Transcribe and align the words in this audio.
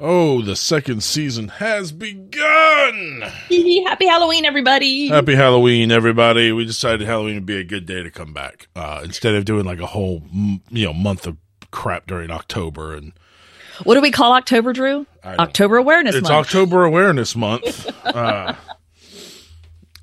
Oh, 0.00 0.42
the 0.42 0.54
second 0.54 1.02
season 1.02 1.48
has 1.48 1.90
begun. 1.90 3.20
Happy 3.20 4.06
Halloween, 4.06 4.44
everybody. 4.44 5.08
Happy 5.08 5.34
Halloween, 5.34 5.90
everybody. 5.90 6.52
We 6.52 6.64
decided 6.64 7.06
Halloween 7.06 7.34
would 7.34 7.46
be 7.46 7.58
a 7.58 7.64
good 7.64 7.84
day 7.84 8.04
to 8.04 8.10
come 8.10 8.32
back 8.32 8.68
uh, 8.76 9.00
instead 9.02 9.34
of 9.34 9.44
doing 9.44 9.64
like 9.64 9.80
a 9.80 9.86
whole 9.86 10.22
you 10.70 10.86
know 10.86 10.92
month 10.92 11.26
of 11.26 11.36
crap 11.72 12.06
during 12.06 12.30
October 12.30 12.94
and 12.94 13.12
what 13.84 13.94
do 13.94 14.00
we 14.00 14.10
call 14.10 14.32
October, 14.34 14.72
Drew? 14.72 15.06
October 15.24 15.76
Awareness 15.76 16.14
it's 16.14 16.28
Month. 16.28 16.46
October 16.46 16.84
Awareness 16.84 17.36
Month. 17.36 17.88
uh, 18.06 18.54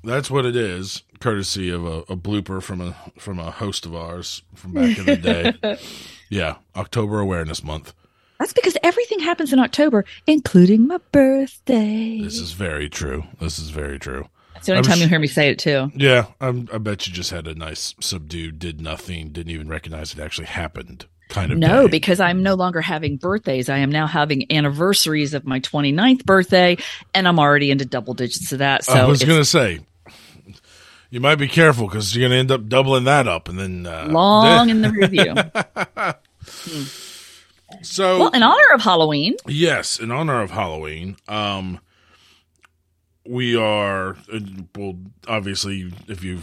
that's 0.04 0.30
what 0.30 0.46
it 0.46 0.56
is, 0.56 1.02
courtesy 1.20 1.70
of 1.70 1.84
a, 1.84 1.98
a 2.12 2.16
blooper 2.16 2.62
from 2.62 2.80
a 2.80 2.96
from 3.18 3.38
a 3.38 3.50
host 3.50 3.86
of 3.86 3.94
ours 3.94 4.42
from 4.54 4.72
back 4.72 4.98
in 4.98 5.04
the 5.06 5.16
day. 5.16 5.78
yeah, 6.30 6.56
October 6.74 7.20
Awareness 7.20 7.62
Month. 7.64 7.92
That's 8.38 8.52
because 8.52 8.76
everything 8.82 9.20
happens 9.20 9.52
in 9.52 9.58
October, 9.58 10.04
including 10.26 10.86
my 10.86 10.98
birthday. 11.12 12.20
This 12.22 12.38
is 12.38 12.52
very 12.52 12.88
true. 12.88 13.24
This 13.40 13.58
is 13.58 13.70
very 13.70 13.98
true. 13.98 14.28
It's 14.56 14.66
the 14.66 14.72
only 14.72 14.78
I'm 14.78 14.84
time 14.84 14.98
sh- 14.98 15.02
you 15.02 15.08
hear 15.08 15.18
me 15.18 15.26
say 15.26 15.50
it 15.50 15.58
too. 15.58 15.90
Yeah, 15.94 16.26
I'm, 16.40 16.68
I 16.72 16.78
bet 16.78 17.06
you 17.06 17.12
just 17.12 17.30
had 17.30 17.46
a 17.46 17.54
nice 17.54 17.94
subdued, 18.00 18.58
did 18.58 18.80
nothing, 18.80 19.30
didn't 19.30 19.52
even 19.52 19.68
recognize 19.68 20.12
it 20.12 20.18
actually 20.18 20.46
happened 20.48 21.06
kind 21.28 21.50
of 21.52 21.58
No, 21.58 21.82
day. 21.86 21.90
because 21.90 22.20
I'm 22.20 22.42
no 22.42 22.54
longer 22.54 22.80
having 22.80 23.16
birthdays. 23.16 23.68
I 23.68 23.78
am 23.78 23.90
now 23.90 24.06
having 24.06 24.50
anniversaries 24.52 25.34
of 25.34 25.44
my 25.44 25.60
29th 25.60 26.24
birthday, 26.24 26.76
and 27.14 27.26
I'm 27.26 27.38
already 27.38 27.70
into 27.70 27.84
double 27.84 28.14
digits 28.14 28.52
of 28.52 28.58
that. 28.60 28.84
So 28.84 28.92
I 28.94 29.04
was 29.04 29.22
going 29.24 29.40
to 29.40 29.44
say, 29.44 29.80
you 31.10 31.20
might 31.20 31.36
be 31.36 31.48
careful 31.48 31.86
because 31.86 32.14
you're 32.14 32.28
going 32.28 32.32
to 32.32 32.38
end 32.38 32.50
up 32.50 32.68
doubling 32.68 33.04
that 33.04 33.26
up, 33.28 33.48
and 33.48 33.58
then 33.58 33.86
uh, 33.86 34.08
long 34.10 34.70
in 34.70 34.80
the 34.82 34.90
review. 34.90 35.34
so 37.88 38.18
well, 38.18 38.30
in 38.30 38.42
honor 38.42 38.74
of 38.74 38.80
Halloween, 38.82 39.36
yes, 39.46 39.98
in 39.98 40.10
honor 40.10 40.40
of 40.42 40.50
Halloween, 40.50 41.16
um, 41.28 41.80
we 43.26 43.56
are 43.56 44.16
uh, 44.32 44.40
well. 44.74 44.96
Obviously, 45.28 45.92
if 46.08 46.22
you 46.22 46.40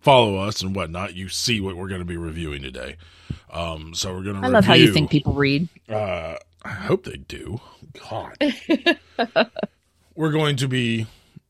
follow 0.00 0.36
us 0.36 0.62
and 0.62 0.74
whatnot, 0.74 1.14
you 1.14 1.28
see 1.28 1.60
what 1.60 1.76
we're 1.76 1.88
going 1.88 2.00
to 2.00 2.06
be 2.06 2.16
reviewing 2.16 2.62
today. 2.62 2.96
Um, 3.50 3.94
so 3.94 4.12
we're 4.12 4.22
going 4.22 4.40
to. 4.40 4.46
I 4.46 4.50
love 4.50 4.64
how 4.64 4.74
you 4.74 4.92
think 4.92 5.10
people 5.10 5.32
read. 5.32 5.68
Uh, 5.88 6.36
I 6.64 6.70
hope 6.70 7.04
they 7.04 7.16
do. 7.16 7.60
God. 8.08 8.36
We're 10.16 10.32
going 10.32 10.56
to 10.56 10.68
be 10.68 11.06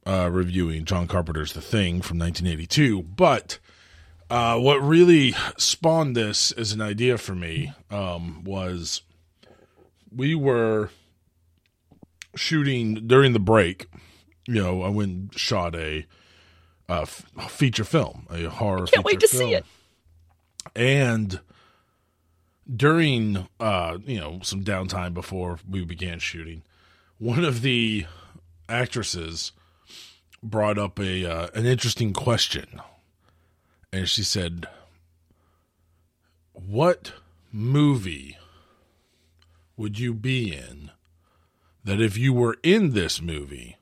uh, 0.07 0.31
reviewing 0.33 0.85
John 0.85 1.07
Carpenter's 1.07 1.53
The 1.53 1.61
Thing 1.61 2.03
from 2.03 2.19
1982, 2.19 3.03
but 3.03 3.59
uh, 4.31 4.59
what 4.59 4.77
really 4.83 5.35
spawned 5.57 6.17
this 6.17 6.53
as 6.53 6.73
an 6.73 6.81
idea 6.81 7.19
for 7.19 7.35
me 7.35 7.73
um, 7.91 8.43
was 8.45 9.03
we 10.15 10.35
were 10.35 10.91
shooting 12.35 13.07
during 13.07 13.33
the 13.33 13.39
break. 13.41 13.87
You 14.47 14.63
know, 14.63 14.83
I 14.83 14.89
went 14.89 15.11
and 15.11 15.39
shot 15.39 15.75
a, 15.75 16.07
uh 16.89 17.03
f- 17.03 17.25
feature 17.49 17.85
film, 17.85 18.27
a 18.31 18.45
horror. 18.45 18.87
Can't 18.87 19.05
wait 19.05 19.21
to 19.21 19.29
see 19.29 19.55
it. 19.55 19.65
And 20.77 21.41
during 22.75 23.47
uh 23.61 23.99
you 24.07 24.19
know 24.19 24.41
some 24.43 24.65
downtime 24.65 25.13
before 25.13 25.59
we 25.69 25.85
began 25.85 26.19
shooting 26.19 26.63
one 27.19 27.45
of 27.45 27.61
the 27.61 28.07
actresses 28.71 29.53
brought 30.43 30.79
up 30.79 30.99
a 30.99 31.27
uh, 31.31 31.49
an 31.55 31.67
interesting 31.67 32.13
question 32.15 32.81
and 33.95 34.09
she 34.09 34.23
said 34.25 34.67
what 36.53 37.13
movie 37.53 38.37
would 39.77 39.99
you 39.99 40.13
be 40.13 40.53
in 40.53 40.91
that 41.85 42.01
if 42.01 42.17
you 42.19 42.33
were 42.33 42.57
in 42.63 42.93
this 42.93 43.23
movie 43.23 43.77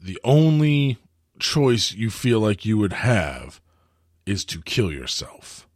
the 0.00 0.18
only 0.24 0.98
choice 1.38 1.92
you 1.92 2.10
feel 2.10 2.40
like 2.40 2.64
you 2.64 2.76
would 2.76 2.92
have 2.92 3.60
is 4.26 4.44
to 4.44 4.60
kill 4.62 4.90
yourself 4.90 5.66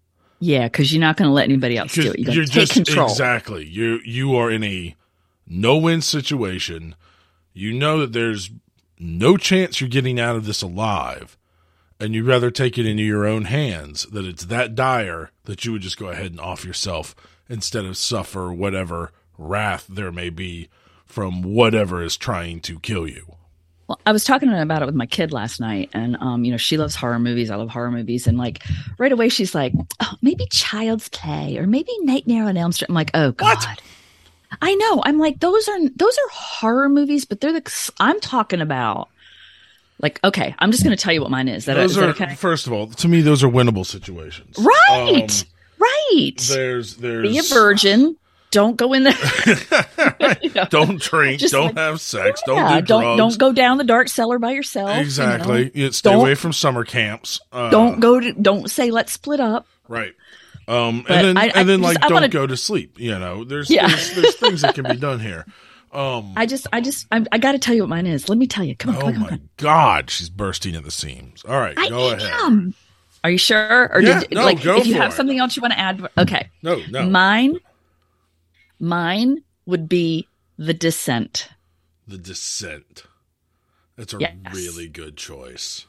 Yeah, 0.41 0.65
because 0.67 0.93
you're 0.93 1.01
not 1.01 1.17
going 1.17 1.29
to 1.29 1.33
let 1.33 1.45
anybody 1.45 1.77
else 1.77 1.95
do 1.95 2.11
it. 2.11 2.19
You 2.19 2.25
got 2.25 2.35
to 2.35 2.47
take 2.47 2.71
control. 2.71 3.09
exactly. 3.11 3.67
You 3.67 4.01
you 4.05 4.37
are 4.37 4.51
in 4.51 4.63
a 4.65 4.95
no 5.47 5.77
win 5.77 6.01
situation. 6.01 6.95
You 7.53 7.73
know 7.73 8.01
that 8.01 8.13
there's 8.13 8.51
no 8.99 9.37
chance 9.37 9.81
you're 9.81 9.89
getting 9.89 10.21
out 10.21 10.37
of 10.37 10.45
this 10.47 10.63
alive, 10.63 11.38
and 12.01 12.15
you'd 12.15 12.27
rather 12.27 12.51
take 12.51 12.79
it 12.79 12.87
into 12.87 13.03
your 13.03 13.27
own 13.27 13.45
hands. 13.45 14.05
That 14.07 14.25
it's 14.25 14.45
that 14.47 14.75
dire 14.75 15.31
that 15.45 15.65
you 15.65 15.73
would 15.73 15.83
just 15.83 15.99
go 15.99 16.09
ahead 16.09 16.31
and 16.31 16.41
off 16.41 16.65
yourself 16.65 17.15
instead 17.49 17.85
of 17.85 17.97
suffer 17.97 18.53
whatever 18.53 19.13
wrath 19.37 19.87
there 19.89 20.13
may 20.13 20.31
be 20.31 20.69
from 21.07 21.43
whatever 21.43 22.03
is 22.03 22.17
trying 22.17 22.61
to 22.61 22.79
kill 22.81 23.09
you. 23.09 23.35
Well, 23.89 23.99
I 24.05 24.13
was 24.13 24.25
talking 24.25 24.53
about 24.53 24.83
it 24.83 24.87
with 24.87 24.95
my 24.95 25.07
kid 25.07 25.33
last 25.33 25.61
night, 25.61 25.89
and 25.95 26.17
um, 26.21 26.45
you 26.45 26.51
know, 26.51 26.59
she 26.59 26.77
loves 26.77 26.95
horror 26.95 27.19
movies. 27.19 27.51
I 27.51 27.57
love 27.57 27.71
horror 27.71 27.91
movies, 27.91 28.27
and 28.27 28.37
like 28.37 28.63
right 28.99 29.11
away, 29.11 29.31
she's 29.31 29.55
like, 29.55 29.73
"Oh, 30.01 30.15
maybe 30.21 30.47
Child's 30.51 31.09
Play 31.09 31.57
or 31.57 31.67
maybe 31.67 31.91
Nightmare 32.01 32.45
on 32.45 32.59
Elm 32.59 32.73
Street." 32.73 32.91
I'm 32.91 32.95
like, 32.95 33.11
"Oh 33.15 33.33
God." 33.33 33.59
I 34.63 34.75
know. 34.77 35.03
I'm 35.05 35.19
like, 35.19 35.41
those 35.41 35.69
are 35.69 35.79
those 35.97 36.17
are 36.17 36.31
horror 36.31 36.89
movies, 36.89 37.25
but 37.25 37.41
they're 37.41 37.53
the. 37.53 37.93
I'm 38.01 38.19
talking 38.21 38.61
about, 38.61 39.09
like, 40.01 40.21
okay, 40.25 40.55
I'm 40.59 40.71
just 40.71 40.85
going 40.85 40.97
to 40.97 41.03
tell 41.03 41.13
you 41.13 41.21
what 41.21 41.31
mine 41.31 41.49
is. 41.49 41.65
That, 41.67 41.75
Those 41.75 41.93
is 41.93 41.99
are 41.99 42.05
okay? 42.11 42.35
first 42.35 42.67
of 42.67 42.73
all, 42.73 42.87
to 42.89 43.09
me, 43.09 43.21
those 43.21 43.43
are 43.43 43.49
winnable 43.49 43.85
situations. 43.87 44.57
Right, 44.59 45.43
Um, 45.43 45.49
right. 45.79 46.33
There's 46.49 46.97
there's 46.97 47.29
Be 47.29 47.39
a 47.39 47.43
virgin. 47.43 48.17
Don't 48.51 48.77
go 48.77 48.95
in 48.95 49.03
there. 49.05 49.15
You 50.43 50.51
know? 50.55 50.65
don't 50.71 51.01
drink, 51.01 51.41
Just 51.41 51.53
don't 51.53 51.67
like- 51.67 51.77
have 51.77 52.01
sex, 52.01 52.41
Yeah, 52.47 52.55
don't 52.55 52.81
do 52.81 52.87
don't 52.87 53.03
drugs. 53.17 53.19
don't 53.19 53.39
go 53.39 53.53
down 53.53 53.77
the 53.79 53.85
dark 53.85 54.09
cellar 54.09 54.39
by 54.39 54.53
yourself. 54.53 54.89
you 54.89 54.95
know? 54.97 55.01
Exactly. 55.01 55.71
You 55.75 55.93
stay 55.93 56.11
Don't- 56.11 56.21
away 56.21 56.35
from 56.35 56.53
summer 56.53 56.85
camps. 56.85 57.41
Uh, 57.53 57.69
Don't 57.71 58.01
go 58.01 58.19
to. 58.21 58.33
Don't 58.33 58.71
say 58.71 58.91
let's 58.91 59.13
split 59.13 59.41
up. 59.41 59.67
right. 59.89 60.15
Um, 60.67 61.05
and 61.09 61.27
then 61.27 61.37
I- 61.39 61.45
I 61.47 61.53
and 61.57 61.69
then 61.69 61.81
just- 61.81 61.95
like 61.95 62.05
I 62.05 62.09
don't 62.09 62.15
wanna- 62.15 62.29
go 62.29 62.47
to 62.47 62.57
sleep. 62.57 62.99
You 63.01 63.19
know, 63.19 63.45
there's 63.45 63.69
Yeah. 63.71 63.87
there's, 63.89 64.15
there's 64.15 64.37
things 64.37 64.61
that 64.63 64.75
can 64.75 64.85
be 64.85 64.97
done 65.01 65.19
here. 65.21 65.45
Um, 65.93 66.35
I 66.37 66.47
just, 66.47 66.67
I 66.73 66.81
just, 66.81 67.07
I, 67.11 67.25
I 67.33 67.39
got 67.39 67.53
to 67.53 67.59
tell 67.59 67.75
you 67.75 67.83
what 67.83 67.89
mine 67.89 68.07
is. 68.07 68.29
Let 68.29 68.39
me 68.39 68.47
tell 68.47 68.65
you. 68.65 68.77
Come 68.77 68.91
on, 68.95 68.97
oh 68.97 69.01
come 69.01 69.15
on, 69.15 69.21
my 69.21 69.29
on. 69.31 69.49
God, 69.57 70.11
she's 70.11 70.29
bursting 70.31 70.75
at 70.77 70.85
the 70.85 70.91
seams. 70.91 71.45
All 71.45 71.59
right, 71.59 71.75
I 71.79 71.89
go 71.89 72.13
ahead. 72.13 72.31
am. 72.43 72.75
Are 73.25 73.31
you 73.31 73.39
sure? 73.39 73.91
Or 73.93 74.01
Yeah, 74.01 74.21
did 74.21 74.35
no, 74.35 74.45
like 74.45 74.65
if 74.65 74.87
you 74.87 74.95
have 74.95 75.13
it. 75.13 75.17
something 75.17 75.39
else 75.39 75.57
you 75.57 75.63
want 75.63 75.73
to 75.73 75.79
add? 75.81 76.07
Okay, 76.19 76.51
No, 76.63 76.81
no. 76.91 77.09
mine, 77.09 77.57
mine 78.79 79.43
would 79.67 79.89
be 79.89 80.29
the 80.57 80.75
descent. 80.75 81.49
the 82.07 82.19
Descent. 82.19 83.05
That's 83.97 84.15
a 84.15 84.19
Yes. 84.21 84.35
really 84.55 84.89
good 84.89 85.17
choice. 85.17 85.87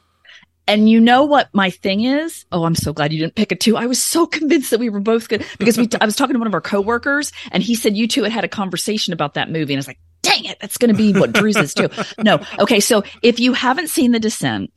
And 0.70 0.88
you 0.88 1.00
know 1.00 1.24
what 1.24 1.48
my 1.52 1.68
thing 1.70 2.04
is? 2.04 2.44
Oh, 2.52 2.64
I'm 2.64 2.76
so 2.76 2.92
glad 2.92 3.12
you 3.12 3.18
didn't 3.18 3.34
pick 3.34 3.50
a 3.50 3.56
two. 3.56 3.76
I 3.76 3.86
was 3.86 4.00
so 4.00 4.24
convinced 4.24 4.70
that 4.70 4.78
we 4.78 4.88
were 4.88 5.00
both 5.00 5.28
good 5.28 5.44
because 5.58 5.76
we. 5.76 5.88
I 6.00 6.04
was 6.04 6.14
talking 6.14 6.34
to 6.34 6.38
one 6.38 6.46
of 6.46 6.54
our 6.54 6.60
coworkers, 6.60 7.32
and 7.50 7.60
he 7.60 7.74
said 7.74 7.96
you 7.96 8.06
two 8.06 8.22
had 8.22 8.30
had 8.30 8.44
a 8.44 8.48
conversation 8.48 9.12
about 9.12 9.34
that 9.34 9.50
movie, 9.50 9.74
and 9.74 9.78
I 9.78 9.80
was 9.80 9.88
like, 9.88 9.98
"Dang 10.22 10.44
it, 10.44 10.60
that's 10.60 10.78
going 10.78 10.94
to 10.94 10.96
be 10.96 11.12
what 11.12 11.32
Drew's 11.32 11.56
is 11.56 11.74
too." 11.74 11.88
No, 12.18 12.38
okay. 12.60 12.78
So 12.78 13.02
if 13.22 13.40
you 13.40 13.52
haven't 13.52 13.88
seen 13.88 14.12
The 14.12 14.20
Descent, 14.20 14.72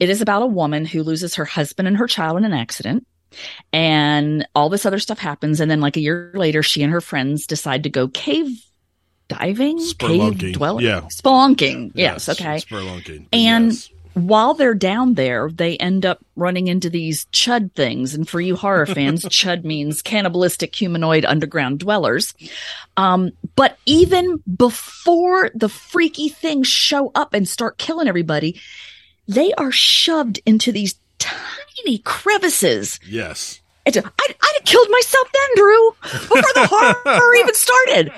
it 0.00 0.08
is 0.08 0.22
about 0.22 0.40
a 0.40 0.46
woman 0.46 0.86
who 0.86 1.02
loses 1.02 1.34
her 1.34 1.44
husband 1.44 1.86
and 1.86 1.96
her 1.98 2.06
child 2.06 2.38
in 2.38 2.46
an 2.46 2.54
accident, 2.54 3.06
and 3.74 4.48
all 4.54 4.70
this 4.70 4.86
other 4.86 4.98
stuff 4.98 5.18
happens, 5.18 5.60
and 5.60 5.70
then 5.70 5.82
like 5.82 5.98
a 5.98 6.00
year 6.00 6.32
later, 6.34 6.62
she 6.62 6.82
and 6.82 6.92
her 6.94 7.02
friends 7.02 7.46
decide 7.46 7.82
to 7.82 7.90
go 7.90 8.08
cave 8.08 8.48
diving, 9.28 9.78
Spelunking, 9.78 10.40
cave 10.40 10.54
dwelling, 10.54 10.86
yeah. 10.86 11.00
spelunking. 11.02 11.92
Yes, 11.94 12.28
okay 12.28 12.56
Spelunking. 12.56 13.26
And 13.32 13.72
yes. 13.72 13.90
While 14.26 14.54
they're 14.54 14.74
down 14.74 15.14
there, 15.14 15.50
they 15.50 15.76
end 15.76 16.06
up 16.06 16.24
running 16.36 16.68
into 16.68 16.88
these 16.90 17.26
chud 17.26 17.72
things. 17.74 18.14
And 18.14 18.28
for 18.28 18.40
you 18.40 18.56
horror 18.56 18.86
fans, 18.96 19.24
chud 19.24 19.64
means 19.64 20.02
cannibalistic 20.02 20.74
humanoid 20.74 21.24
underground 21.24 21.80
dwellers. 21.80 22.34
Um, 22.96 23.32
but 23.56 23.78
even 23.86 24.42
before 24.56 25.50
the 25.54 25.68
freaky 25.68 26.28
things 26.28 26.68
show 26.68 27.10
up 27.14 27.34
and 27.34 27.48
start 27.48 27.78
killing 27.78 28.08
everybody, 28.08 28.60
they 29.26 29.52
are 29.54 29.72
shoved 29.72 30.40
into 30.46 30.72
these 30.72 30.98
tiny 31.18 31.98
crevices. 31.98 32.98
yes. 33.06 33.60
It's 33.86 33.96
a, 33.96 34.04
I, 34.04 34.10
I'd 34.28 34.54
have 34.56 34.64
killed 34.66 34.88
myself 34.90 35.28
then, 35.32 35.48
Drew, 35.56 35.90
before 36.02 36.42
the 36.42 36.66
horror 36.66 37.34
even 37.36 37.54
started. 37.54 38.12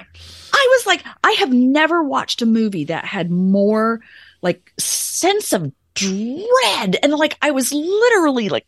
I 0.52 0.68
was 0.72 0.86
like, 0.86 1.04
I 1.22 1.30
have 1.32 1.52
never 1.52 2.02
watched 2.02 2.42
a 2.42 2.46
movie 2.46 2.84
that 2.86 3.04
had 3.04 3.30
more 3.30 4.00
like 4.42 4.72
sense 4.78 5.52
of 5.52 5.70
dread. 6.08 6.96
And 7.02 7.12
like, 7.14 7.36
I 7.42 7.50
was 7.50 7.72
literally 7.72 8.48
like? 8.48 8.64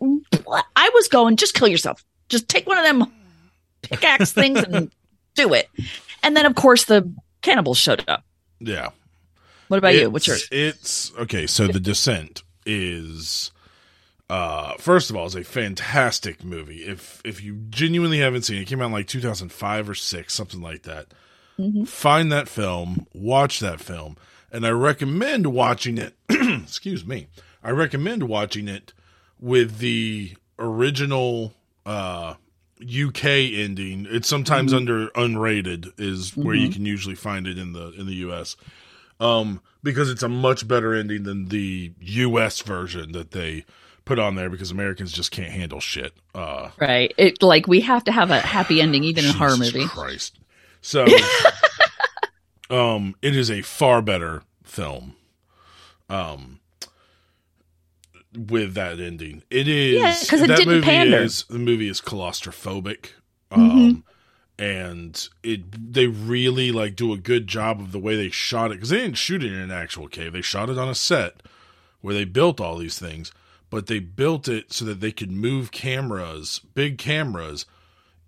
I 0.77 0.91
was 0.95 1.09
going, 1.09 1.37
just 1.37 1.55
kill 1.55 1.69
yourself. 1.69 2.05
Just 2.29 2.49
take 2.49 2.67
one 2.67 2.79
of 2.79 2.85
them 2.85 3.11
pickaxe 3.83 4.33
things 4.35 4.63
and 4.63 4.91
do 5.35 5.53
it. 5.55 5.69
And 6.23 6.37
then, 6.37 6.47
of 6.47 6.55
course, 6.55 6.85
the 6.85 7.13
cannibals 7.43 7.79
showed 7.79 8.05
up. 8.09 8.25
Yeah. 8.61 8.91
What 9.69 9.79
about 9.79 9.95
you? 9.95 10.11
What's 10.11 10.29
It's- 10.29 10.49
yours? 10.51 10.75
It's 10.75 11.13
okay. 11.19 11.47
So 11.47 11.67
the 11.67 11.81
Descent 11.81 12.43
is, 12.67 13.51
uh, 14.31 14.75
first 14.79 15.11
of 15.11 15.17
all, 15.17 15.27
is 15.27 15.35
a 15.35 15.43
fantastic 15.45 16.45
movie. 16.45 16.85
If 16.85 17.21
if 17.25 17.43
you 17.43 17.55
genuinely 17.71 18.19
haven't 18.19 18.43
seen 18.43 18.59
it, 18.59 18.63
it 18.63 18.65
came 18.67 18.81
out 18.83 18.87
in 18.87 18.93
like 18.93 19.07
2005 19.09 19.89
or 19.89 19.95
six, 19.95 20.35
something 20.35 20.61
like 20.61 20.83
that. 20.83 21.07
Mhm. 21.59 21.87
find 21.87 22.33
that 22.33 22.49
film, 22.49 23.07
watch 23.13 23.61
that 23.61 23.79
film, 23.79 24.17
and 24.53 24.67
I 24.67 24.71
recommend 24.71 25.47
watching 25.49 25.99
it. 25.99 26.15
excuse 26.29 27.05
me. 27.05 27.27
I 27.65 27.71
recommend 27.71 28.25
watching 28.25 28.69
it 28.69 28.93
with 29.41 29.79
the 29.79 30.35
original 30.59 31.55
uh, 31.87 32.35
UK 32.81 33.25
ending. 33.25 34.07
It's 34.09 34.29
sometimes 34.29 34.73
under 34.73 35.09
unrated 35.09 35.93
is 35.99 36.37
where 36.37 36.55
you 36.55 36.69
can 36.69 36.85
usually 36.85 37.15
find 37.15 37.47
it 37.47 37.59
in 37.59 37.73
the 37.73 37.93
in 37.93 38.07
the 38.07 38.15
US. 38.27 38.57
Um, 39.21 39.61
because 39.83 40.11
it's 40.11 40.23
a 40.23 40.29
much 40.29 40.67
better 40.67 40.95
ending 40.95 41.23
than 41.23 41.47
the 41.47 41.93
US 42.01 42.61
version 42.61 43.13
that 43.13 43.31
they 43.31 43.65
put 44.05 44.19
on 44.19 44.35
there 44.35 44.51
because 44.51 44.71
Americans 44.71 45.13
just 45.13 45.31
can't 45.31 45.51
handle 45.53 45.81
shit. 45.81 46.13
Uh 46.35 46.71
Right. 46.79 47.15
It 47.17 47.43
like 47.43 47.67
we 47.67 47.81
have 47.83 48.05
to 48.05 48.13
have 48.13 48.31
a 48.31 48.41
happy 48.41 48.81
ending 48.81 49.05
even 49.05 49.25
in 49.25 49.31
a 49.31 49.35
horror 49.35 49.57
movie. 49.57 49.87
Christ. 49.87 50.39
So 50.81 51.07
um 52.73 53.15
it 53.23 53.37
is 53.37 53.51
a 53.51 53.63
far 53.63 54.03
better 54.03 54.43
film. 54.65 55.15
Um 56.09 56.59
with 58.35 58.73
that 58.75 58.99
ending. 58.99 59.43
It 59.51 59.69
is 59.69 60.01
Yeah, 60.01 60.15
'cause 60.29 60.41
it 60.41 60.49
that 60.49 60.57
didn't 60.59 60.75
movie 60.75 60.87
pander. 60.87 61.17
Mm-hmm. 61.19 61.25
is 61.27 61.45
the 61.49 61.59
movie 61.59 61.89
is 61.89 62.01
claustrophobic. 62.01 63.11
Um 63.51 64.05
and 64.59 65.29
it 65.43 65.93
they 65.93 66.07
really 66.07 66.73
like 66.73 66.97
do 66.97 67.13
a 67.13 67.19
good 67.19 67.47
job 67.47 67.81
of 67.81 67.93
the 67.93 67.99
way 67.99 68.17
they 68.17 68.31
shot 68.31 68.71
it 68.71 68.75
because 68.75 68.89
they 68.91 68.99
didn't 68.99 69.19
shoot 69.19 69.43
it 69.45 69.53
in 69.53 69.59
an 69.59 69.71
actual 69.71 70.09
cave. 70.09 70.33
They 70.33 70.43
shot 70.43 70.71
it 70.71 70.79
on 70.79 70.89
a 70.89 70.95
set 70.95 71.43
where 72.01 72.15
they 72.15 72.25
built 72.25 72.61
all 72.61 72.79
these 72.79 72.99
things, 72.99 73.33
but 73.71 73.87
they 73.87 73.99
built 73.99 74.49
it 74.49 74.73
so 74.73 74.85
that 74.87 75.01
they 75.01 75.13
could 75.13 75.31
move 75.31 75.71
cameras, 75.71 76.61
big 76.75 76.99
cameras, 76.99 77.65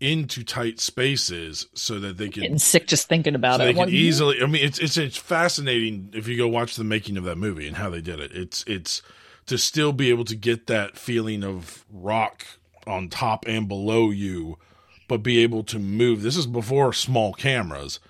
into 0.05 0.45
tight 0.45 0.79
spaces 0.81 1.67
so 1.75 1.99
that 2.01 2.17
they 2.19 2.29
can 2.29 2.43
Getting 2.43 2.59
sick 2.59 2.87
just 2.87 3.09
thinking 3.09 3.35
about 3.35 3.59
so 3.59 3.65
it. 3.65 3.73
they 3.73 3.85
could 3.85 3.93
easily. 3.93 4.43
I 4.43 4.47
mean, 4.47 4.63
it's 4.65 4.79
it's 4.79 4.97
it's 4.97 5.17
fascinating 5.17 6.11
if 6.13 6.29
you 6.29 6.37
go 6.37 6.47
watch 6.49 6.77
the 6.77 6.85
making 6.85 7.17
of 7.17 7.25
that 7.25 7.37
movie 7.37 7.67
and 7.67 7.77
how 7.77 7.91
they 7.91 8.01
did 8.01 8.21
it. 8.21 8.33
It's 8.33 8.63
it's 8.67 9.03
to 9.47 9.59
still 9.59 9.93
be 9.93 10.11
able 10.11 10.25
to 10.25 10.37
get 10.37 10.67
that 10.67 10.97
feeling 10.97 11.43
of 11.45 11.85
rock 11.93 12.47
on 12.87 13.09
top 13.09 13.45
and 13.47 13.67
below 13.69 14.11
you, 14.11 14.59
but 15.09 15.19
be 15.23 15.39
able 15.43 15.63
to 15.65 15.79
move. 15.79 16.23
This 16.23 16.37
is 16.37 16.47
before 16.47 16.93
small 16.93 17.33
cameras, 17.33 18.01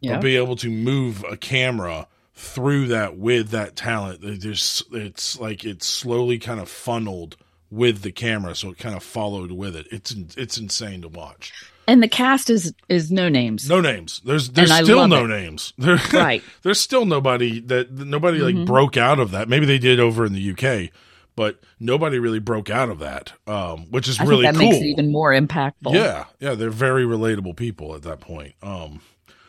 Yeah. 0.00 0.14
but 0.16 0.22
be 0.22 0.36
able 0.36 0.56
to 0.56 0.70
move 0.70 1.24
a 1.30 1.36
camera 1.36 2.06
through 2.34 2.86
that 2.88 3.16
with 3.18 3.50
that 3.50 3.74
talent. 3.76 4.20
There's 4.22 4.82
it's 4.92 5.40
like 5.40 5.64
it's 5.64 5.86
slowly 5.86 6.38
kind 6.38 6.60
of 6.60 6.68
funneled 6.68 7.36
with 7.70 8.02
the 8.02 8.12
camera, 8.12 8.54
so 8.54 8.70
it 8.70 8.78
kind 8.78 8.94
of 8.94 9.02
followed 9.02 9.52
with 9.52 9.76
it. 9.76 9.86
It's 9.90 10.14
it's 10.36 10.58
insane 10.58 11.02
to 11.02 11.08
watch. 11.08 11.52
and 11.86 12.02
the 12.02 12.08
cast 12.08 12.50
is 12.50 12.72
is 12.88 13.10
no 13.10 13.28
names. 13.28 13.68
No 13.68 13.80
names. 13.80 14.20
There's 14.24 14.50
there's 14.50 14.70
And 14.70 14.86
still 14.86 15.06
no 15.08 15.24
it. 15.24 15.28
names. 15.28 15.72
There, 15.78 15.98
Right. 16.12 16.42
there's 16.62 16.80
still 16.80 17.04
nobody 17.04 17.60
that 17.60 17.90
nobody 17.92 18.38
like 18.38 18.66
broke 18.66 18.96
out 18.96 19.18
of 19.20 19.30
that. 19.32 19.48
Maybe 19.48 19.66
they 19.66 19.78
did 19.78 20.00
over 20.00 20.24
in 20.24 20.32
the 20.32 20.50
UK, 20.52 20.90
but 21.36 21.60
nobody 21.78 22.18
really 22.18 22.40
broke 22.40 22.70
out 22.70 22.88
of 22.88 22.98
that, 23.00 23.32
um, 23.46 23.90
which 23.90 24.08
is 24.08 24.18
I 24.18 24.24
really 24.24 24.44
that 24.44 24.54
cool. 24.54 24.70
makes 24.70 24.76
it 24.82 24.86
even 24.86 25.12
more 25.12 25.32
impactful. 25.32 25.92
yeah, 25.94 26.24
yeah, 26.40 26.54
they're 26.54 26.70
very 26.70 27.04
relatable 27.04 27.56
people 27.56 27.94
at 27.94 28.02
that 28.02 28.20
point. 28.20 28.54
Um, 28.62 29.00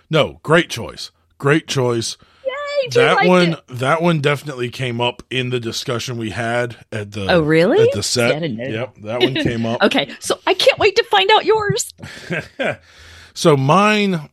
no, 0.10 0.40
great 0.44 0.70
choice, 0.70 1.12
great 1.38 1.68
choice. 1.68 2.18
That 2.92 3.16
liked 3.16 3.28
one, 3.28 3.54
it. 3.54 3.68
that 3.70 4.02
one 4.02 4.20
definitely 4.20 4.70
came 4.70 5.00
up 5.02 5.24
in 5.30 5.50
the 5.50 5.60
discussion 5.60 6.18
we 6.18 6.32
had 6.32 6.76
at 6.92 7.12
the. 7.12 7.28
Oh, 7.32 7.42
really? 7.42 7.82
At 7.82 7.94
the 7.94 8.04
set. 8.04 8.32
See, 8.32 8.36
I 8.36 8.40
didn't 8.40 8.58
know 8.58 8.70
Yep, 8.70 8.96
that 9.04 9.20
one 9.22 9.34
came 9.36 9.66
up. 9.66 9.84
Okay, 9.90 10.10
so 10.20 10.40
I 10.46 10.54
can't 10.54 10.78
wait 10.78 10.96
to 10.98 11.04
find 11.06 11.32
out 11.32 11.46
yours. 11.46 11.94
so 13.34 13.58
mine, 13.58 14.30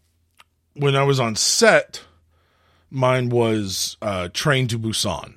when 0.75 0.97
I 0.97 1.05
was 1.05 1.21
on 1.21 1.35
set, 1.37 2.03
mine 2.91 3.29
was 3.29 3.97
uh, 4.03 4.29
Train 4.33 4.69
to 4.69 4.79
Busan 4.79 5.35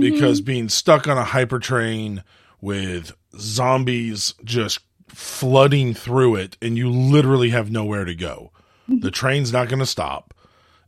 because 0.00 0.40
being 0.40 0.68
stuck 0.68 1.06
on 1.06 1.18
a 1.18 1.24
hyper 1.24 1.58
train 1.58 2.24
with 2.60 3.12
zombies 3.38 4.34
just 4.44 4.80
flooding 5.08 5.94
through 5.94 6.36
it, 6.36 6.56
and 6.60 6.76
you 6.76 6.90
literally 6.90 7.50
have 7.50 7.70
nowhere 7.70 8.04
to 8.04 8.14
go. 8.14 8.52
The 8.88 9.10
train's 9.10 9.52
not 9.52 9.68
going 9.68 9.80
to 9.80 9.86
stop. 9.86 10.32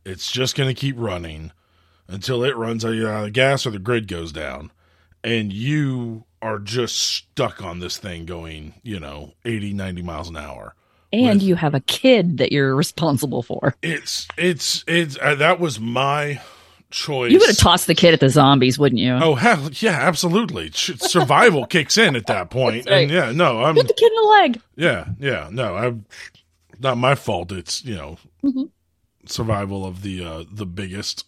It's 0.05 0.31
just 0.31 0.55
going 0.55 0.69
to 0.73 0.79
keep 0.79 0.95
running 0.97 1.51
until 2.07 2.43
it 2.43 2.55
runs 2.55 2.83
out 2.85 2.93
of 2.95 3.33
gas 3.33 3.65
or 3.65 3.71
the 3.71 3.79
grid 3.79 4.07
goes 4.07 4.31
down. 4.31 4.71
And 5.23 5.51
you 5.51 6.23
are 6.41 6.59
just 6.59 6.95
stuck 6.97 7.61
on 7.61 7.79
this 7.79 7.97
thing 7.97 8.25
going, 8.25 8.73
you 8.83 8.99
know, 8.99 9.33
80, 9.45 9.73
90 9.73 10.01
miles 10.01 10.29
an 10.29 10.37
hour. 10.37 10.73
And 11.11 11.35
With- 11.39 11.43
you 11.43 11.55
have 11.55 11.73
a 11.75 11.81
kid 11.81 12.37
that 12.37 12.51
you're 12.51 12.75
responsible 12.75 13.43
for. 13.43 13.75
It's, 13.81 14.27
it's, 14.37 14.83
it's, 14.87 15.17
uh, 15.21 15.35
that 15.35 15.59
was 15.59 15.79
my 15.79 16.39
choice. 16.91 17.31
You 17.31 17.39
would 17.39 17.49
have 17.49 17.57
tossed 17.57 17.87
the 17.87 17.95
kid 17.95 18.13
at 18.13 18.19
the 18.21 18.29
zombies, 18.29 18.79
wouldn't 18.79 19.01
you? 19.01 19.13
Oh, 19.13 19.35
hell, 19.35 19.69
yeah, 19.73 19.99
absolutely. 19.99 20.71
Survival 20.71 21.65
kicks 21.67 21.97
in 21.97 22.15
at 22.15 22.27
that 22.27 22.49
point. 22.49 22.87
Right. 22.89 23.03
And 23.03 23.11
yeah, 23.11 23.31
no, 23.31 23.63
I'm, 23.63 23.75
Hit 23.75 23.87
the 23.87 23.93
kid 23.93 24.11
in 24.11 24.15
the 24.15 24.27
leg. 24.29 24.61
yeah, 24.75 25.05
yeah, 25.19 25.49
no, 25.51 25.75
I'm 25.75 26.05
not 26.79 26.97
my 26.97 27.15
fault. 27.15 27.51
It's, 27.51 27.83
you 27.83 27.95
know, 27.95 28.17
Mhm. 28.43 28.69
Survival 29.29 29.85
of 29.85 30.01
the, 30.01 30.23
uh, 30.25 30.43
the 30.51 30.65
biggest. 30.65 31.25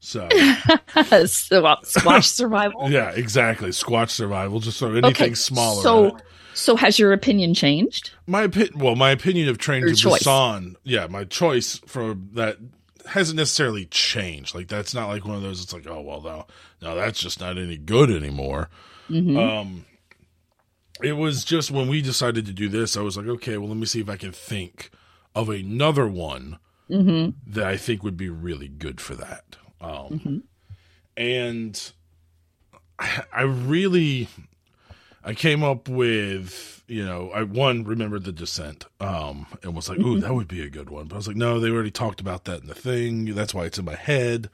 So, 0.00 0.28
squash 0.96 2.28
survival. 2.28 2.86
yeah, 2.90 3.10
exactly. 3.10 3.70
Squatch 3.70 4.10
survival, 4.10 4.60
just 4.60 4.78
so 4.78 4.88
anything 4.92 5.10
Okay, 5.10 5.34
smaller. 5.34 5.82
so- 5.82 6.18
So 6.54 6.76
has 6.76 6.98
your 6.98 7.12
opinion 7.12 7.54
changed? 7.54 8.10
my 8.26 8.42
opinion, 8.42 8.78
well, 8.78 8.96
my 8.96 9.10
opinion 9.10 9.48
of 9.48 9.58
Train 9.58 9.82
Your 9.82 9.90
to 9.90 9.96
choice. 9.96 10.22
Busan, 10.22 10.74
yeah, 10.84 11.06
my 11.06 11.24
choice 11.24 11.78
for 11.86 12.14
that 12.32 12.56
hasn't 13.06 13.36
necessarily 13.36 13.86
changed. 13.86 14.54
Like 14.54 14.68
that's 14.68 14.92
not 14.94 15.08
like 15.08 15.24
one 15.24 15.36
of 15.36 15.42
those. 15.42 15.62
It's 15.62 15.72
like, 15.72 15.86
oh 15.86 16.00
well, 16.00 16.20
no, 16.22 16.46
no, 16.82 16.94
that's 16.96 17.20
just 17.20 17.40
not 17.40 17.56
any 17.56 17.76
good 17.76 18.10
anymore. 18.10 18.68
Mhm. 19.08 19.38
Um, 19.38 19.84
it 21.02 21.12
was 21.14 21.44
just 21.44 21.70
when 21.70 21.88
we 21.88 22.02
decided 22.02 22.46
to 22.46 22.52
do 22.52 22.68
this, 22.68 22.96
I 22.96 23.00
was 23.00 23.16
like, 23.16 23.26
okay, 23.26 23.56
well, 23.56 23.68
let 23.68 23.76
me 23.78 23.86
see 23.86 24.00
if 24.00 24.08
I 24.10 24.16
can 24.16 24.32
think 24.32 24.90
of 25.34 25.48
another 25.48 26.06
one 26.08 26.58
Mhm. 26.90 27.34
that 27.46 27.64
I 27.64 27.76
think 27.76 28.02
would 28.02 28.16
be 28.16 28.28
really 28.28 28.68
good 28.68 29.00
for 29.00 29.14
that. 29.14 29.56
Um, 29.80 30.08
Mhm. 30.10 30.42
and 31.16 31.92
I 32.98 33.22
I 33.32 33.42
really, 33.42 34.28
I 35.24 35.34
came 35.34 35.62
up 35.62 35.88
with, 35.88 36.82
you 36.88 37.04
know, 37.04 37.30
I 37.30 37.42
one 37.44 37.84
remembered 37.84 38.24
the 38.24 38.32
descent, 38.32 38.86
um, 39.00 39.46
and 39.62 39.74
was 39.74 39.88
like, 39.88 39.98
ooh, 40.00 40.18
that 40.20 40.34
would 40.34 40.48
be 40.48 40.62
a 40.62 40.68
good 40.70 40.90
one. 40.90 41.06
But 41.06 41.14
I 41.14 41.18
was 41.18 41.28
like, 41.28 41.36
no, 41.36 41.60
they 41.60 41.70
already 41.70 41.90
talked 41.90 42.20
about 42.20 42.44
that 42.46 42.62
in 42.62 42.66
the 42.68 42.74
thing. 42.74 43.34
That's 43.34 43.54
why 43.54 43.64
it's 43.64 43.78
in 43.78 43.84
my 43.84 43.94
head. 43.96 44.50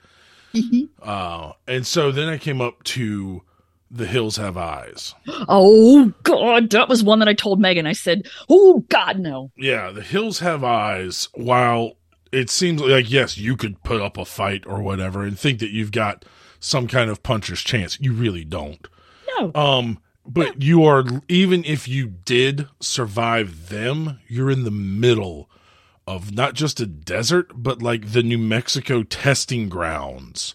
Uh, 1.02 1.52
and 1.68 1.86
so 1.86 2.10
then 2.10 2.28
I 2.30 2.38
came 2.38 2.60
up 2.62 2.82
to 2.84 3.42
The 3.90 4.06
Hills 4.06 4.36
Have 4.36 4.56
Eyes. 4.56 5.14
Oh 5.48 6.12
God, 6.22 6.70
that 6.70 6.88
was 6.88 7.02
one 7.04 7.18
that 7.18 7.28
I 7.28 7.34
told 7.34 7.60
Megan. 7.60 7.86
I 7.86 7.92
said, 7.92 8.26
"Oh 8.48 8.84
God, 8.88 9.18
no." 9.18 9.50
Yeah, 9.56 9.90
The 9.90 10.02
Hills 10.02 10.38
Have 10.38 10.64
Eyes, 10.64 11.28
while 11.34 11.96
it 12.32 12.50
seems 12.50 12.80
like, 12.80 13.10
yes, 13.10 13.38
you 13.38 13.56
could 13.56 13.82
put 13.82 14.00
up 14.00 14.16
a 14.16 14.24
fight 14.24 14.64
or 14.66 14.82
whatever 14.82 15.22
and 15.22 15.38
think 15.38 15.58
that 15.60 15.70
you've 15.70 15.92
got 15.92 16.24
some 16.60 16.86
kind 16.86 17.10
of 17.10 17.22
puncher's 17.22 17.62
chance. 17.62 17.98
You 18.00 18.12
really 18.12 18.44
don't. 18.44 18.86
No. 19.38 19.52
Um, 19.54 19.98
but 20.26 20.62
you 20.62 20.84
are, 20.84 21.04
even 21.28 21.64
if 21.64 21.86
you 21.86 22.06
did 22.06 22.68
survive 22.80 23.68
them, 23.68 24.18
you're 24.26 24.50
in 24.50 24.64
the 24.64 24.70
middle 24.70 25.48
of 26.06 26.32
not 26.32 26.54
just 26.54 26.80
a 26.80 26.86
desert, 26.86 27.50
but 27.54 27.82
like 27.82 28.12
the 28.12 28.22
New 28.22 28.38
Mexico 28.38 29.02
testing 29.02 29.68
grounds. 29.68 30.54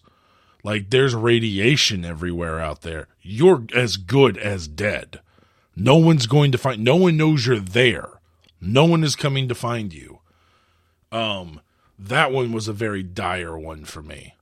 Like 0.63 0.89
there's 0.89 1.15
radiation 1.15 2.05
everywhere 2.05 2.59
out 2.59 2.81
there. 2.81 3.07
You're 3.21 3.65
as 3.75 3.97
good 3.97 4.37
as 4.37 4.67
dead. 4.67 5.21
No 5.75 5.97
one's 5.97 6.27
going 6.27 6.51
to 6.51 6.57
find, 6.57 6.83
no 6.83 6.95
one 6.95 7.17
knows 7.17 7.45
you're 7.47 7.59
there. 7.59 8.19
No 8.59 8.85
one 8.85 9.03
is 9.03 9.15
coming 9.15 9.47
to 9.47 9.55
find 9.55 9.93
you. 9.93 10.20
Um, 11.11 11.61
that 11.99 12.31
one 12.31 12.51
was 12.51 12.67
a 12.67 12.73
very 12.73 13.03
dire 13.03 13.57
one 13.57 13.85
for 13.85 14.01
me. 14.01 14.35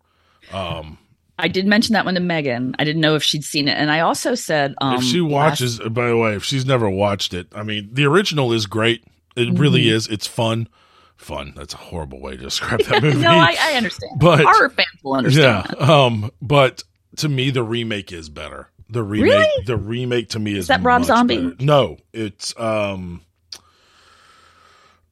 Um, 0.53 0.97
I 1.37 1.47
did 1.47 1.65
mention 1.65 1.93
that 1.93 2.05
one 2.05 2.15
to 2.15 2.19
Megan. 2.19 2.75
I 2.79 2.83
didn't 2.83 3.01
know 3.01 3.15
if 3.15 3.23
she'd 3.23 3.43
seen 3.43 3.67
it, 3.67 3.77
and 3.77 3.89
I 3.91 4.01
also 4.01 4.35
said, 4.35 4.75
um, 4.81 4.95
if 4.97 5.03
she 5.03 5.21
last- 5.21 5.31
watches, 5.61 5.79
by 5.79 6.07
the 6.07 6.17
way, 6.17 6.35
if 6.35 6.43
she's 6.43 6.65
never 6.65 6.89
watched 6.89 7.33
it, 7.33 7.47
I 7.55 7.63
mean, 7.63 7.89
the 7.93 8.05
original 8.05 8.51
is 8.53 8.65
great. 8.65 9.03
It 9.35 9.57
really 9.57 9.83
Mm-hmm. 9.85 9.95
is. 9.95 10.07
It's 10.07 10.27
fun. 10.27 10.67
Fun. 11.15 11.53
That's 11.55 11.73
a 11.73 11.77
horrible 11.77 12.19
way 12.19 12.35
to 12.37 12.43
describe 12.43 12.81
that 12.81 13.01
movie. 13.03 13.21
no, 13.21 13.31
I, 13.31 13.55
I 13.59 13.73
understand. 13.75 14.19
But- 14.19 14.43
horror 14.43 14.69
fans 14.69 14.87
will 15.03 15.13
understand. 15.15 15.65
yeah. 15.69 15.75
that. 15.79 15.89
Um, 15.89 16.31
but 16.41 16.83
to 17.17 17.29
me, 17.29 17.49
the 17.51 17.63
remake 17.63 18.11
is 18.11 18.29
better. 18.29 18.69
The 18.89 19.03
remake, 19.03 19.31
Really? 19.33 19.63
the 19.65 19.77
remake 19.77 20.29
to 20.29 20.39
me 20.39 20.57
is, 20.57 20.67
that 20.67 20.81
Rob 20.81 21.03
Zombie? 21.05 21.37
better. 21.49 21.55
No, 21.63 21.97
it's 22.11 22.57
um, 22.59 23.21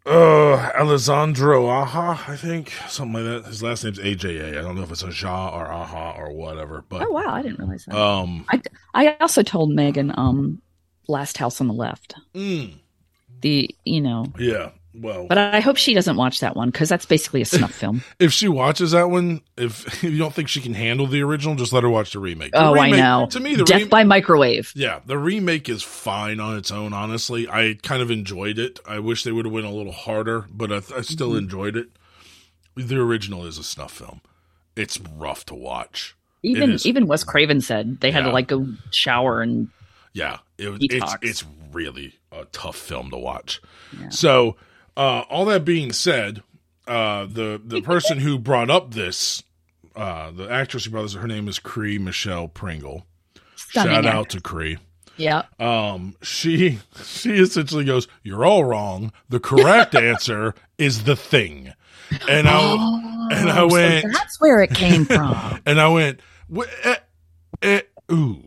uh, 0.07 0.71
Alessandro 0.79 1.67
Aja, 1.67 2.19
I 2.27 2.35
think 2.37 2.71
something 2.87 3.23
like 3.23 3.43
that. 3.43 3.49
His 3.49 3.61
last 3.61 3.83
name's 3.83 3.99
AJA. 3.99 4.57
I 4.57 4.61
don't 4.61 4.75
know 4.75 4.83
if 4.83 4.91
it's 4.91 5.03
Aja 5.03 5.49
or 5.53 5.65
Aja 5.71 6.13
or 6.17 6.31
whatever, 6.33 6.83
but 6.87 7.03
Oh 7.03 7.11
wow, 7.11 7.27
I 7.33 7.41
didn't 7.41 7.59
realize 7.59 7.85
that. 7.85 7.95
um, 7.97 8.45
I 8.93 9.15
also 9.19 9.43
told 9.43 9.71
Megan, 9.71 10.13
um, 10.17 10.61
Last 11.07 11.37
House 11.37 11.61
on 11.61 11.67
the 11.67 11.73
Left. 11.73 12.15
mm, 12.33 12.73
The 13.41 13.69
you 13.85 14.01
know, 14.01 14.25
yeah, 14.39 14.71
Well, 14.99 15.27
But 15.27 15.37
I 15.37 15.59
hope 15.59 15.77
she 15.77 15.93
doesn't 15.93 16.15
watch 16.17 16.39
that 16.39 16.55
one 16.55 16.69
because 16.69 16.89
that's 16.89 17.05
basically 17.05 17.41
a 17.41 17.45
snuff 17.45 17.71
film. 17.79 18.03
if 18.19 18.33
she 18.33 18.47
watches 18.47 18.91
that 18.91 19.09
one, 19.09 19.41
if, 19.57 19.85
if 20.03 20.03
you 20.03 20.17
don't 20.17 20.33
think 20.33 20.47
she 20.49 20.59
can 20.61 20.73
handle 20.73 21.05
the 21.07 21.21
original, 21.21 21.55
just 21.55 21.71
let 21.73 21.83
her 21.83 21.89
watch 21.89 22.13
the 22.13 22.19
remake. 22.19 22.51
The 22.51 22.59
Oh, 22.65 22.75
I 22.77 22.89
know. 22.91 23.27
To 23.31 23.39
me, 23.39 23.55
the 23.55 23.63
Death 23.63 23.75
remake, 23.77 23.89
by 23.91 24.03
microwave. 24.03 24.71
yeah, 24.75 24.99
the 25.05 25.17
remake 25.17 25.69
is 25.69 25.83
fine 25.83 26.39
on 26.39 26.57
its 26.57 26.71
own. 26.71 26.93
Honestly, 26.93 27.47
I 27.47 27.77
kind 27.83 28.01
of 28.01 28.09
enjoyed 28.11 28.57
it. 28.59 28.79
I 28.87 28.99
wish 28.99 29.23
they 29.23 29.31
would 29.31 29.45
have 29.45 29.53
went 29.53 29.65
a 29.67 29.71
little 29.71 29.91
harder, 29.91 30.45
but 30.49 30.71
I, 30.71 30.77
I 30.95 31.01
still 31.01 31.29
Mm-hmm. 31.29 31.37
enjoyed 31.37 31.77
it. 31.77 31.89
The 32.75 32.99
original 32.99 33.45
is 33.45 33.57
a 33.57 33.63
snuff 33.63 33.91
film. 33.91 34.21
It's 34.75 34.99
rough 34.99 35.45
to 35.47 35.55
watch. 35.55 36.15
Even 36.43 36.77
even 36.85 37.07
Wes 37.07 37.23
Craven 37.23 37.61
said 37.61 37.99
they 37.99 38.11
had 38.11 38.19
Yeah. 38.23 38.27
to 38.27 38.31
like 38.33 38.47
go 38.47 38.67
shower 38.91 39.41
and 39.41 39.69
Yeah, 40.13 40.37
it, 40.59 40.77
it's 40.81 41.15
it's 41.23 41.43
really 41.71 42.13
a 42.31 42.45
tough 42.45 42.75
film 42.75 43.09
to 43.09 43.17
watch. 43.17 43.59
Yeah. 43.99 44.09
So, 44.09 44.55
uh, 44.97 45.23
all 45.29 45.45
that 45.45 45.63
being 45.63 45.93
said, 45.93 46.43
uh, 46.87 47.25
the 47.27 47.61
the 47.63 47.81
person 47.81 48.17
who 48.19 48.37
brought 48.37 48.69
up 48.69 48.93
this, 48.93 49.43
uh, 49.95 50.31
the 50.31 50.49
actress 50.51 50.83
who 50.85 50.91
brought 50.91 51.03
this, 51.03 51.13
her 51.13 51.27
name 51.27 51.47
is 51.47 51.59
Cree 51.59 51.97
Michelle 51.97 52.47
Pringle. 52.49 53.05
stunning. 53.55 53.93
Shout 53.93 54.05
out 54.05 54.29
to 54.31 54.41
Cree. 54.41 54.77
Yeah. 55.15 55.43
Um, 55.59 56.15
she 56.21 56.79
she 57.03 57.35
essentially 57.35 57.85
goes, 57.85 58.07
"You're 58.23 58.45
all 58.45 58.63
wrong. 58.65 59.11
The 59.29 59.39
correct 59.39 59.95
answer 60.11 60.53
is 60.77 61.03
the 61.05 61.15
thing." 61.15 61.73
And 62.29 62.47
I 62.47 62.73
and 63.31 63.49
I 63.49 63.59
Oh, 63.61 63.67
so 63.69 63.73
went 63.75 64.05
that's 64.13 64.39
where 64.39 64.61
it 64.61 64.73
came 64.73 65.05
from. 65.05 65.61
and 65.65 65.79
I 65.81 65.87
went, 65.89 66.19
eh, 66.83 66.95
eh, 67.61 67.81
"Ooh, 68.11 68.43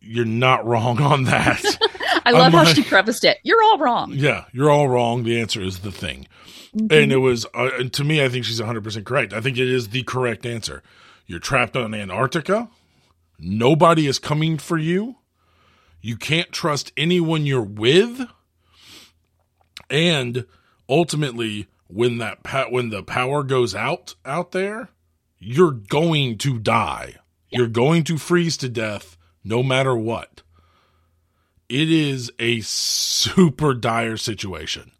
you're 0.00 0.24
not 0.24 0.64
wrong 0.66 1.00
on 1.00 1.24
that." 1.24 1.62
I 2.24 2.30
love 2.32 2.42
I'm 2.46 2.52
how 2.52 2.64
like- 2.64 2.74
she 2.76 2.82
prefaced 2.82 3.24
it. 3.24 3.38
You're 3.42 3.62
all 3.62 3.78
wrong. 3.78 4.12
Yeah, 4.12 4.44
you're 4.52 4.70
all 4.70 4.88
wrong. 4.88 5.24
The 5.24 5.40
answer 5.40 5.60
is 5.62 5.80
the 5.80 5.92
thing. 5.92 6.26
And 6.90 7.12
it 7.12 7.18
was, 7.18 7.46
uh, 7.54 7.70
and 7.78 7.92
to 7.92 8.02
me, 8.02 8.24
I 8.24 8.28
think 8.28 8.44
she's 8.44 8.60
100% 8.60 9.04
correct. 9.04 9.32
I 9.32 9.40
think 9.40 9.58
it 9.58 9.68
is 9.68 9.90
the 9.90 10.02
correct 10.02 10.44
answer. 10.44 10.82
You're 11.26 11.38
trapped 11.38 11.76
on 11.76 11.94
Antarctica. 11.94 12.68
Nobody 13.38 14.06
is 14.08 14.18
coming 14.18 14.58
for 14.58 14.76
you. 14.76 15.16
You 16.00 16.16
can't 16.16 16.50
trust 16.50 16.92
anyone 16.96 17.46
you're 17.46 17.62
with. 17.62 18.22
And 19.90 20.46
ultimately, 20.88 21.68
when 21.86 22.18
that 22.18 22.42
pa- 22.42 22.66
when 22.68 22.90
the 22.90 23.02
power 23.02 23.42
goes 23.42 23.74
out 23.74 24.14
out 24.24 24.52
there, 24.52 24.88
you're 25.38 25.70
going 25.72 26.38
to 26.38 26.58
die. 26.58 27.16
You're 27.50 27.68
going 27.68 28.02
to 28.04 28.18
freeze 28.18 28.56
to 28.58 28.68
death 28.68 29.16
no 29.44 29.62
matter 29.62 29.94
what 29.94 30.42
it 31.68 31.90
is 31.90 32.30
a 32.38 32.60
super 32.60 33.74
dire 33.74 34.16
situation. 34.16 34.92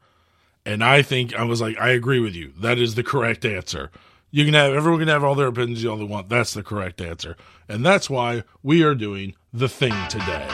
And 0.67 0.83
I 0.83 1.03
think 1.03 1.35
I 1.35 1.45
was 1.45 1.61
like, 1.61 1.79
I 1.79 1.91
agree 1.91 2.21
with 2.21 2.35
you. 2.35 2.53
That 2.59 2.79
is 2.79 2.95
the 2.95 3.03
correct 3.03 3.45
answer. 3.45 3.91
You 4.31 4.45
can 4.45 4.55
have 4.55 4.73
everyone 4.73 5.01
can 5.01 5.09
have 5.09 5.23
all 5.23 5.35
their 5.35 5.47
opinions 5.49 5.85
all 5.85 5.97
they 5.97 6.05
want. 6.05 6.29
That's 6.29 6.55
the 6.55 6.63
correct 6.63 7.01
answer. 7.01 7.37
And 7.69 7.85
that's 7.85 8.11
why 8.11 8.45
we 8.63 8.83
are 8.83 8.95
doing 8.95 9.35
the 9.53 9.69
thing 9.69 9.95
today. 10.09 10.49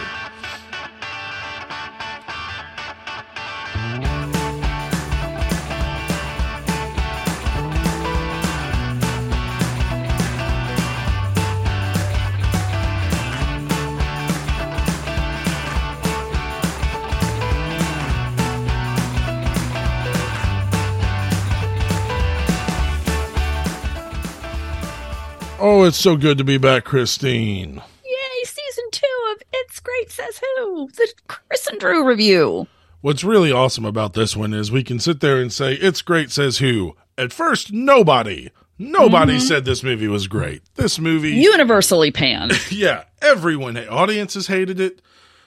Oh, 25.80 25.84
it's 25.84 25.96
so 25.96 26.14
good 26.14 26.37
to 26.37 26.44
be 26.44 26.58
back, 26.58 26.84
Christine. 26.84 27.76
Yay, 28.04 28.44
season 28.44 28.84
two 28.92 29.32
of 29.32 29.42
It's 29.50 29.80
Great 29.80 30.10
Says 30.10 30.38
Who, 30.38 30.90
the 30.94 31.10
Chris 31.26 31.66
and 31.68 31.80
Drew 31.80 32.06
review. 32.06 32.66
What's 33.00 33.25
really 33.25 33.50
awesome 33.50 33.87
about 33.87 34.12
this 34.12 34.37
one 34.37 34.52
is 34.52 34.70
we 34.70 34.84
can 34.84 34.99
sit 34.99 35.20
there 35.20 35.40
and 35.40 35.50
say, 35.50 35.72
it's 35.72 36.02
great, 36.02 36.30
says 36.30 36.58
who? 36.58 36.96
At 37.16 37.32
first, 37.32 37.72
nobody. 37.72 38.50
Nobody 38.76 39.40
said 39.40 39.64
this 39.64 39.82
movie 39.82 40.06
was 40.06 40.26
great. 40.26 40.60
This 40.75 40.99
movie. 40.99 41.30
Universally 41.30 42.10
panned. 42.10 42.52
yeah, 42.70 43.04
everyone, 43.22 43.78
audiences 43.78 44.49
hated 44.49 44.80
it. 44.80 45.00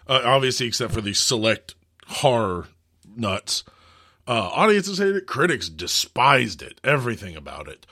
Uh, 0.08 0.22
obviously, 0.26 0.66
except 0.66 0.94
for 0.94 1.02
the 1.02 1.14
select 1.14 1.76
horror 2.08 2.70
nuts. 3.16 3.64
Uh, 4.28 4.50
audiences 4.52 4.98
hated 4.98 5.16
it. 5.16 5.28
Critics 5.28 5.70
despised 5.70 6.64
it. 6.64 6.82
Everything 6.84 7.36
about 7.36 7.68
it. 7.68 7.86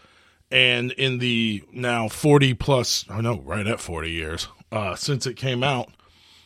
And 0.51 0.91
in 0.91 1.19
the 1.19 1.63
now 1.71 2.09
40 2.09 2.53
plus, 2.55 3.05
I 3.09 3.21
know, 3.21 3.39
right 3.39 3.65
at 3.65 3.79
40 3.79 4.11
years 4.11 4.47
uh, 4.71 4.95
since 4.95 5.25
it 5.25 5.35
came 5.35 5.63
out, 5.63 5.89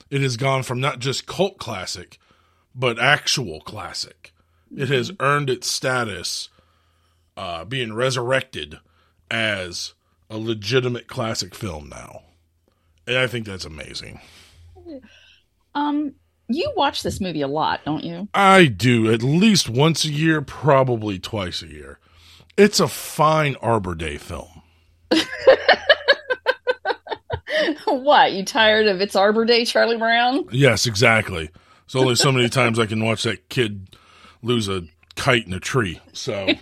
it 0.09 0.21
has 0.21 0.37
gone 0.37 0.63
from 0.63 0.79
not 0.79 0.99
just 0.99 1.25
cult 1.25 1.57
classic, 1.57 2.19
but 2.73 2.99
actual 2.99 3.61
classic. 3.61 4.31
It 4.75 4.89
has 4.89 5.11
earned 5.19 5.49
its 5.49 5.67
status 5.67 6.49
uh, 7.37 7.65
being 7.65 7.93
resurrected 7.93 8.79
as 9.29 9.93
a 10.29 10.37
legitimate 10.37 11.07
classic 11.07 11.55
film 11.55 11.89
now. 11.89 12.23
And 13.07 13.17
I 13.17 13.27
think 13.27 13.45
that's 13.45 13.65
amazing. 13.65 14.19
Um, 15.73 16.13
you 16.47 16.71
watch 16.75 17.03
this 17.03 17.19
movie 17.19 17.41
a 17.41 17.47
lot, 17.47 17.81
don't 17.85 18.03
you? 18.03 18.27
I 18.33 18.65
do 18.65 19.11
at 19.11 19.23
least 19.23 19.69
once 19.69 20.05
a 20.05 20.11
year, 20.11 20.41
probably 20.41 21.19
twice 21.19 21.61
a 21.61 21.67
year. 21.67 21.99
It's 22.57 22.79
a 22.79 22.87
fine 22.87 23.55
Arbor 23.61 23.95
Day 23.95 24.17
film. 24.17 24.61
what? 27.85 28.31
You 28.33 28.45
tired 28.45 28.87
of 28.87 29.01
It's 29.01 29.15
Arbor 29.15 29.45
Day, 29.45 29.65
Charlie 29.65 29.97
Brown? 29.97 30.45
Yes, 30.51 30.85
exactly. 30.85 31.49
There's 31.91 32.01
only 32.01 32.15
so 32.15 32.31
many 32.31 32.49
times 32.49 32.79
I 32.79 32.85
can 32.85 33.03
watch 33.03 33.23
that 33.23 33.49
kid 33.49 33.89
lose 34.41 34.69
a 34.69 34.83
kite 35.15 35.45
in 35.47 35.53
a 35.53 35.59
tree. 35.59 35.99
So, 36.13 36.47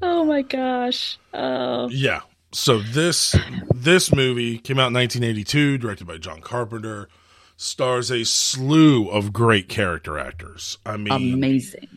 Oh 0.00 0.24
my 0.24 0.42
gosh. 0.42 1.18
Oh. 1.34 1.88
yeah. 1.90 2.20
So 2.52 2.78
this 2.78 3.34
this 3.74 4.14
movie 4.14 4.58
came 4.58 4.78
out 4.78 4.88
in 4.88 4.94
1982, 4.94 5.76
directed 5.78 6.06
by 6.06 6.16
John 6.18 6.40
Carpenter, 6.40 7.08
stars 7.56 8.10
a 8.10 8.24
slew 8.24 9.08
of 9.08 9.32
great 9.32 9.68
character 9.68 10.18
actors. 10.18 10.78
I 10.86 10.96
mean, 10.96 11.34
Amazing. 11.34 11.88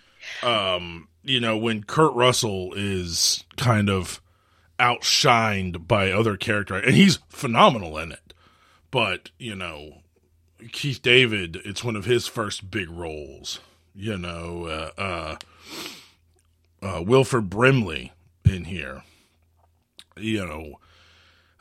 um, 0.44 1.08
you 1.24 1.40
know, 1.40 1.58
when 1.58 1.84
Kurt 1.84 2.14
Russell 2.14 2.74
is 2.76 3.44
kind 3.58 3.90
of 3.90 4.22
outshined 4.80 5.88
by 5.88 6.12
other 6.12 6.38
character, 6.38 6.76
and 6.76 6.96
he's 6.96 7.20
phenomenal 7.30 7.98
in 7.98 8.12
it. 8.12 8.34
But 8.90 9.30
you 9.38 9.56
know, 9.56 10.02
Keith 10.72 11.02
David, 11.02 11.58
it's 11.64 11.84
one 11.84 11.96
of 11.96 12.06
his 12.06 12.28
first 12.28 12.72
big 12.72 12.90
roles. 12.90 13.60
You 13.94 14.18
know, 14.18 14.66
uh, 14.66 15.02
uh, 15.02 15.36
uh, 16.82 17.04
Wilford 17.04 17.50
Brimley 17.50 18.14
in 18.46 18.66
here. 18.66 19.04
You 20.18 20.46
know, 20.46 20.80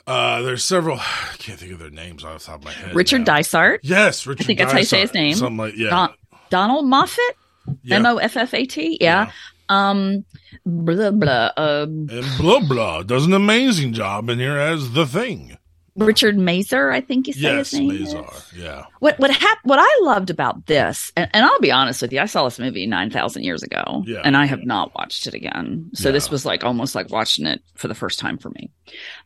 uh, 0.06 0.42
there's 0.42 0.64
several. 0.64 0.98
I 1.00 1.36
can't 1.38 1.58
think 1.58 1.72
of 1.72 1.78
their 1.78 1.90
names 1.90 2.24
off 2.24 2.40
the 2.40 2.46
top 2.46 2.60
of 2.60 2.64
my 2.64 2.72
head. 2.72 2.94
Richard 2.94 3.26
now. 3.26 3.36
Dysart. 3.36 3.80
Yes, 3.82 4.26
Richard. 4.26 4.46
think 4.46 4.58
that's 4.58 4.72
how 4.72 4.78
you 4.78 4.84
say 4.84 5.00
his 5.00 5.14
name. 5.14 5.34
Something 5.34 5.56
like 5.56 5.76
yeah, 5.76 5.90
Don- 5.90 6.14
Donald 6.50 6.86
Moffat. 6.86 7.36
Yeah. 7.82 7.96
M 7.96 8.06
O 8.06 8.16
F 8.18 8.36
F 8.36 8.54
A 8.54 8.64
T. 8.66 8.98
Yeah. 9.00 9.30
Um. 9.68 10.24
Blah 10.66 11.10
blah. 11.12 11.50
Um. 11.56 12.06
And 12.10 12.26
blah 12.38 12.60
blah 12.60 13.02
does 13.02 13.26
an 13.26 13.32
amazing 13.32 13.92
job 13.92 14.28
in 14.28 14.38
here 14.38 14.58
as 14.58 14.92
the 14.92 15.06
thing. 15.06 15.56
Richard 15.96 16.36
Masur. 16.36 16.92
I 16.94 17.00
think 17.00 17.26
you 17.26 17.32
say 17.34 17.40
Yes, 17.40 17.72
his 17.72 17.80
name. 17.80 17.90
Mazar. 17.90 18.56
Yeah. 18.56 18.84
What 19.00 19.18
what 19.18 19.30
hap- 19.30 19.58
What 19.64 19.78
I 19.80 19.98
loved 20.02 20.30
about 20.30 20.66
this, 20.66 21.12
and, 21.16 21.28
and 21.34 21.44
I'll 21.44 21.58
be 21.60 21.72
honest 21.72 22.00
with 22.00 22.12
you, 22.12 22.20
I 22.20 22.26
saw 22.26 22.44
this 22.44 22.58
movie 22.58 22.86
nine 22.86 23.10
thousand 23.10 23.42
years 23.42 23.62
ago, 23.62 24.02
Yeah. 24.06 24.20
and 24.24 24.36
I 24.36 24.46
have 24.46 24.64
not 24.64 24.94
watched 24.94 25.26
it 25.26 25.34
again. 25.34 25.90
So 25.94 26.10
this 26.12 26.30
was 26.30 26.46
like 26.46 26.64
almost 26.64 26.94
like 26.94 27.10
watching 27.10 27.44
it 27.46 27.60
for 27.74 27.88
the 27.88 27.94
first 27.94 28.18
time 28.18 28.38
for 28.38 28.50
me. 28.50 28.70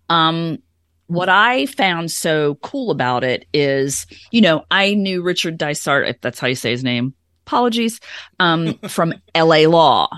Um, 0.09 0.59
what 1.07 1.29
I 1.29 1.67
found 1.67 2.11
so 2.11 2.55
cool 2.57 2.91
about 2.91 3.25
it 3.25 3.47
is, 3.53 4.07
you 4.31 4.41
know, 4.41 4.65
I 4.71 4.95
knew 4.95 5.23
Richard 5.23 5.59
Dysart, 5.59 6.09
if 6.09 6.21
that's 6.23 6.41
how 6.41 6.47
you 6.49 6.55
say 6.55 6.71
his 6.71 6.83
name. 6.83 7.15
Apologies. 7.47 8.01
Um, 8.41 8.75
from 8.89 9.15
L.A. 9.35 9.67
Law. 9.67 10.09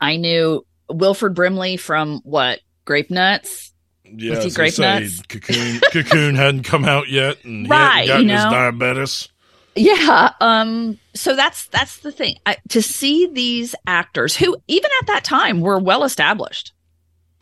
I 0.00 0.16
knew 0.16 0.66
Wilford 0.90 1.34
Brimley 1.34 1.76
from 1.76 2.20
what 2.24 2.60
Grape 2.84 3.10
Nuts. 3.10 3.72
Yeah. 4.04 4.40
he 4.42 4.50
grape 4.50 4.78
nuts? 4.78 5.22
Cocoon, 5.22 5.80
Cocoon 5.90 6.34
hadn't 6.34 6.62
come 6.64 6.84
out 6.84 7.08
yet, 7.08 7.42
and 7.44 7.68
Right, 7.68 8.02
you 8.02 8.08
gotten 8.08 8.28
his 8.28 8.44
know? 8.44 8.50
diabetes. 8.50 9.28
Yeah. 9.74 10.30
Um, 10.40 11.00
so 11.14 11.34
that's 11.34 11.66
that's 11.68 11.98
the 11.98 12.12
thing. 12.12 12.36
I, 12.46 12.58
to 12.68 12.82
see 12.82 13.26
these 13.26 13.74
actors 13.88 14.36
who 14.36 14.56
even 14.68 14.90
at 15.00 15.06
that 15.08 15.24
time 15.24 15.60
were 15.62 15.78
well 15.78 16.04
established. 16.04 16.72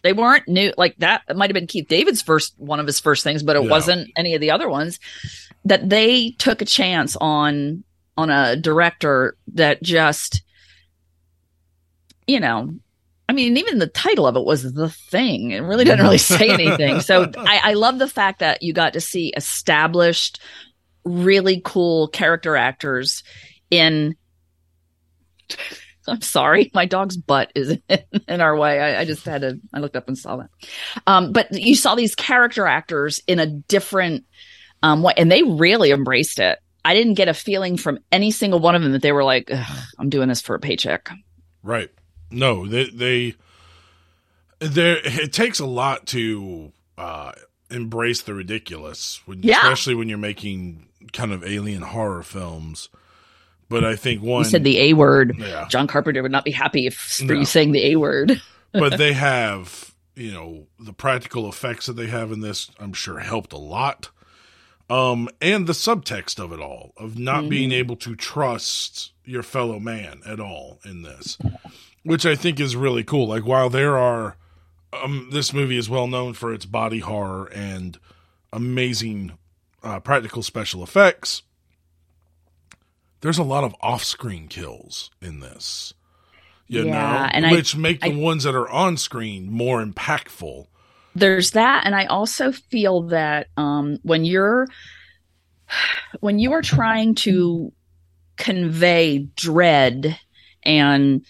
They 0.03 0.13
weren't 0.15 0.49
new 0.49 0.73
like 0.79 0.97
that 0.99 1.23
might 1.37 1.51
have 1.51 1.55
been 1.55 1.67
Keith 1.67 1.89
David's 1.89 2.23
first 2.23 2.55
one 2.59 2.81
of 2.81 2.87
his 2.87 3.01
first 3.01 3.23
things, 3.23 3.43
but 3.43 3.57
it 3.57 3.65
Yeah. 3.65 3.71
wasn't 3.71 4.11
any 4.17 4.35
of 4.35 4.41
the 4.41 4.53
other 4.53 4.69
ones. 4.69 4.99
That 5.65 5.91
they 5.91 6.31
took 6.39 6.63
a 6.63 6.65
chance 6.65 7.17
on 7.21 7.85
on 8.17 8.31
a 8.31 8.57
director 8.57 9.37
that 9.55 9.83
just, 9.83 10.43
you 12.27 12.41
know, 12.41 12.71
I 13.29 13.35
mean, 13.35 13.57
even 13.57 13.79
the 13.79 13.87
title 13.87 14.27
of 14.27 14.37
it 14.37 14.45
was 14.45 14.75
The 14.75 14.91
Thing. 14.91 15.53
It 15.53 15.61
really 15.61 15.85
doesn't 15.85 16.05
really 16.05 16.19
say 16.19 16.49
anything. 16.51 17.01
So 17.01 17.31
I, 17.37 17.61
I 17.65 17.73
love 17.75 17.99
the 17.99 18.09
fact 18.09 18.41
that 18.41 18.63
you 18.63 18.73
got 18.75 18.93
to 18.93 19.01
see 19.01 19.33
established, 19.37 20.41
really 21.05 21.63
cool 21.65 22.09
character 22.09 22.57
actors 22.57 23.23
in. 23.71 24.17
I'm 26.07 26.21
sorry, 26.21 26.71
my 26.75 26.85
dog's 26.85 27.17
butt 27.17 27.53
is 27.55 27.79
in 28.29 28.41
our 28.41 28.57
way. 28.57 28.81
I, 28.81 29.01
I, 29.01 29.05
just 29.05 29.25
had 29.25 29.43
to. 29.43 29.61
I 29.73 29.79
looked 29.79 29.97
up 29.97 30.09
and 30.09 30.19
saw 30.19 30.37
that. 30.37 30.51
Um, 31.07 31.33
but 31.33 31.53
you 31.53 31.77
saw 31.77 31.95
these 31.95 32.15
character 32.15 32.67
actors 32.67 33.21
in 33.27 33.39
a 33.39 33.47
different 33.47 34.25
um, 34.83 35.03
way, 35.03 35.15
and 35.17 35.31
they 35.31 35.43
really 35.43 35.91
embraced 35.91 36.39
it. 36.39 36.59
I 36.85 36.95
didn't 36.95 37.15
get 37.15 37.29
a 37.29 37.35
feeling 37.35 37.77
from 37.77 37.99
any 38.11 38.31
single 38.31 38.59
one 38.59 38.75
of 38.75 38.83
them 38.83 38.93
that 38.93 39.03
they 39.03 39.13
were 39.13 39.25
like, 39.25 39.51
"I'm 39.99 40.09
doing 40.11 40.29
this 40.29 40.41
for 40.41 40.55
a 40.55 40.61
paycheck." 40.61 41.11
Right. 41.63 41.91
No, 42.31 42.67
they 42.67 42.85
they 42.91 43.35
there. 44.59 44.99
It 45.05 45.33
takes 45.33 45.61
a 45.61 45.67
lot 45.67 46.07
to 46.09 46.73
uh, 46.99 47.33
embrace 47.71 48.23
the 48.23 48.35
ridiculous, 48.35 49.21
when, 49.27 49.43
Yeah. 49.43 49.59
especially 49.59 49.95
when 49.95 50.09
you're 50.09 50.19
making 50.19 50.89
kind 51.13 51.33
of 51.33 51.45
alien 51.45 51.83
horror 51.83 52.23
films. 52.23 52.89
But 53.69 53.85
I 53.85 53.97
think 53.97 54.23
one 54.23 54.45
You 54.45 54.51
said 54.51 54.65
the 54.65 54.79
A 54.81 54.93
word. 54.93 55.35
yeah, 55.39 55.67
John 55.69 55.87
Carpenter 55.87 56.23
would 56.23 56.33
not 56.33 56.45
be 56.45 56.51
happy 56.51 56.87
if 56.87 56.95
for 56.95 57.25
No. 57.33 57.35
you 57.35 57.45
saying 57.45 57.73
the 57.73 57.93
A 57.93 57.97
word. 57.97 58.41
but 58.73 58.99
they 58.99 59.13
have 59.15 59.95
you 60.15 60.31
know 60.31 60.67
the 60.79 60.93
practical 60.93 61.49
effects 61.49 61.87
that 61.87 61.95
they 61.95 62.07
have 62.07 62.31
in 62.33 62.41
this 62.41 62.71
i'm 62.79 62.93
sure 62.93 63.19
helped 63.19 63.55
a 63.55 63.59
lot 63.59 64.11
um 64.93 65.29
and 65.41 65.67
the 65.67 65.73
subtext 65.73 66.39
of 66.43 66.53
it 66.53 66.61
all 66.61 66.93
of 66.97 67.19
not 67.19 67.49
being 67.49 67.71
Mm-hmm. 67.71 67.79
able 67.79 67.97
to 67.97 68.15
trust 68.15 69.13
your 69.25 69.43
fellow 69.43 69.79
man 69.79 70.21
at 70.27 70.39
all 70.41 70.81
in 70.85 71.03
this 71.03 71.39
which 72.03 72.27
i 72.27 72.35
think 72.37 72.59
is 72.61 72.75
really 72.77 73.03
cool 73.05 73.27
like 73.29 73.47
while 73.47 73.71
there 73.71 73.97
are 73.97 74.37
um 74.93 75.29
this 75.33 75.53
movie 75.53 75.79
is 75.79 75.89
well 75.89 76.07
known 76.09 76.33
for 76.35 76.53
its 76.53 76.67
body 76.67 76.99
horror 76.99 77.47
and 77.55 77.99
amazing 78.53 79.33
uh, 79.83 79.99
practical 80.01 80.43
special 80.43 80.83
effects 80.83 81.43
there's 83.21 83.39
a 83.39 83.43
lot 83.45 83.65
of 83.65 83.75
off-screen 83.81 84.49
kills 84.49 85.11
in 85.21 85.41
this 85.41 85.95
you 86.67 86.85
Yeah, 86.85 86.93
know 86.93 87.29
and 87.33 87.47
I- 87.47 87.53
which 87.53 87.77
make 87.77 88.01
the 88.01 88.13
I- 88.13 88.17
ones 88.17 88.45
that 88.45 88.55
are 88.55 88.69
on 88.69 88.97
screen 88.97 89.51
more 89.51 89.85
impactful 89.85 90.67
There's 91.15 91.53
that, 91.53 91.83
and 91.85 91.95
I 91.95 92.07
also 92.07 92.53
feel 92.53 93.03
that 93.09 93.49
um, 93.57 93.99
when 94.03 94.25
you're 94.25 94.67
when 96.21 96.39
you 96.39 96.53
are 96.53 96.63
trying 96.63 97.15
to 97.17 97.73
convey 98.37 99.19
dread 99.37 100.19
and 100.63 101.25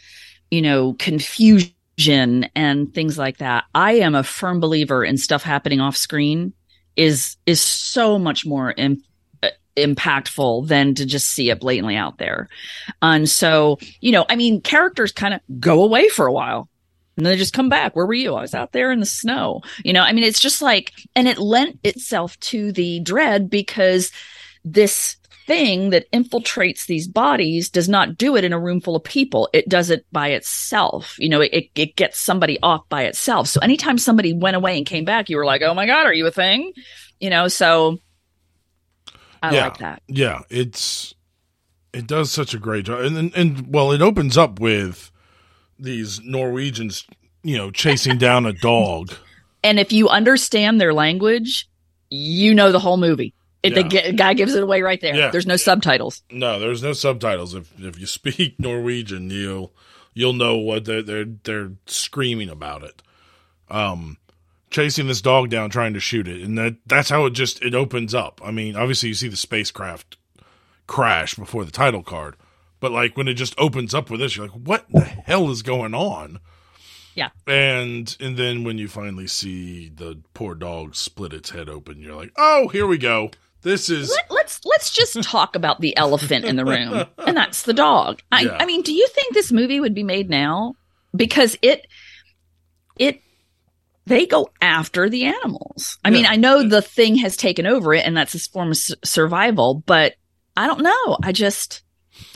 you 0.51 0.63
know 0.63 0.95
confusion 0.95 2.49
and 2.55 2.95
things 2.95 3.19
like 3.19 3.39
that, 3.39 3.65
I 3.75 3.95
am 3.95 4.15
a 4.15 4.23
firm 4.23 4.61
believer 4.61 5.05
in 5.05 5.17
stuff 5.17 5.43
happening 5.43 5.81
off 5.81 5.97
screen 5.97 6.53
is 6.97 7.37
is 7.47 7.61
so 7.61 8.19
much 8.19 8.45
more 8.47 8.73
im- 8.77 9.03
uh, 9.43 9.49
impactful 9.77 10.69
than 10.69 10.95
to 10.95 11.07
just 11.07 11.29
see 11.29 11.51
it 11.51 11.61
blatantly 11.61 11.97
out 11.97 12.19
there. 12.19 12.49
And 13.01 13.29
so, 13.29 13.79
you 14.01 14.13
know, 14.13 14.27
I 14.29 14.37
mean, 14.37 14.61
characters 14.61 15.13
kind 15.13 15.35
of 15.35 15.41
go 15.59 15.83
away 15.83 16.09
for 16.09 16.27
a 16.27 16.33
while. 16.33 16.69
And 17.17 17.27
then 17.27 17.33
they 17.33 17.39
just 17.39 17.53
come 17.55 17.69
back. 17.69 17.95
Where 17.95 18.07
were 18.07 18.15
you? 18.15 18.35
I 18.35 18.41
was 18.41 18.55
out 18.55 18.73
there 18.73 18.91
in 18.91 19.01
the 19.01 19.07
snow. 19.07 19.61
You 19.85 19.93
know, 19.93 20.03
I 20.03 20.13
mean, 20.13 20.25
it's 20.25 20.41
just 20.41 20.63
like, 20.63 20.93
and 21.15 21.29
it 21.29 21.39
lent 21.39 21.79
itself 21.85 22.39
to 22.41 22.73
the 22.73 23.01
dread 23.01 23.51
because 23.51 24.11
this 24.65 25.17
thing 25.47 25.91
that 25.91 26.11
infiltrates 26.13 26.87
these 26.87 27.07
bodies 27.09 27.69
does 27.69 27.89
not 27.89 28.17
do 28.17 28.37
it 28.37 28.45
in 28.45 28.53
a 28.53 28.59
room 28.61 28.81
full 28.81 28.97
of 28.97 29.05
people. 29.05 29.49
It 29.53 29.69
does 29.69 29.91
it 29.91 30.07
by 30.13 30.29
itself. 30.29 31.17
You 31.19 31.29
know, 31.29 31.41
it, 31.41 31.71
it 31.75 31.97
gets 31.97 32.19
somebody 32.19 32.59
off 32.63 32.89
by 32.89 33.03
itself. 33.05 33.49
So 33.49 33.61
anytime 33.61 33.99
somebody 33.99 34.33
went 34.33 34.57
away 34.57 34.77
and 34.79 34.87
came 34.87 35.05
back, 35.05 35.29
you 35.29 35.37
were 35.37 35.45
like, 35.45 35.61
oh 35.63 35.75
my 35.75 35.85
God, 35.85 36.07
are 36.07 36.15
you 36.15 36.27
a 36.27 36.31
thing? 36.31 36.73
You 37.21 37.29
know, 37.29 37.49
so 37.49 37.99
I 39.43 39.53
Yeah. 39.53 39.65
like 39.65 39.79
that. 39.79 40.03
yeah 40.09 40.41
it's 40.49 41.15
it 41.93 42.07
does 42.07 42.31
such 42.31 42.55
a 42.55 42.59
great 42.59 42.87
job 42.87 43.01
and, 43.01 43.17
and 43.19 43.35
and 43.35 43.73
well 43.73 43.93
it 43.93 44.01
opens 44.01 44.39
up 44.39 44.59
with 44.61 45.11
these 45.83 46.21
norwegians 46.23 47.07
you 47.43 47.57
know 47.59 47.71
chasing 47.71 48.19
down 48.19 48.47
a 48.47 48.53
dog 48.53 49.13
And 49.65 49.79
if 49.79 49.93
you 49.93 50.09
understand 50.09 50.81
their 50.81 50.93
language, 50.93 51.69
you 52.11 52.53
know 52.53 52.73
the 52.73 52.81
whole 52.81 52.97
movie. 52.97 53.33
It, 53.63 53.75
The 53.75 53.83
Yeah. 53.83 54.11
g- 54.11 54.13
guy 54.17 54.35
gives 54.35 54.55
it 54.57 54.63
away 54.65 54.83
right 54.83 55.01
there. 55.01 55.15
Yeah. 55.15 55.31
There's 55.31 55.47
no 55.47 55.55
subtitles. 55.57 56.21
no 56.33 56.59
there's 56.59 56.83
no 56.83 56.93
subtitles 56.93 57.55
if 57.55 57.71
if 57.81 57.97
you 57.99 58.07
speak 58.07 58.57
norwegian 58.59 59.31
you'll 59.31 59.73
you'll 60.15 60.33
know 60.33 60.57
what 60.57 60.85
they're 60.85 61.03
they're, 61.03 61.27
they're 61.45 61.71
screaming 61.87 62.49
about 62.49 62.83
it 62.83 63.03
um 63.71 64.17
chasing 64.71 65.07
this 65.07 65.21
dog 65.23 65.49
down 65.49 65.71
trying 65.71 65.95
to 65.95 66.01
shoot 66.01 66.27
it 66.27 66.43
and 66.43 66.59
that 66.59 66.75
that's 66.87 67.09
how 67.11 67.25
it 67.27 67.31
just 67.31 67.63
it 67.63 67.75
opens 67.75 68.15
up 68.15 68.41
i 68.45 68.51
mean 68.51 68.75
obviously 68.75 69.09
you 69.11 69.15
see 69.15 69.29
the 69.29 69.37
spacecraft 69.37 70.17
crash 70.87 71.35
before 71.35 71.65
the 71.65 71.71
title 71.71 72.03
card 72.03 72.35
but 72.83 72.93
like 72.93 73.17
when 73.17 73.29
it 73.29 73.35
just 73.35 73.55
opens 73.59 73.95
up 73.95 74.11
with 74.11 74.21
this 74.21 74.37
you're 74.37 74.47
like 74.49 74.55
what 74.57 74.85
the 74.91 75.01
hell 75.01 75.51
is 75.51 75.63
going 75.63 75.95
on 75.95 76.39
Yeah. 77.15 77.31
and 77.47 78.15
and 78.21 78.37
then 78.37 78.65
when 78.65 78.77
you 78.77 78.89
finally 78.89 79.27
see 79.27 79.89
the 79.89 80.21
poor 80.35 80.55
dog 80.55 80.95
split 80.95 81.33
its 81.33 81.49
head 81.51 81.71
open 81.71 82.01
you're 82.03 82.15
like 82.17 82.33
oh 82.37 82.69
here 82.69 82.87
we 82.87 82.99
go 82.99 83.31
this 83.63 83.89
is 83.89 84.11
Let, 84.11 84.31
let's 84.31 84.61
let's 84.65 84.91
just 84.93 85.23
talk 85.23 85.55
about 85.57 85.81
the 85.81 85.97
elephant 85.97 86.45
in 86.45 86.57
the 86.57 86.65
room, 86.65 87.05
and 87.25 87.37
that's 87.37 87.63
the 87.63 87.73
dog. 87.73 88.21
I, 88.33 88.41
Yeah. 88.41 88.57
I 88.59 88.67
mean, 88.67 88.83
do 88.83 88.93
you 88.93 89.07
think 89.07 89.35
this 89.35 89.53
movie 89.53 89.79
would 89.79 89.95
be 89.95 90.03
made 90.03 90.29
now? 90.29 90.75
Because 91.15 91.57
it 91.63 91.87
it 92.97 93.23
they 94.07 94.27
go 94.27 94.49
after 94.61 95.09
the 95.09 95.27
animals. 95.27 95.97
I 96.05 96.11
mean, 96.11 96.27
I 96.27 96.35
know 96.35 96.67
the 96.67 96.83
thing 96.83 97.15
has 97.19 97.37
taken 97.37 97.65
over 97.65 97.95
it, 97.95 98.05
and 98.05 98.17
that's 98.17 98.35
its 98.35 98.49
form 98.49 98.73
of 98.73 98.79
survival. 99.05 99.85
But 99.87 100.15
I 100.57 100.67
don't 100.67 100.83
know. 100.83 101.19
I 101.23 101.31
just 101.31 101.83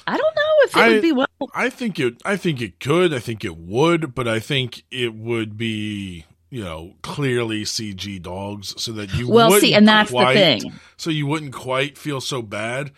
I 0.06 0.16
don't 0.16 0.34
know 0.34 0.42
if 0.64 0.76
it 0.76 0.80
I- 0.80 0.88
would 0.88 1.02
be 1.02 1.12
well. 1.12 1.26
I 1.54 1.70
think 1.70 1.98
it. 2.00 2.14
I 2.24 2.36
think 2.36 2.60
it 2.60 2.80
could. 2.80 3.12
I 3.14 3.18
think 3.18 3.44
it 3.44 3.56
would, 3.56 4.14
but 4.14 4.26
I 4.28 4.38
think 4.40 4.82
it 4.90 5.14
would 5.14 5.56
be, 5.56 6.24
you 6.50 6.62
know, 6.64 6.94
clearly 7.02 7.62
CG 7.64 8.20
dogs, 8.22 8.74
so 8.82 8.92
that 8.92 9.12
you. 9.14 9.28
Well, 9.28 9.52
see, 9.52 9.74
and 9.74 9.86
that's 9.86 10.10
quite- 10.10 10.34
the 10.34 10.40
thing. 10.60 10.72
So 10.96 11.10
you 11.10 11.26
wouldn't 11.26 11.52
quite 11.52 11.96
feel 11.98 12.20
so 12.20 12.42
bad. 12.42 12.92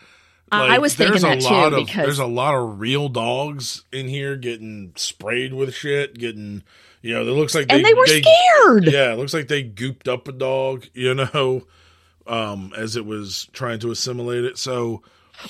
I- 0.51 0.77
I 0.77 0.79
was 0.79 0.94
thinking 0.94 1.20
there's 1.20 1.24
a 1.24 1.27
that 1.27 1.40
too, 1.40 1.55
lot 1.55 1.72
of 1.74 1.87
because- 1.87 2.05
there's 2.07 2.18
a 2.18 2.27
lot 2.27 2.55
of 2.55 2.81
real 2.81 3.09
dogs 3.09 3.85
in 3.92 4.09
here 4.09 4.35
getting 4.37 4.92
sprayed 4.96 5.53
with 5.53 5.74
shit, 5.74 6.18
getting 6.18 6.62
you 7.03 7.14
know, 7.14 7.20
it 7.22 7.27
looks 7.27 7.55
like 7.55 7.66
And 7.68 7.85
they 7.85 7.94
were 7.94 8.07
scared. 8.07 8.87
Yeah, 8.87 9.12
it 9.12 9.18
looks 9.18 9.33
like 9.33 9.46
they 9.46 9.62
gooped 9.62 10.09
up 10.09 10.27
a 10.27 10.33
dog, 10.33 10.87
you 10.94 11.14
know, 11.14 11.64
um, 12.27 12.72
as 12.77 12.96
it 12.96 13.07
was 13.07 13.46
trying 13.53 13.79
to 13.81 13.90
assimilate 13.92 14.44
it. 14.44 14.59
So 14.59 15.03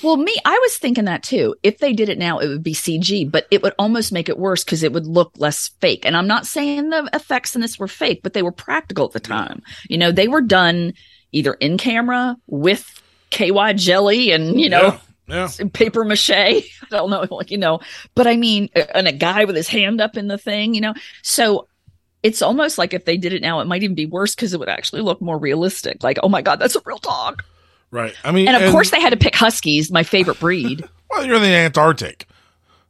Well, 0.03 0.17
me, 0.17 0.35
I 0.45 0.57
was 0.59 0.77
thinking 0.77 1.05
that 1.05 1.23
too. 1.23 1.55
If 1.63 1.79
they 1.79 1.93
did 1.93 2.09
it 2.09 2.17
now, 2.17 2.39
it 2.39 2.47
would 2.47 2.63
be 2.63 2.73
CG, 2.73 3.29
but 3.29 3.47
it 3.49 3.63
would 3.63 3.73
almost 3.79 4.11
make 4.11 4.29
it 4.29 4.37
worse 4.37 4.63
because 4.63 4.83
it 4.83 4.93
would 4.93 5.07
look 5.07 5.31
less 5.37 5.69
fake. 5.81 6.05
And 6.05 6.15
I'm 6.15 6.27
not 6.27 6.45
saying 6.45 6.89
the 6.89 7.09
effects 7.13 7.55
in 7.55 7.61
this 7.61 7.79
were 7.79 7.87
fake, 7.87 8.21
but 8.21 8.33
they 8.33 8.43
were 8.43 8.51
practical 8.51 9.05
at 9.05 9.13
the 9.13 9.19
time. 9.19 9.61
You 9.89 9.97
know, 9.97 10.11
they 10.11 10.27
were 10.27 10.41
done 10.41 10.93
either 11.31 11.53
in 11.53 11.77
camera 11.77 12.37
with 12.47 13.01
KY 13.31 13.73
jelly 13.73 14.31
and, 14.31 14.59
you 14.59 14.69
know, 14.69 14.99
yeah, 15.27 15.49
yeah. 15.59 15.67
paper 15.73 16.05
mache. 16.05 16.29
I 16.31 16.63
don't 16.89 17.09
know, 17.09 17.25
like, 17.31 17.51
you 17.51 17.57
know, 17.57 17.79
but 18.15 18.27
I 18.27 18.35
mean, 18.35 18.69
and 18.93 19.07
a 19.07 19.11
guy 19.11 19.45
with 19.45 19.55
his 19.55 19.67
hand 19.67 20.01
up 20.01 20.17
in 20.17 20.27
the 20.27 20.37
thing, 20.37 20.75
you 20.75 20.81
know, 20.81 20.93
so 21.23 21.67
it's 22.21 22.41
almost 22.41 22.77
like 22.77 22.93
if 22.93 23.05
they 23.05 23.17
did 23.17 23.33
it 23.33 23.41
now, 23.41 23.59
it 23.59 23.65
might 23.65 23.83
even 23.83 23.95
be 23.95 24.05
worse 24.05 24.35
because 24.35 24.53
it 24.53 24.59
would 24.59 24.69
actually 24.69 25.01
look 25.01 25.21
more 25.21 25.37
realistic. 25.37 26.03
Like, 26.03 26.19
oh 26.21 26.29
my 26.29 26.41
God, 26.41 26.59
that's 26.59 26.75
a 26.75 26.81
real 26.85 26.97
dog. 26.97 27.43
Right. 27.91 28.13
I 28.23 28.31
mean, 28.31 28.47
And 28.47 28.63
of 28.63 28.71
course, 28.71 28.91
they 28.91 28.99
had 29.01 29.11
to 29.11 29.17
pick 29.17 29.35
huskies, 29.35 29.91
my 29.91 30.03
favorite 30.03 30.39
breed. 30.39 30.87
Well, 31.11 31.25
you're 31.25 31.37
in 31.37 31.41
the 31.41 31.47
Antarctic. 31.47 32.27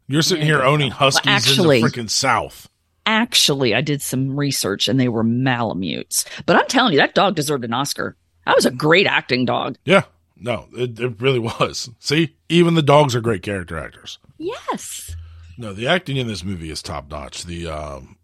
You're 0.07 0.21
sitting 0.23 0.41
Yeah, 0.45 0.55
here 0.57 0.61
owning 0.63 0.91
huskies 0.91 1.25
actually- 1.31 1.77
in 1.79 1.85
the 1.85 1.89
freaking 1.89 2.09
south. 2.09 2.67
Actually, 3.05 3.73
I 3.73 3.79
did 3.79 4.01
some 4.01 4.35
research 4.35 4.89
and 4.89 4.99
they 4.99 5.07
were 5.07 5.23
Malamutes. 5.23 6.25
But 6.45 6.57
I'm 6.57 6.67
telling 6.67 6.91
you, 6.91 6.99
that 6.99 7.15
dog 7.15 7.35
deserved 7.35 7.63
an 7.63 7.73
Oscar. 7.73 8.17
That 8.45 8.57
was 8.57 8.65
a 8.65 8.71
great 8.71 9.07
acting 9.07 9.45
dog. 9.45 9.77
Yeah, 9.85 10.03
no, 10.35 10.67
it, 10.75 10.99
it 10.99 11.21
really 11.21 11.39
was. 11.39 11.89
See, 11.99 12.35
even 12.49 12.73
the 12.75 12.81
dogs 12.81 13.15
are 13.15 13.21
great 13.21 13.41
character 13.41 13.77
actors. 13.79 14.19
Yes. 14.37 15.15
No, 15.57 15.71
the 15.71 15.87
acting 15.87 16.17
in 16.17 16.27
this 16.27 16.43
movie 16.43 16.69
is 16.71 16.81
top 16.83 17.09
notch. 17.09 17.45
The 17.45 17.67
um, 17.69 18.17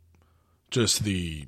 just 0.72 1.06
the 1.06 1.48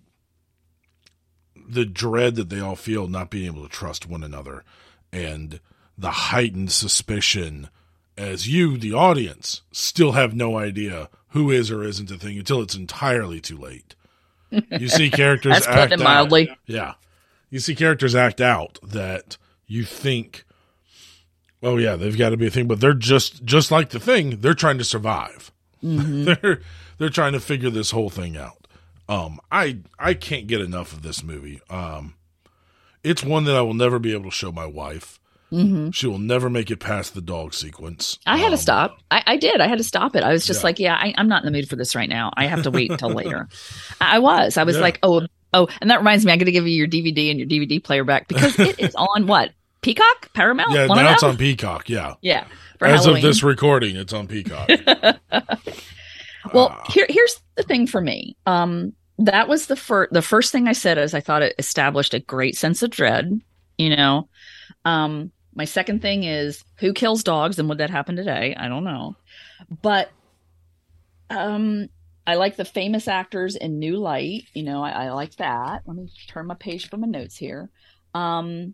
the 1.67 1.85
dread 1.85 2.35
that 2.35 2.49
they 2.49 2.59
all 2.61 2.75
feel 2.77 3.07
not 3.07 3.29
being 3.29 3.45
able 3.47 3.63
to 3.63 3.69
trust 3.69 4.07
one 4.07 4.23
another, 4.23 4.63
and 5.11 5.59
the 5.97 6.11
heightened 6.11 6.71
suspicion 6.71 7.69
as 8.17 8.47
you, 8.47 8.77
the 8.77 8.93
audience, 8.93 9.61
still 9.71 10.13
have 10.13 10.33
no 10.35 10.57
idea 10.57 11.09
who 11.29 11.51
is 11.51 11.69
or 11.69 11.83
isn't 11.83 12.09
a 12.11 12.17
thing 12.17 12.37
until 12.37 12.61
it's 12.61 12.75
entirely 12.75 13.39
too 13.39 13.57
late. 13.57 13.95
You 14.49 14.87
see 14.87 15.09
characters 15.11 15.53
That's 15.53 15.67
putting 15.67 15.81
act 15.81 15.91
it 15.93 16.01
out- 16.01 16.03
mildly. 16.03 16.57
Yeah. 16.65 16.93
You 17.49 17.59
see 17.59 17.75
characters 17.75 18.15
act 18.15 18.41
out 18.41 18.79
that 18.83 19.37
you 19.67 19.83
think 19.83 20.43
Oh 21.63 21.77
yeah, 21.77 21.95
they've 21.95 22.17
got 22.17 22.29
to 22.29 22.37
be 22.37 22.45
a 22.47 22.51
thing, 22.51 22.67
but 22.67 22.79
they're 22.79 22.93
just 22.93 23.43
just 23.43 23.71
like 23.71 23.89
the 23.89 23.99
thing. 23.99 24.41
They're 24.41 24.53
trying 24.53 24.77
to 24.77 24.83
survive. 24.83 25.51
they're 25.81 26.61
they're 26.97 27.09
trying 27.09 27.33
to 27.33 27.39
figure 27.39 27.69
this 27.71 27.91
whole 27.91 28.09
thing 28.11 28.37
out. 28.37 28.67
Um, 29.09 29.39
I 29.51 29.79
I 29.97 30.13
can't 30.13 30.45
get 30.47 30.61
enough 30.61 30.93
of 30.93 31.01
this 31.01 31.23
movie. 31.23 31.59
Um, 31.69 32.13
it's 33.09 33.23
one 33.23 33.43
that 33.45 33.55
I 33.55 33.61
will 33.61 33.73
never 33.73 33.99
be 33.99 34.13
able 34.13 34.25
to 34.25 34.31
show 34.31 34.51
my 34.51 34.65
wife. 34.65 35.19
She 35.49 36.05
will 36.07 36.19
never 36.19 36.49
make 36.49 36.69
it 36.69 36.81
past 36.81 37.13
the 37.15 37.21
dog 37.21 37.53
sequence. 37.53 38.19
I 38.25 38.35
had 38.37 38.47
to 38.47 38.55
Um, 38.55 38.57
stop. 38.57 38.97
I, 39.09 39.23
I 39.25 39.37
did. 39.37 39.61
I 39.61 39.67
had 39.67 39.77
to 39.77 39.83
stop 39.85 40.13
it. 40.17 40.23
I 40.23 40.33
was 40.33 40.45
just 40.45 40.59
Yeah. 40.59 40.63
like, 40.65 40.77
yeah, 40.79 40.95
I, 40.95 41.13
I'm 41.17 41.29
not 41.29 41.41
in 41.41 41.45
the 41.45 41.57
mood 41.57 41.69
for 41.69 41.77
this 41.77 41.95
right 41.95 42.09
now. 42.09 42.33
I 42.35 42.47
have 42.47 42.63
to 42.63 42.71
wait 42.71 42.91
until 42.91 43.09
later. 43.13 43.47
I 44.01 44.17
I 44.17 44.19
was. 44.19 44.57
I 44.57 44.63
was 44.65 44.75
Yeah. 44.75 44.81
like, 44.81 44.99
oh, 45.03 45.25
oh, 45.53 45.69
and 45.79 45.89
that 45.89 45.99
reminds 45.99 46.25
me, 46.25 46.33
I'm 46.33 46.37
going 46.37 46.47
to 46.47 46.51
give 46.51 46.67
you 46.67 46.73
your 46.73 46.87
DVD 46.87 47.31
and 47.31 47.39
your 47.39 47.47
DVD 47.47 47.81
player 47.81 48.03
back 48.03 48.27
because 48.27 48.59
it 48.59 48.77
is 48.77 48.93
on 49.15 49.25
what 49.25 49.51
Peacock, 49.81 50.33
Paramount. 50.33 50.73
Yeah, 50.73 50.87
now 50.87 51.13
it's 51.13 51.23
on 51.23 51.37
Peacock. 51.37 51.87
Yeah, 51.87 52.15
Yeah, 52.21 52.43
as 52.81 53.05
Halloween. 53.05 53.15
of 53.15 53.21
this 53.29 53.41
recording, 53.41 53.95
it's 53.95 54.11
on 54.11 54.27
Peacock. 54.27 54.69
Well, 56.53 56.69
Ah. 56.71 56.83
here 56.91 57.05
here's 57.09 57.39
the 57.55 57.63
thing 57.63 57.87
for 57.87 57.99
me. 58.01 58.35
Um, 58.45 58.93
that 59.19 59.47
was 59.47 59.67
the 59.67 59.75
first 59.75 60.13
the 60.13 60.21
first 60.21 60.51
thing 60.51 60.67
I 60.67 60.73
said 60.73 60.97
is 60.97 61.13
I 61.13 61.21
thought 61.21 61.41
it 61.41 61.55
established 61.57 62.13
a 62.13 62.19
great 62.19 62.55
sense 62.55 62.83
of 62.83 62.91
dread. 62.91 63.41
You 63.77 63.95
know, 63.95 64.29
um, 64.85 65.31
my 65.55 65.65
second 65.65 66.01
thing 66.01 66.23
is 66.23 66.63
who 66.77 66.93
kills 66.93 67.23
dogs 67.23 67.59
and 67.59 67.69
would 67.69 67.79
that 67.79 67.89
happen 67.89 68.15
today? 68.15 68.55
I 68.57 68.67
don't 68.67 68.83
know, 68.83 69.15
but 69.81 70.09
um, 71.29 71.89
I 72.25 72.35
like 72.35 72.57
the 72.57 72.65
famous 72.65 73.07
actors 73.07 73.55
in 73.55 73.79
New 73.79 73.97
Light. 73.97 74.43
You 74.53 74.63
know, 74.63 74.83
I, 74.83 74.89
I 74.89 75.11
like 75.11 75.35
that. 75.37 75.83
Let 75.85 75.97
me 75.97 76.09
turn 76.27 76.47
my 76.47 76.55
page 76.55 76.89
for 76.89 76.97
my 76.97 77.07
notes 77.07 77.37
here. 77.37 77.69
Um, 78.13 78.73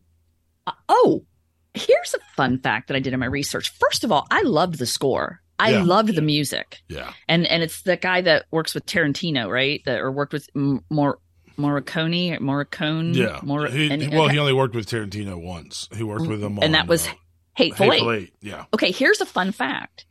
uh, 0.66 0.72
oh, 0.90 1.26
here's 1.74 2.14
a 2.14 2.36
fun 2.36 2.60
fact 2.60 2.88
that 2.88 2.98
I 2.98 3.00
did 3.00 3.14
in 3.14 3.20
my 3.20 3.26
research. 3.28 3.72
First 3.80 4.04
of 4.04 4.12
all, 4.12 4.26
I 4.32 4.42
loved 4.42 4.80
the 4.80 4.86
score. 4.86 5.43
I 5.60 5.72
Yeah. 5.72 5.84
loved 5.84 6.16
the 6.16 6.22
music 6.22 6.82
yeah, 6.90 7.14
and 7.28 7.46
and 7.48 7.62
it's 7.64 7.84
the 7.84 7.96
guy 7.96 8.22
that 8.22 8.46
works 8.52 8.74
with 8.74 8.86
Tarantino, 8.86 9.50
right? 9.50 9.82
That 9.86 10.00
or 10.00 10.12
worked 10.12 10.34
with 10.34 10.50
M- 10.56 10.84
Mor 10.90 11.20
Morricone, 11.58 12.40
Morricone, 12.40 13.14
yeah. 13.16 13.40
Mor- 13.44 13.68
He- 13.68 13.90
and, 13.92 14.12
well, 14.12 14.24
and- 14.24 14.32
he 14.32 14.40
only 14.40 14.54
worked 14.54 14.74
with 14.76 14.88
Tarantino 14.90 15.40
once. 15.40 15.88
He 15.96 16.02
worked 16.04 16.26
with 16.28 16.44
him, 16.44 16.58
on, 16.58 16.64
and 16.64 16.74
that 16.74 16.88
was 16.88 17.08
uh, 17.08 17.12
Hateful, 17.56 17.92
Hateful 17.92 18.12
Eight. 18.12 18.22
Eight. 18.24 18.34
Yeah, 18.42 18.66
Okay, 18.74 18.92
here's 18.92 19.22
a 19.22 19.26
fun 19.26 19.52
fact. 19.52 20.06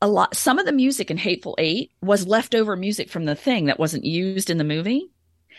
A 0.00 0.08
lot, 0.08 0.34
some 0.36 0.58
of 0.58 0.66
the 0.66 0.72
music 0.72 1.10
in 1.10 1.16
Hateful 1.16 1.54
Eight 1.58 1.90
was 2.00 2.26
leftover 2.26 2.74
music 2.76 3.08
from 3.08 3.24
the 3.24 3.34
thing 3.36 3.66
that 3.66 3.78
wasn't 3.78 4.04
used 4.04 4.50
in 4.50 4.58
the 4.58 4.64
movie, 4.64 5.10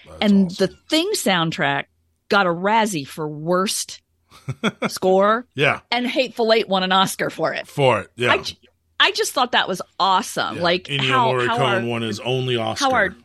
That's 0.06 0.18
and 0.22 0.46
awesome. 0.48 0.68
the 0.68 0.76
thing 0.90 1.10
soundtrack 1.16 1.86
got 2.30 2.46
a 2.46 2.50
Razzie 2.50 3.08
for 3.08 3.28
worst 3.28 4.02
score, 4.88 5.46
yeah 5.56 5.82
and 5.92 6.06
Hateful 6.08 6.52
Eight 6.54 6.68
won 6.68 6.84
an 6.84 6.92
Oscar 6.92 7.30
for 7.30 7.54
it. 7.54 7.68
for 7.68 8.02
it. 8.02 8.12
Yeah, 8.16 8.42
I 9.00 9.12
just 9.12 9.34
thought 9.34 9.52
that 9.54 9.68
was 9.68 9.82
awesome. 10.00 10.58
yeah. 10.58 10.62
Like 10.64 10.84
Ennio 10.86 11.10
how, 11.10 11.32
Morricone 11.34 11.48
how 11.48 11.66
our, 11.66 11.86
won 11.86 12.02
his 12.02 12.20
only 12.20 12.56
Oscar. 12.58 12.86
our- 12.94 13.16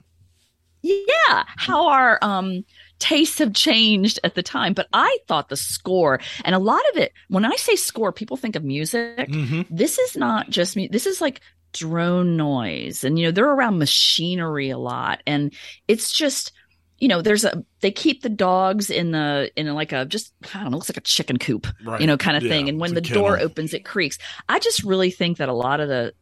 yeah 0.82 1.44
how 1.56 1.88
our 1.88 2.18
um 2.22 2.64
tastes 3.00 3.38
have 3.38 3.52
changed 3.52 4.20
at 4.22 4.34
the 4.36 4.42
time 4.42 4.74
but 4.74 4.86
i 4.92 5.18
thought 5.26 5.48
the 5.48 5.56
score 5.56 6.20
and 6.44 6.54
a 6.54 6.58
lot 6.58 6.80
of 6.92 6.98
it 6.98 7.12
when 7.28 7.44
i 7.44 7.54
say 7.56 7.74
score 7.74 8.12
people 8.12 8.36
think 8.36 8.54
of 8.54 8.62
music 8.64 9.28
hmm 9.28 9.62
this 9.70 9.98
is 9.98 10.16
not 10.16 10.48
just 10.50 10.76
me 10.76 10.88
this 10.90 11.06
is 11.06 11.20
like 11.20 11.40
drone 11.72 12.36
noise 12.36 13.02
and 13.04 13.18
you 13.18 13.26
know 13.26 13.30
they're 13.32 13.50
around 13.50 13.78
machinery 13.78 14.70
a 14.70 14.78
lot 14.78 15.20
and 15.26 15.52
it's 15.88 16.12
just 16.12 16.52
you 16.98 17.08
know 17.08 17.22
there's 17.22 17.44
a 17.44 17.64
they 17.80 17.90
keep 17.90 18.22
the 18.22 18.28
dogs 18.28 18.90
in 18.90 19.12
the 19.12 19.50
in 19.56 19.72
like 19.74 19.92
a 19.92 20.04
just 20.04 20.32
i 20.54 20.60
don't 20.60 20.70
know 20.70 20.76
looks 20.76 20.88
like 20.90 20.96
a 20.96 21.00
chicken 21.02 21.36
coop 21.38 21.66
Right. 21.84 22.00
you 22.00 22.06
know 22.06 22.16
kind 22.16 22.36
of 22.36 22.42
Yeah, 22.42 22.48
thing. 22.50 22.68
And 22.68 22.80
when 22.80 22.94
the 22.94 22.98
a 23.00 23.02
door 23.02 23.38
opens 23.38 23.72
it 23.74 23.84
creaks. 23.84 24.18
I 24.48 24.58
just 24.58 24.82
really 24.84 25.10
think 25.10 25.38
that 25.38 25.48
a 25.48 25.52
lot 25.54 25.80
of 25.80 25.88
the 25.88 26.12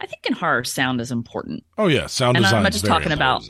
i 0.00 0.06
think 0.06 0.26
in 0.26 0.32
horror 0.32 0.64
sound 0.64 1.00
is 1.00 1.10
important. 1.12 1.64
Oh 1.78 1.86
yeah, 1.86 2.06
sound 2.06 2.36
And 2.36 2.44
I'm 2.46 2.62
not 2.62 2.74
is 2.74 2.80
just 2.82 2.86
talking 2.86 3.12
about- 3.12 3.48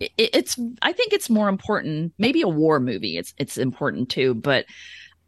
it, 0.00 0.12
it's 0.16 0.56
i 0.82 0.92
think 0.92 1.12
it's 1.12 1.28
more 1.28 1.48
important 1.48 2.12
maybe 2.18 2.40
a 2.42 2.48
war 2.48 2.78
movie 2.78 3.16
it's 3.18 3.34
it's 3.36 3.58
important 3.58 4.08
too 4.08 4.32
but 4.32 4.64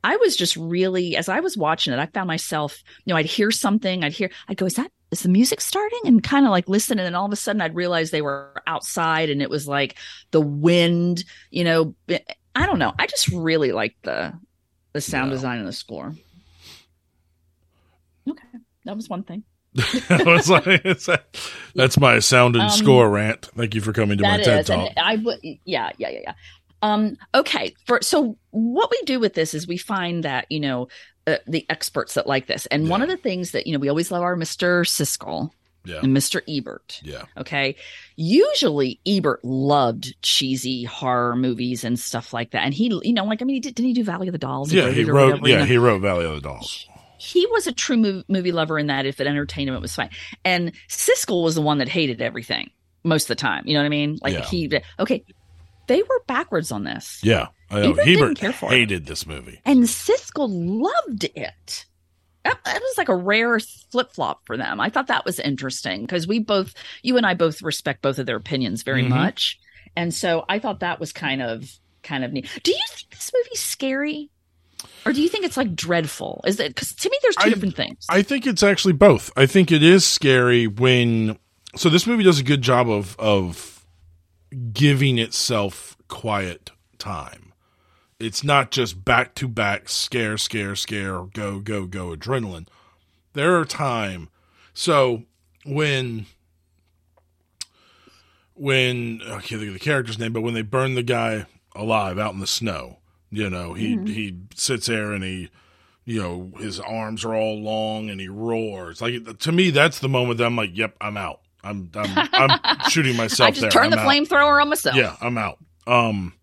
i 0.05 0.17
was 0.17 0.37
just 0.37 0.57
really 0.57 1.17
as 1.17 1.29
i 1.29 1.41
was 1.41 1.57
watching 1.57 1.93
it 1.93 1.99
i 1.99 2.07
found 2.07 2.27
myself 2.27 2.83
you 3.05 3.13
know 3.13 3.17
i'd 3.17 3.27
hear 3.27 3.51
something 3.51 4.05
i'd 4.05 4.13
hear 4.13 4.31
i'd 4.49 4.57
go 4.57 4.67
is 4.67 4.75
that 4.75 4.91
is 5.11 5.23
the 5.23 5.29
music 5.29 5.61
starting 5.61 6.01
and 6.05 6.23
kind 6.23 6.47
of 6.47 6.51
like 6.51 6.69
listen 6.69 6.99
and 6.99 7.07
then 7.07 7.15
all 7.15 7.27
of 7.27 7.33
a 7.33 7.37
sudden 7.37 7.61
i'd 7.61 7.75
realize 7.75 8.11
they 8.11 8.23
were 8.23 8.63
outside 8.67 9.31
and 9.31 9.43
it 9.43 9.51
was 9.51 9.67
like 9.67 9.97
the 10.31 10.41
wind 10.41 11.25
you 11.51 11.65
know 11.65 11.95
i 12.55 12.67
don't 12.67 12.79
know 12.79 12.93
i 12.99 13.07
just 13.07 13.29
really 13.29 13.73
liked 13.73 14.03
the 14.05 14.33
the 14.93 15.01
sound 15.01 15.31
design 15.31 15.59
and 15.59 15.69
the 15.69 15.73
score 15.73 16.15
okay 18.29 18.49
that 18.85 18.97
was 18.97 19.09
one 19.09 19.23
thing 19.23 19.45
like, 20.49 20.83
that's 21.77 21.99
my 21.99 22.19
sound 22.19 22.57
and 22.57 22.65
Um, 22.65 22.71
score 22.71 23.09
rant. 23.09 23.47
Thank 23.57 23.77
you 23.77 23.81
for 23.81 23.93
coming 23.93 24.19
to 24.19 24.25
my 24.25 24.39
TED 24.39 24.61
is, 24.61 24.67
talk. 24.67 24.91
I 24.97 25.15
would, 25.15 25.39
yeah, 25.43 25.59
yeah, 25.65 25.91
yeah, 25.97 26.19
yeah. 26.25 26.33
Um, 26.83 27.17
okay, 27.35 27.75
for 27.87 28.01
so 28.03 28.37
what 28.51 28.91
we 28.91 29.01
do 29.05 29.21
with 29.21 29.35
this 29.35 29.55
is 29.55 29.67
we 29.69 29.77
find 29.77 30.25
that 30.25 30.47
you 30.51 30.61
know 30.61 30.89
uh, 31.27 31.37
the 31.47 31.67
experts 31.69 32.15
that 32.15 32.27
like 32.27 32.47
this, 32.47 32.67
and 32.67 32.89
one 32.89 33.03
of 33.03 33.09
the 33.09 33.17
things 33.17 33.51
that 33.53 33.67
you 33.67 33.73
know 33.73 33.79
we 33.79 33.89
always 33.89 34.11
love 34.11 34.23
our 34.23 34.37
Mister 34.37 34.83
Siskel 34.85 35.51
yeah, 35.85 36.01
and 36.03 36.13
Mister 36.15 36.43
Ebert. 36.49 37.01
yeah, 37.05 37.25
Okay, 37.37 37.77
usually 38.17 39.01
Ebert 39.07 39.45
loved 39.45 40.15
cheesy 40.23 40.85
horror 40.85 41.37
movies 41.37 41.85
and 41.85 41.99
stuff 41.99 42.33
like 42.33 42.53
that, 42.53 42.65
and 42.65 42.75
he, 42.75 42.87
you 43.03 43.13
know, 43.13 43.25
like 43.25 43.43
I 43.43 43.45
mean, 43.45 43.55
he 43.57 43.61
did, 43.61 43.75
didn't 43.75 43.89
he 43.89 43.95
do 43.95 44.05
Valley 44.05 44.29
of 44.29 44.33
the 44.33 44.39
Dolls? 44.39 44.73
yeah. 44.73 44.91
He 44.91 45.05
wrote. 45.05 45.33
whatever, 45.33 45.49
you 45.49 45.55
Yeah, 45.55 45.61
know? 45.61 45.67
he 45.67 45.79
wrote 45.79 46.01
Valley 46.01 46.25
of 46.25 46.35
the 46.35 46.41
Dolls. 46.41 46.87
he 47.19 47.47
was 47.47 47.67
a 47.67 47.73
true 47.73 48.23
movie 48.29 48.53
lover 48.53 48.79
in 48.79 48.87
that 48.87 49.07
if 49.07 49.21
it 49.21 49.27
entertained 49.27 49.69
him, 49.69 49.75
it 49.75 49.83
was 49.83 49.95
fine. 49.95 50.11
And 50.45 50.73
Siskel 50.89 51.43
was 51.45 51.55
the 51.55 51.63
one 51.63 51.79
that 51.79 51.89
hated 51.89 52.21
everything 52.23 52.71
most 53.05 53.25
of 53.25 53.29
the 53.29 53.35
time. 53.37 53.65
You 53.67 53.75
know 53.75 53.81
what 53.81 53.87
I 53.87 53.91
mean? 53.91 54.19
Like 54.23 54.33
Yeah. 54.35 54.45
he, 54.45 54.71
okay, 54.99 55.25
they 55.91 56.03
were 56.03 56.23
backwards 56.29 56.71
on 56.73 56.85
this. 56.85 57.19
Yeah, 57.23 57.49
I 57.71 57.81
know. 57.81 57.95
Ebert 57.95 58.39
for 58.39 58.73
it. 58.73 58.79
hated 58.79 59.07
this 59.07 59.27
movie. 59.27 59.61
And 59.65 59.83
Siskel 59.85 60.49
loved 60.49 61.25
it. 61.25 61.85
That, 62.45 62.59
that 62.65 62.81
was 62.81 62.95
like 62.97 63.09
a 63.09 63.15
rare 63.15 63.59
flip 63.61 64.13
flop 64.13 64.47
for 64.47 64.57
them. 64.57 64.81
I 64.81 64.89
thought 64.89 65.09
that 65.09 65.25
was 65.25 65.39
interesting 65.41 66.03
because 66.03 66.27
we 66.27 66.39
both, 66.39 66.73
you 67.03 67.17
and 67.17 67.27
I 67.27 67.35
both 67.35 67.61
respect 67.61 68.03
both 68.03 68.19
of 68.19 68.27
their 68.27 68.37
opinions 68.37 68.83
very 68.83 69.03
Mhm. 69.03 69.09
much. 69.11 69.59
And 69.97 70.15
so 70.15 70.45
I 70.49 70.59
thought 70.61 70.81
that 70.81 71.01
was 71.01 71.13
kind 71.13 71.43
of, 71.43 71.71
kind 72.03 72.25
of 72.25 72.33
neat. 72.33 72.49
Do 72.63 72.71
you 72.71 72.79
think 72.89 73.11
this 73.11 73.31
movie's 73.35 73.61
scary? 73.61 74.31
Or 75.05 75.13
do 75.13 75.21
you 75.21 75.29
think 75.29 75.45
it's 75.45 75.57
like 75.59 75.75
dreadful? 75.77 76.43
Is 76.47 76.59
it, 76.61 76.69
because 76.75 76.95
to 76.95 77.11
me, 77.11 77.19
there's 77.21 77.37
two 77.37 77.49
I- 77.49 77.51
different 77.51 77.77
things. 77.77 78.07
I 78.09 78.23
think 78.23 78.47
it's 78.47 78.63
actually 78.63 78.95
both. 78.95 79.31
I 79.37 79.45
think 79.47 79.71
it 79.71 79.83
is 79.83 80.07
scary 80.07 80.67
when 80.67 81.37
so 81.77 81.91
this 81.91 82.07
movie 82.07 82.25
does 82.25 82.39
a 82.39 82.43
good 82.45 82.63
job 82.63 82.89
of 82.89 83.17
of 83.19 83.80
giving 84.73 85.19
itself 85.19 85.97
quiet 86.09 86.71
time. 86.99 87.53
It's 88.19 88.45
not 88.45 88.71
just 88.71 89.05
back 89.05 89.35
to 89.37 89.49
back 89.49 89.89
scare, 89.89 90.37
scare, 90.37 90.77
scare, 90.77 91.23
go, 91.33 91.59
go, 91.59 91.87
go 91.87 92.15
adrenaline. 92.15 92.69
There 93.33 93.59
are 93.59 93.65
time. 93.65 94.29
So 94.75 95.25
when 95.65 96.27
when 98.55 99.23
I 99.25 99.41
can't 99.41 99.61
think 99.61 99.69
of 99.69 99.73
the 99.73 99.79
character's 99.79 100.19
name, 100.19 100.35
but 100.35 100.43
when 100.43 100.53
they 100.53 100.63
burn 100.63 100.95
the 100.95 101.03
guy 101.03 101.47
alive 101.75 102.19
out 102.19 102.35
in 102.35 102.41
the 102.41 102.47
snow, 102.47 102.99
you 103.31 103.49
know, 103.49 103.73
he 103.73 103.97
mm-hmm. 103.97 104.07
he 104.07 104.37
sits 104.55 104.87
there 104.87 105.13
and 105.13 105.25
he 105.25 105.51
you 106.05 106.21
know, 106.21 106.51
his 106.59 106.81
arms 106.81 107.25
are 107.25 107.35
all 107.35 107.61
long 107.61 108.11
and 108.11 108.21
he 108.21 108.29
roars. 108.29 109.01
Like 109.01 109.39
to 109.39 109.53
me, 109.53 109.71
that's 109.71 110.01
the 110.01 110.09
moment 110.09 110.39
that 110.39 110.47
I'm 110.47 110.57
like, 110.57 110.77
"Yep, 110.77 110.97
I'm 111.01 111.17
out. 111.17 111.40
I'm 111.63 111.91
I'm, 111.95 112.29
I'm 112.33 112.83
shooting 112.89 113.17
myself 113.17 113.49
I 113.49 113.51
just 113.51 113.61
there. 113.63 113.71
turned 113.71 113.95
I'm 113.95 114.05
the 114.07 114.27
flamethrower 114.27 114.61
on 114.61 114.69
myself. 114.69 114.97
Yeah, 114.97 115.17
I'm 115.21 115.37
out. 115.39 115.59
Um, 115.87 116.35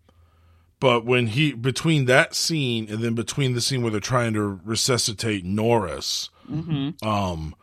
but 0.80 1.04
when 1.04 1.28
he 1.28 1.52
between 1.52 2.04
that 2.06 2.34
scene 2.34 2.88
and 2.90 3.02
then 3.02 3.14
between 3.14 3.54
the 3.54 3.60
scene 3.60 3.82
where 3.82 3.90
they're 3.90 4.00
trying 4.00 4.34
to 4.34 4.60
resuscitate 4.64 5.44
Norris, 5.44 6.30
hmm 6.46 6.90
um, 7.02 7.54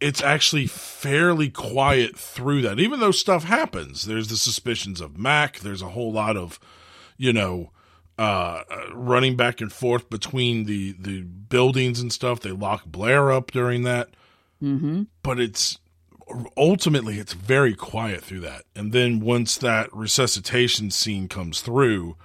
it's 0.00 0.22
actually 0.22 0.66
fairly 0.66 1.48
quiet 1.48 2.18
through 2.18 2.62
that. 2.62 2.78
Even 2.78 3.00
though 3.00 3.10
stuff 3.10 3.44
happens, 3.44 4.04
there's 4.04 4.28
the 4.28 4.36
suspicions 4.36 5.00
of 5.00 5.16
Mac. 5.18 5.60
There's 5.60 5.80
a 5.82 5.88
whole 5.88 6.12
lot 6.12 6.36
of, 6.36 6.60
you 7.16 7.32
know, 7.32 7.70
uh, 8.18 8.62
uh, 8.70 8.94
running 8.94 9.36
back 9.36 9.60
and 9.60 9.72
forth 9.72 10.08
between 10.10 10.64
the 10.64 10.94
the 10.98 11.22
buildings 11.22 12.00
and 12.00 12.12
stuff. 12.12 12.40
They 12.40 12.50
lock 12.52 12.84
Blair 12.86 13.30
up 13.30 13.50
during 13.50 13.82
that, 13.82 14.10
hmm 14.60 15.02
but 15.22 15.38
it's 15.40 15.78
ultimately 16.56 17.18
it's 17.18 17.32
very 17.32 17.74
quiet 17.74 18.22
through 18.24 18.40
that. 18.40 18.64
And 18.74 18.92
then 18.92 19.20
once 19.20 19.56
that 19.58 19.94
resuscitation 19.94 20.90
scene 20.90 21.28
comes 21.28 21.60
through, 21.60 22.16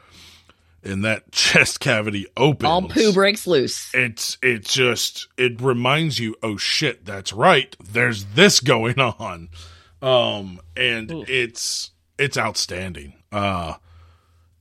and 0.84 1.06
that 1.06 1.32
chest 1.32 1.80
cavity 1.80 2.26
opens, 2.36 2.68
All 2.68 2.88
poo 2.90 3.14
breaks 3.14 3.46
loose. 3.46 3.92
it's 3.94 4.38
it's 4.42 4.74
just 4.74 5.28
it 5.38 5.62
reminds 5.62 6.20
you 6.20 6.36
oh 6.42 6.58
shit 6.58 7.06
that's 7.06 7.32
right 7.32 7.76
there's 7.84 8.26
this 8.34 8.60
going 8.60 9.00
on 9.00 9.50
um 10.02 10.60
and 10.76 11.12
Oof. 11.12 11.30
it's 11.30 11.92
it's 12.18 12.36
outstanding 12.36 13.14
uh 13.32 13.76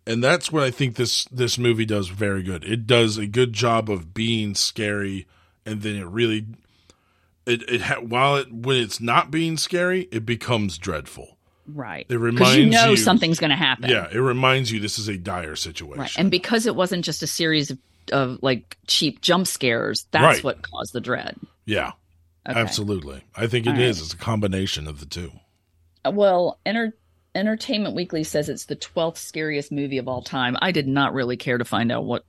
and 0.07 0.23
that's 0.23 0.51
what 0.53 0.63
I 0.65 0.71
think 0.71 0.97
this 0.97 1.25
this 1.27 1.57
movie 1.57 1.85
does 1.87 2.09
very 2.09 2.43
good. 2.43 2.65
It 2.65 2.87
does 2.87 3.17
a 3.17 3.27
good 3.27 3.53
job 3.53 3.89
of 3.91 4.13
being 4.13 4.55
scary, 4.55 5.27
and 5.65 5.83
then 5.83 5.95
it 5.95 6.07
really 6.07 6.47
it 7.51 7.69
it 7.69 7.81
ha- 7.83 8.01
while 8.01 8.37
it 8.37 8.53
when 8.53 8.77
it's 8.77 9.01
not 9.01 9.31
being 9.31 9.57
scary, 9.57 10.09
it 10.13 10.25
becomes 10.25 10.79
dreadful. 10.79 11.37
Right. 11.67 12.07
It 12.09 12.17
reminds 12.17 12.57
you 12.59 12.67
know 12.67 12.91
you- 12.91 12.97
something's 12.97 13.39
going 13.39 13.51
to 13.51 13.57
happen. 13.57 13.91
Yeah, 13.91 14.09
it 14.11 14.19
reminds 14.19 14.73
you 14.73 14.81
this 14.81 14.99
is 14.99 15.09
a 15.09 15.17
dire 15.17 15.55
situation. 15.57 16.01
Right. 16.01 16.17
And 16.19 16.31
because 16.31 16.67
it 16.67 16.75
wasn't 16.75 17.05
just 17.05 17.23
a 17.23 17.27
series 17.29 17.71
of, 17.71 17.79
of 18.13 18.39
like 18.43 18.77
cheap 18.87 19.21
jump 19.21 19.47
scares, 19.47 20.07
that's 20.11 20.37
Right. 20.39 20.45
what 20.45 20.63
caused 20.63 20.93
the 20.93 21.01
dread. 21.01 21.37
yeah, 21.67 21.93
Okay. 22.49 22.59
absolutely. 22.59 23.23
I 23.37 23.47
think 23.47 23.67
it 23.67 23.71
All 23.71 23.79
is. 23.79 23.99
right. 23.99 24.05
It's 24.07 24.15
a 24.15 24.17
combination 24.17 24.89
of 24.89 24.99
the 25.01 25.07
two. 25.07 25.31
Uh, 26.05 26.11
Well, 26.13 26.59
Enter- 26.67 26.97
Entertainment 27.37 27.95
Weekly 27.95 28.25
says 28.25 28.49
it's 28.49 28.65
the 28.65 28.75
12th 28.75 29.19
scariest 29.19 29.71
movie 29.71 29.99
of 29.99 30.09
all 30.09 30.23
time. 30.23 30.57
I 30.61 30.73
did 30.73 30.89
not 30.89 31.15
really 31.15 31.37
care 31.37 31.59
to 31.59 31.65
find 31.65 31.93
out 31.93 32.05
what 32.05 32.25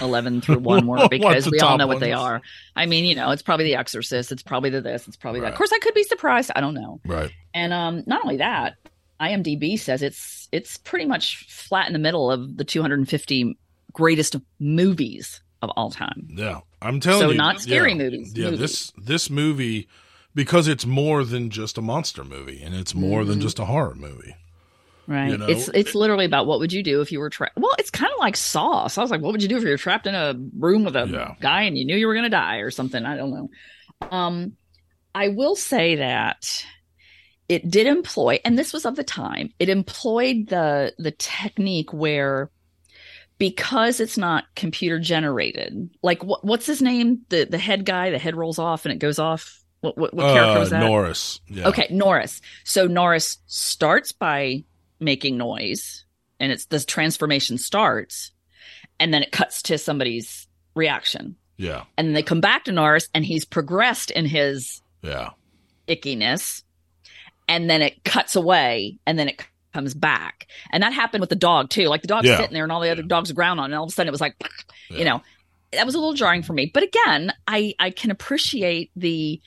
11 0.00 0.40
through 0.40 0.58
1 0.58 0.86
were 0.88 1.08
because 1.08 1.50
we 1.50 1.60
all 1.60 1.76
know 1.78 1.86
what 1.86 2.00
they 2.00 2.12
are. 2.12 2.40
I 2.76 2.86
mean, 2.86 3.04
you 3.04 3.14
know, 3.14 3.30
it's 3.30 3.42
probably 3.42 3.66
The 3.66 3.76
Exorcist, 3.76 4.32
it's 4.32 4.42
probably 4.42 4.70
the 4.70 4.80
this, 4.80 5.06
it's 5.08 5.16
probably 5.16 5.40
that. 5.40 5.52
Of 5.52 5.58
course, 5.58 5.72
I 5.72 5.78
could 5.78 5.94
be 5.94 6.04
surprised. 6.04 6.50
I 6.54 6.60
don't 6.60 6.74
know. 6.74 7.00
Right. 7.06 7.30
And 7.52 7.72
um, 7.72 8.02
not 8.06 8.22
only 8.24 8.38
that, 8.38 8.74
IMDb 9.20 9.78
says 9.78 10.02
it's 10.02 10.48
it's 10.52 10.76
pretty 10.78 11.04
much 11.04 11.46
flat 11.48 11.86
in 11.86 11.92
the 11.92 11.98
middle 11.98 12.30
of 12.30 12.56
the 12.56 12.64
250 12.64 13.56
greatest 13.92 14.36
movies 14.58 15.40
of 15.62 15.70
all 15.76 15.90
time. 15.90 16.28
Yeah, 16.34 16.60
I'm 16.82 17.00
telling 17.00 17.20
So 17.20 17.30
you. 17.30 17.36
not 17.38 17.60
scary 17.60 17.90
yeah, 17.92 17.96
movies, 17.98 18.32
Yeah, 18.34 18.44
movies. 18.46 18.58
this 18.60 18.92
this 18.98 19.30
movie 19.30 19.88
because 20.34 20.66
it's 20.66 20.84
more 20.84 21.24
than 21.24 21.48
just 21.50 21.78
a 21.78 21.82
monster 21.82 22.24
movie, 22.24 22.60
and 22.62 22.74
it's 22.74 22.94
more 22.94 23.24
than 23.24 23.38
Mhm. 23.38 23.42
just 23.42 23.58
a 23.60 23.64
horror 23.66 23.94
movie. 23.94 24.34
Right. 25.06 25.30
You 25.30 25.38
know, 25.38 25.46
it's 25.46 25.68
it's 25.68 25.94
literally 25.94 26.24
about 26.24 26.46
what 26.46 26.58
would 26.60 26.72
you 26.72 26.82
do 26.82 27.00
if 27.00 27.12
you 27.12 27.18
were 27.20 27.30
trapped. 27.30 27.56
Well, 27.58 27.74
it's 27.78 27.90
kind 27.90 28.10
of 28.12 28.18
like 28.18 28.36
Saw. 28.36 28.86
So 28.86 29.00
I 29.00 29.04
was 29.04 29.10
like, 29.10 29.20
what 29.20 29.32
would 29.32 29.42
you 29.42 29.48
do 29.48 29.56
if 29.58 29.62
you 29.62 29.68
were 29.70 29.76
trapped 29.76 30.06
in 30.06 30.14
a 30.14 30.34
room 30.58 30.84
with 30.84 30.96
a 30.96 31.06
Yeah. 31.06 31.34
guy 31.40 31.62
and 31.62 31.76
you 31.76 31.84
knew 31.84 31.96
you 31.96 32.06
were 32.06 32.14
going 32.14 32.24
to 32.24 32.30
die 32.30 32.56
or 32.58 32.70
something? 32.70 33.04
I 33.04 33.16
don't 33.16 33.30
know. 33.30 33.50
Um, 34.10 34.52
I 35.14 35.28
will 35.28 35.56
say 35.56 35.96
that 35.96 36.64
it 37.48 37.70
did 37.70 37.86
employ, 37.86 38.40
and 38.44 38.58
this 38.58 38.72
was 38.72 38.86
of 38.86 38.96
the 38.96 39.04
time. 39.04 39.50
It 39.58 39.68
employed 39.68 40.48
the 40.48 40.94
the 40.98 41.10
technique 41.12 41.92
where 41.92 42.50
because 43.36 44.00
it's 44.00 44.16
not 44.16 44.44
computer 44.54 44.98
generated, 44.98 45.90
like 46.02 46.22
what, 46.22 46.44
what's 46.44 46.66
his 46.66 46.80
name? 46.80 47.22
The 47.28 47.44
the 47.44 47.58
head 47.58 47.84
guy, 47.84 48.10
the 48.10 48.18
head 48.18 48.36
rolls 48.36 48.58
off 48.58 48.84
and 48.86 48.92
it 48.92 48.98
goes 48.98 49.18
off. 49.18 49.60
What 49.80 49.98
what, 49.98 50.14
what 50.14 50.32
character 50.32 50.56
Uh, 50.56 50.60
was 50.60 50.70
that? 50.70 50.80
Norris. 50.80 51.40
Yeah. 51.48 51.68
Okay, 51.68 51.88
Norris. 51.90 52.40
So 52.64 52.86
Norris 52.86 53.38
starts 53.46 54.12
by 54.12 54.64
making 55.04 55.36
noise, 55.38 56.04
and 56.40 56.50
it's 56.52 56.66
the 56.66 56.80
transformation 56.80 57.58
starts, 57.58 58.32
and 58.98 59.12
then 59.12 59.22
it 59.22 59.32
cuts 59.32 59.62
to 59.62 59.78
somebody's 59.78 60.48
reaction, 60.74 61.36
Yeah. 61.56 61.84
and 61.96 62.08
then 62.08 62.14
they 62.14 62.22
come 62.22 62.40
back 62.40 62.64
to 62.64 62.72
Norris, 62.72 63.08
and 63.14 63.24
he's 63.24 63.44
progressed 63.44 64.10
in 64.10 64.26
his 64.26 64.82
Yeah. 65.02 65.30
ickiness, 65.88 66.62
and 67.48 67.68
then 67.68 67.82
it 67.82 68.02
cuts 68.04 68.36
away, 68.36 68.98
and 69.06 69.18
then 69.18 69.28
it 69.28 69.42
comes 69.72 69.94
back, 69.94 70.46
and 70.72 70.82
that 70.82 70.92
happened 70.92 71.20
with 71.20 71.30
the 71.30 71.36
dog 71.36 71.68
too. 71.70 71.88
Like 71.88 72.02
the 72.02 72.08
dog's 72.08 72.26
Yeah. 72.28 72.38
sitting 72.38 72.54
there, 72.54 72.62
and 72.64 72.72
all 72.72 72.80
the 72.80 72.90
other 72.90 73.02
dogs 73.02 73.30
are 73.30 73.34
ground 73.34 73.60
on, 73.60 73.66
and 73.66 73.74
all 73.74 73.84
of 73.84 73.88
a 73.90 73.92
sudden 73.92 74.08
it 74.08 74.12
was 74.12 74.20
like, 74.20 74.36
Yeah. 74.90 74.98
you 74.98 75.04
know, 75.04 75.22
that 75.72 75.86
was 75.86 75.94
a 75.94 75.98
little 75.98 76.14
jarring 76.14 76.42
for 76.42 76.52
me. 76.52 76.70
But 76.72 76.84
again, 76.84 77.32
I 77.48 77.74
I 77.78 77.90
can 77.90 78.10
appreciate 78.10 78.90
the. 78.96 79.40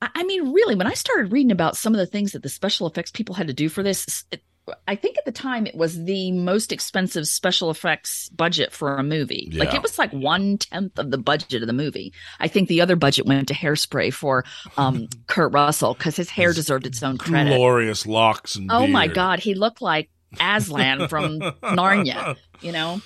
I 0.00 0.08
I 0.14 0.24
mean, 0.24 0.52
really, 0.52 0.74
when 0.74 0.86
I 0.86 0.94
started 0.94 1.32
reading 1.32 1.52
about 1.52 1.76
some 1.76 1.94
of 1.94 1.98
the 1.98 2.06
things 2.06 2.32
that 2.32 2.42
the 2.42 2.48
special 2.48 2.86
effects 2.86 3.10
people 3.10 3.34
had 3.34 3.46
to 3.48 3.52
do 3.54 3.68
for 3.68 3.82
this, 3.82 4.24
it, 4.30 4.42
I 4.88 4.96
think 4.96 5.16
at 5.18 5.24
the 5.24 5.32
time 5.32 5.66
it 5.66 5.74
was 5.74 6.04
the 6.04 6.32
most 6.32 6.72
expensive 6.72 7.26
special 7.28 7.70
effects 7.70 8.28
budget 8.30 8.72
for 8.72 8.96
a 8.96 9.02
movie. 9.02 9.50
Like 9.54 9.74
it 9.74 9.82
was 9.82 9.98
like 9.98 10.12
one 10.12 10.58
tenth 10.58 10.98
of 10.98 11.10
the 11.10 11.18
budget 11.18 11.62
of 11.62 11.66
the 11.66 11.72
movie. 11.72 12.12
I 12.40 12.48
think 12.48 12.68
the 12.68 12.80
other 12.80 12.96
budget 12.96 13.26
went 13.26 13.48
to 13.48 13.54
hairspray 13.54 14.12
for 14.12 14.44
um, 14.76 15.08
Kurt 15.28 15.52
Russell 15.52 15.94
because 15.94 16.16
his 16.16 16.30
hair 16.30 16.48
His 16.48 16.56
deserved 16.56 16.86
its 16.86 17.02
own 17.02 17.16
credit. 17.16 17.54
Glorious 17.56 18.06
locks 18.06 18.56
and 18.56 18.70
Oh 18.72 18.86
my. 18.86 19.06
God, 19.06 19.38
he 19.38 19.54
looked 19.54 19.80
like 19.80 20.10
Aslan 20.40 21.08
from 21.08 21.38
Narnia, 21.62 22.36
you 22.60 22.72
know? 22.72 23.00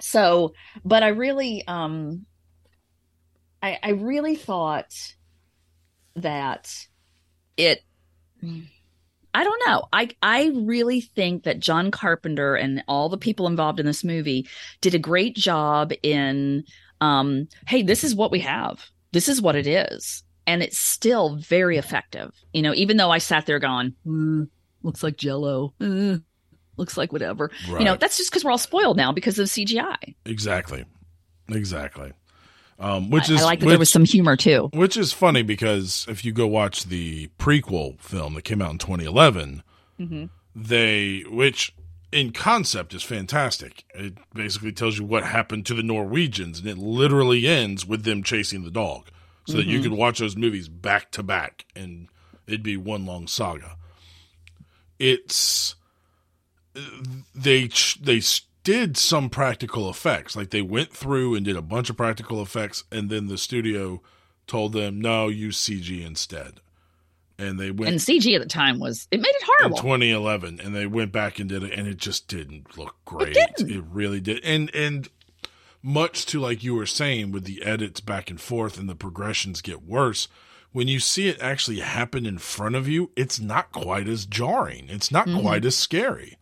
So, 0.00 0.54
but 0.84 1.02
I 1.02 1.08
really, 1.08 1.66
um, 1.66 2.26
I, 3.62 3.78
I 3.82 3.90
really 3.90 4.36
thought 4.36 4.94
that 6.16 6.86
it, 7.56 7.82
I 9.34 9.44
don't 9.44 9.62
know. 9.66 9.84
I, 9.92 10.10
I 10.22 10.52
really 10.54 11.00
think 11.00 11.42
that 11.44 11.58
John 11.60 11.90
Carpenter 11.90 12.54
and 12.54 12.84
all 12.88 13.08
the 13.08 13.18
people 13.18 13.46
involved 13.46 13.80
in 13.80 13.86
this 13.86 14.04
movie 14.04 14.48
did 14.80 14.94
a 14.94 14.98
great 14.98 15.34
job 15.34 15.92
in, 16.02 16.64
um, 17.00 17.48
hey, 17.66 17.82
this 17.82 18.04
is 18.04 18.14
what 18.14 18.30
we 18.30 18.40
have. 18.40 18.84
This 19.12 19.28
is 19.28 19.42
what 19.42 19.56
it 19.56 19.66
is. 19.66 20.22
And 20.46 20.62
it's 20.62 20.78
still 20.78 21.36
very 21.36 21.78
effective. 21.78 22.32
You 22.52 22.62
know, 22.62 22.74
even 22.74 22.96
though 22.96 23.10
I 23.10 23.18
sat 23.18 23.46
there 23.46 23.58
going, 23.58 23.94
"Mm, 24.06 24.48
looks 24.82 25.02
like 25.02 25.16
jello. 25.16 25.74
Uh, 25.80 26.18
looks 26.76 26.96
like 26.96 27.12
whatever. 27.12 27.50
Right. 27.68 27.80
You 27.80 27.84
know, 27.84 27.96
that's 27.96 28.16
just 28.16 28.30
because 28.30 28.44
we're 28.44 28.50
all 28.50 28.58
spoiled 28.58 28.96
now 28.96 29.12
because 29.12 29.38
of 29.38 29.48
CGI. 29.48 30.14
exactly. 30.24 30.84
Exactly. 31.48 32.12
Um, 32.78 33.08
which 33.10 33.30
I, 33.30 33.34
is 33.34 33.40
I 33.42 33.44
like 33.44 33.60
that 33.60 33.66
which, 33.66 33.72
there 33.72 33.78
was 33.78 33.90
some 33.92 34.04
humor 34.04 34.36
too. 34.36 34.68
which 34.72 34.96
is 34.96 35.12
funny 35.12 35.42
because 35.42 36.04
if 36.08 36.24
you 36.24 36.32
go 36.32 36.46
watch 36.46 36.84
the 36.84 37.28
prequel 37.38 37.98
film 38.00 38.34
that 38.34 38.42
came 38.42 38.60
out 38.60 38.72
in 38.72 38.78
2011, 38.78 39.62
Mm-hmm. 40.00 40.24
they 40.56 41.22
which 41.28 41.72
in 42.10 42.32
concept 42.32 42.94
is 42.94 43.02
fantastic. 43.04 43.84
It 43.94 44.14
basically 44.34 44.72
tells 44.72 44.98
you 44.98 45.04
what 45.04 45.24
happened 45.24 45.66
to 45.66 45.74
the 45.74 45.82
Norwegians, 45.84 46.58
and 46.58 46.68
it 46.68 46.78
literally 46.78 47.46
ends 47.46 47.86
with 47.86 48.02
them 48.04 48.22
chasing 48.24 48.64
the 48.64 48.70
dog, 48.72 49.08
so 49.46 49.56
that 49.56 49.66
you 49.66 49.78
Mhm. 49.78 49.82
could 49.84 49.92
watch 49.92 50.18
those 50.18 50.36
movies 50.36 50.68
back 50.68 51.10
to 51.12 51.22
back, 51.22 51.64
and 51.76 52.08
it'd 52.48 52.62
be 52.64 52.76
one 52.76 53.06
long 53.06 53.26
saga. 53.28 53.76
It's 54.98 55.74
they 57.34 57.68
they 58.00 58.20
did 58.64 58.96
some 58.96 59.30
practical 59.30 59.88
effects, 59.90 60.34
like 60.34 60.50
they 60.50 60.62
went 60.62 60.90
through 60.92 61.34
and 61.34 61.44
did 61.44 61.56
a 61.56 61.62
bunch 61.62 61.90
of 61.90 61.96
practical 61.96 62.42
effects, 62.42 62.84
and 62.90 63.08
then 63.10 63.28
the 63.28 63.38
studio 63.38 64.02
told 64.46 64.72
them 64.72 65.00
no, 65.00 65.28
use 65.28 65.58
CG 65.60 66.04
instead, 66.04 66.60
and 67.38 67.58
they 67.60 67.70
went 67.70 67.90
And 67.92 68.00
CG 68.00 68.34
at 68.34 68.42
the 68.42 68.48
time 68.48 68.78
was 68.80 69.06
it 69.10 69.20
made 69.20 69.28
it 69.28 69.42
in 69.42 69.46
horrible. 69.58 69.76
2011 69.78 70.60
and 70.60 70.74
they 70.74 70.86
went 70.86 71.12
back 71.12 71.38
and 71.38 71.48
did 71.48 71.62
it 71.62 71.72
and 71.72 71.86
it 71.88 71.96
just 71.98 72.26
didn't 72.28 72.76
look 72.78 72.96
great 73.04 73.36
It, 73.36 73.54
didn't. 73.56 73.70
it 73.76 73.84
really 73.90 74.20
did 74.20 74.42
and 74.44 74.74
and 74.74 75.08
much 75.82 76.24
to 76.26 76.40
like 76.40 76.62
you 76.62 76.74
were 76.74 76.86
saying 76.86 77.30
with 77.32 77.44
the 77.44 77.62
edits 77.62 78.00
back 78.00 78.30
and 78.30 78.40
forth 78.40 78.78
and 78.78 78.88
the 78.88 78.94
progressions 78.94 79.60
get 79.60 79.82
worse 79.82 80.28
when 80.72 80.88
you 80.88 80.98
see 81.00 81.28
it 81.28 81.40
actually 81.42 81.80
happen 81.80 82.24
in 82.24 82.38
front 82.38 82.74
of 82.76 82.86
you 82.88 83.10
it's 83.16 83.40
not 83.40 83.72
quite 83.72 84.08
as 84.08 84.24
jarring 84.26 84.86
it's 84.88 85.10
not 85.10 85.26
Mhm. 85.26 85.40
quite 85.40 85.64
as 85.64 85.76
scary 85.76 86.38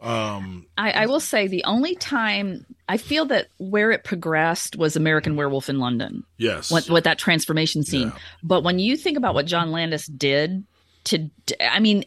um 0.00 0.66
I, 0.76 0.90
I 0.92 1.06
will 1.06 1.20
say 1.20 1.46
the 1.48 1.64
only 1.64 1.94
time 1.94 2.66
I 2.88 2.96
feel 2.98 3.24
that 3.26 3.48
where 3.58 3.90
it 3.90 4.04
progressed 4.04 4.76
was 4.76 4.94
American 4.96 5.36
Werewolf 5.36 5.68
in 5.68 5.78
London, 5.78 6.22
yes 6.38 6.70
with, 6.70 6.90
with 6.90 7.04
that 7.04 7.18
transformation 7.18 7.82
scene. 7.82 8.08
Yeah. 8.08 8.18
But 8.42 8.62
when 8.62 8.78
you 8.78 8.96
think 8.96 9.16
about 9.16 9.34
what 9.34 9.46
John 9.46 9.72
Landis 9.72 10.06
did 10.06 10.64
to, 11.04 11.30
I 11.60 11.78
mean, 11.80 12.04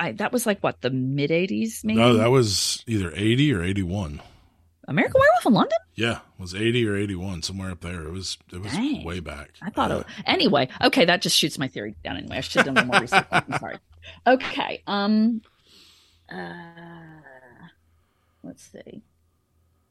I, 0.00 0.12
that 0.12 0.32
was 0.32 0.46
like 0.46 0.60
what 0.60 0.80
the 0.80 0.90
mid 0.90 1.30
'80s, 1.30 1.84
maybe. 1.84 1.98
no 1.98 2.14
that 2.16 2.30
was 2.30 2.82
either 2.86 3.12
80 3.14 3.52
or 3.52 3.62
81 3.62 4.20
American 4.86 5.20
Werewolf 5.20 5.46
in 5.46 5.52
London. 5.52 5.78
yeah 5.96 6.18
it 6.38 6.40
was 6.40 6.54
80 6.54 6.88
or 6.88 6.96
81 6.96 7.42
somewhere 7.42 7.70
up 7.72 7.80
there 7.82 8.04
it 8.04 8.10
was 8.12 8.38
it 8.52 8.62
was 8.62 8.72
Dang. 8.72 9.04
way 9.04 9.20
back 9.20 9.50
I 9.60 9.68
thought 9.70 9.90
Uh, 9.90 9.98
it. 9.98 10.06
Anyway, 10.24 10.68
okay, 10.82 11.04
that 11.04 11.20
just 11.20 11.36
shoots 11.36 11.58
my 11.58 11.68
theory 11.68 11.94
down. 12.02 12.16
Anyway, 12.16 12.36
I 12.38 12.40
should 12.40 12.64
have 12.64 12.74
done 12.74 12.86
more 12.86 13.00
research. 13.00 13.26
I'm 13.30 13.58
sorry. 13.58 13.76
Okay. 14.26 14.82
Um. 14.86 15.42
Uh, 16.30 16.52
let's 18.42 18.62
see. 18.70 19.02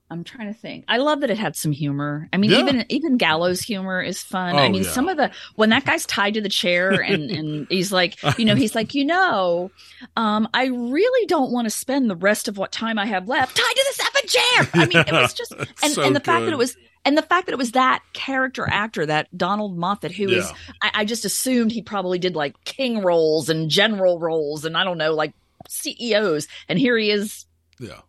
I'm 0.09 0.23
trying 0.23 0.47
to 0.53 0.57
think. 0.57 0.85
I 0.87 0.97
love 0.99 1.19
that 1.19 1.29
it 1.29 1.37
had 1.37 1.57
some 1.57 1.73
humor. 1.73 2.29
I 2.31 2.37
mean, 2.37 2.51
Yeah. 2.51 2.59
even 2.59 2.85
even 2.87 3.17
gallows 3.17 3.59
humor 3.59 4.01
is 4.01 4.23
fun. 4.23 4.55
I 4.55 4.67
Oh, 4.67 4.69
mean, 4.69 4.83
yeah. 4.83 4.89
some 4.91 5.09
of 5.09 5.17
the 5.17 5.31
when 5.55 5.69
that 5.71 5.83
guy's 5.83 6.05
tied 6.05 6.35
to 6.35 6.41
the 6.41 6.47
chair 6.47 6.91
and 7.01 7.29
and 7.29 7.67
he's 7.69 7.91
like, 7.91 8.15
you 8.39 8.45
know, 8.45 8.55
he's 8.55 8.73
like, 8.73 8.95
you 8.95 9.03
know, 9.03 9.69
um, 10.15 10.47
I 10.53 10.67
really 10.67 11.25
don't 11.25 11.51
want 11.51 11.65
to 11.65 11.69
spend 11.69 12.09
the 12.09 12.15
rest 12.15 12.47
of 12.47 12.57
what 12.57 12.71
time 12.71 12.97
I 12.97 13.05
have 13.05 13.27
left 13.27 13.57
tied 13.57 13.75
to 13.75 13.85
this 13.85 13.97
effing 13.97 14.29
chair. 14.29 14.69
I 14.81 14.85
mean, 14.85 14.97
it 15.07 15.11
was 15.11 15.33
just 15.41 15.51
and, 15.83 15.91
So 15.93 16.03
and 16.03 16.15
the 16.15 16.21
fact 16.21 16.45
that 16.45 16.53
it 16.53 16.57
was 16.57 16.77
and 17.03 17.17
the 17.17 17.21
fact 17.21 17.47
that 17.47 17.51
it 17.53 17.57
was 17.57 17.71
that 17.73 18.01
character 18.13 18.65
actor, 18.69 19.05
that 19.05 19.27
Donald 19.37 19.77
Moffat, 19.77 20.13
who 20.13 20.29
is. 20.29 20.49
I, 20.81 20.91
I 20.93 21.05
just 21.05 21.25
assumed 21.25 21.73
he 21.73 21.81
probably 21.81 22.17
did 22.17 22.33
like 22.33 22.55
king 22.63 23.01
roles 23.01 23.49
and 23.49 23.69
general 23.69 24.19
roles 24.19 24.63
and 24.63 24.77
I 24.77 24.85
don't 24.85 24.97
know, 24.97 25.13
like 25.13 25.33
CEOs. 25.67 26.47
And 26.69 26.79
here 26.79 26.97
he 26.97 27.11
is 27.11 27.43
yeah 27.79 27.99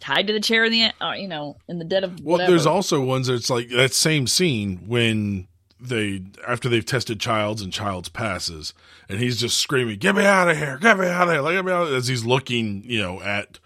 tied 0.00 0.26
to 0.26 0.32
the 0.32 0.40
chair 0.40 0.64
in 0.64 0.72
the, 0.72 0.90
uh, 1.00 1.12
you 1.12 1.28
know, 1.28 1.56
in 1.68 1.78
the 1.78 1.84
dead 1.84 2.04
of 2.04 2.20
whatever. 2.20 2.24
Well, 2.24 2.48
there's 2.48 2.66
also 2.66 3.00
ones 3.00 3.26
that's 3.26 3.50
like 3.50 3.68
that 3.70 3.94
same 3.94 4.26
scene 4.26 4.84
when 4.86 5.48
they 5.80 6.22
after 6.46 6.68
they've 6.68 6.84
tested 6.84 7.20
Childs 7.20 7.62
and 7.62 7.72
Childs 7.72 8.08
passes, 8.08 8.72
and 9.08 9.20
he's 9.20 9.38
just 9.38 9.58
screaming, 9.58 9.98
"Get 9.98 10.14
me 10.14 10.24
out 10.24 10.48
of 10.48 10.56
here! 10.56 10.78
Get 10.78 10.98
me 10.98 11.06
out 11.06 11.28
of 11.28 11.34
here! 11.34 11.42
Like, 11.42 11.54
Get 11.54 11.64
me 11.64 11.72
out!" 11.72 11.92
As 11.92 12.08
he's 12.08 12.24
looking, 12.24 12.82
you 12.84 13.00
know, 13.00 13.20
at 13.22 13.58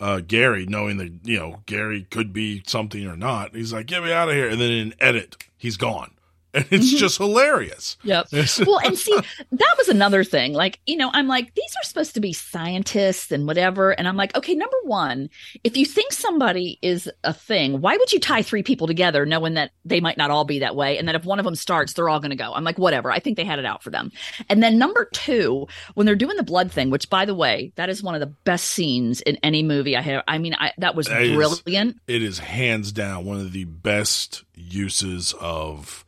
uh, 0.00 0.20
Gary, 0.20 0.66
knowing 0.66 0.96
that 0.96 1.12
you 1.24 1.38
know 1.38 1.60
Gary 1.66 2.06
could 2.10 2.32
be 2.32 2.62
something 2.66 3.06
or 3.06 3.16
not. 3.16 3.54
He's 3.54 3.72
like, 3.72 3.86
"Get 3.86 4.02
me 4.02 4.12
out 4.12 4.28
of 4.28 4.34
here!" 4.34 4.48
And 4.48 4.60
then 4.60 4.70
in 4.70 4.94
edit, 4.98 5.36
he's 5.56 5.76
gone, 5.76 6.12
and 6.54 6.66
it's 6.70 6.88
Mm-hmm. 6.88 6.96
just 6.98 7.18
hilarious. 7.18 7.96
Yep. 8.04 8.26
well, 8.66 8.80
and 8.84 8.98
see, 8.98 9.16
that 9.52 9.74
was 9.78 9.88
another 9.88 10.22
thing. 10.24 10.52
Like, 10.52 10.80
you 10.86 10.96
know, 10.96 11.10
I'm 11.12 11.26
like, 11.28 11.54
these 11.54 11.74
are 11.82 11.84
supposed 11.86 12.14
to 12.14 12.20
be 12.20 12.32
scientists 12.32 13.30
and 13.32 13.46
whatever. 13.46 13.90
And 13.90 14.06
I'm 14.06 14.16
like, 14.16 14.36
okay, 14.36 14.54
number 14.54 14.76
one, 14.84 15.30
if 15.64 15.76
you 15.76 15.86
think 15.86 16.12
somebody 16.12 16.78
is 16.82 17.10
a 17.24 17.32
thing, 17.32 17.80
why 17.80 17.96
would 17.96 18.12
you 18.12 18.20
tie 18.20 18.42
three 18.42 18.62
people 18.62 18.86
together 18.86 19.24
knowing 19.26 19.54
that 19.54 19.70
they 19.84 20.00
might 20.00 20.16
not 20.18 20.30
all 20.30 20.44
be 20.44 20.58
that 20.60 20.76
way? 20.76 20.98
And 20.98 21.08
that 21.08 21.14
if 21.14 21.24
one 21.24 21.38
of 21.38 21.44
them 21.44 21.54
starts, 21.54 21.92
they're 21.94 22.08
all 22.08 22.20
going 22.20 22.30
to 22.30 22.36
go. 22.36 22.52
I'm 22.52 22.64
like, 22.64 22.78
whatever. 22.78 23.10
I 23.10 23.18
think 23.18 23.36
they 23.36 23.44
had 23.44 23.58
it 23.58 23.64
out 23.66 23.82
for 23.82 23.90
them. 23.90 24.10
And 24.48 24.62
then 24.62 24.78
number 24.78 25.06
two, 25.12 25.66
when 25.94 26.06
they're 26.06 26.14
doing 26.16 26.36
the 26.36 26.42
blood 26.42 26.70
thing, 26.72 26.90
which 26.90 27.08
by 27.08 27.24
the 27.24 27.34
way, 27.34 27.72
that 27.76 27.88
is 27.88 28.02
one 28.02 28.14
of 28.14 28.20
the 28.20 28.26
best 28.26 28.66
scenes 28.66 29.20
in 29.22 29.36
any 29.42 29.62
movie 29.62 29.96
I 29.96 30.00
have. 30.02 30.24
I 30.28 30.38
mean, 30.38 30.54
I, 30.54 30.72
that 30.78 30.94
was 30.94 31.06
That 31.06 31.22
is- 31.22 31.34
brilliant. 31.34 31.96
It 32.06 32.22
is 32.22 32.38
hands 32.40 32.92
down 32.92 33.24
one 33.24 33.40
of 33.40 33.52
the 33.52 33.64
best 33.64 34.44
uses 34.54 35.34
of 35.40 36.04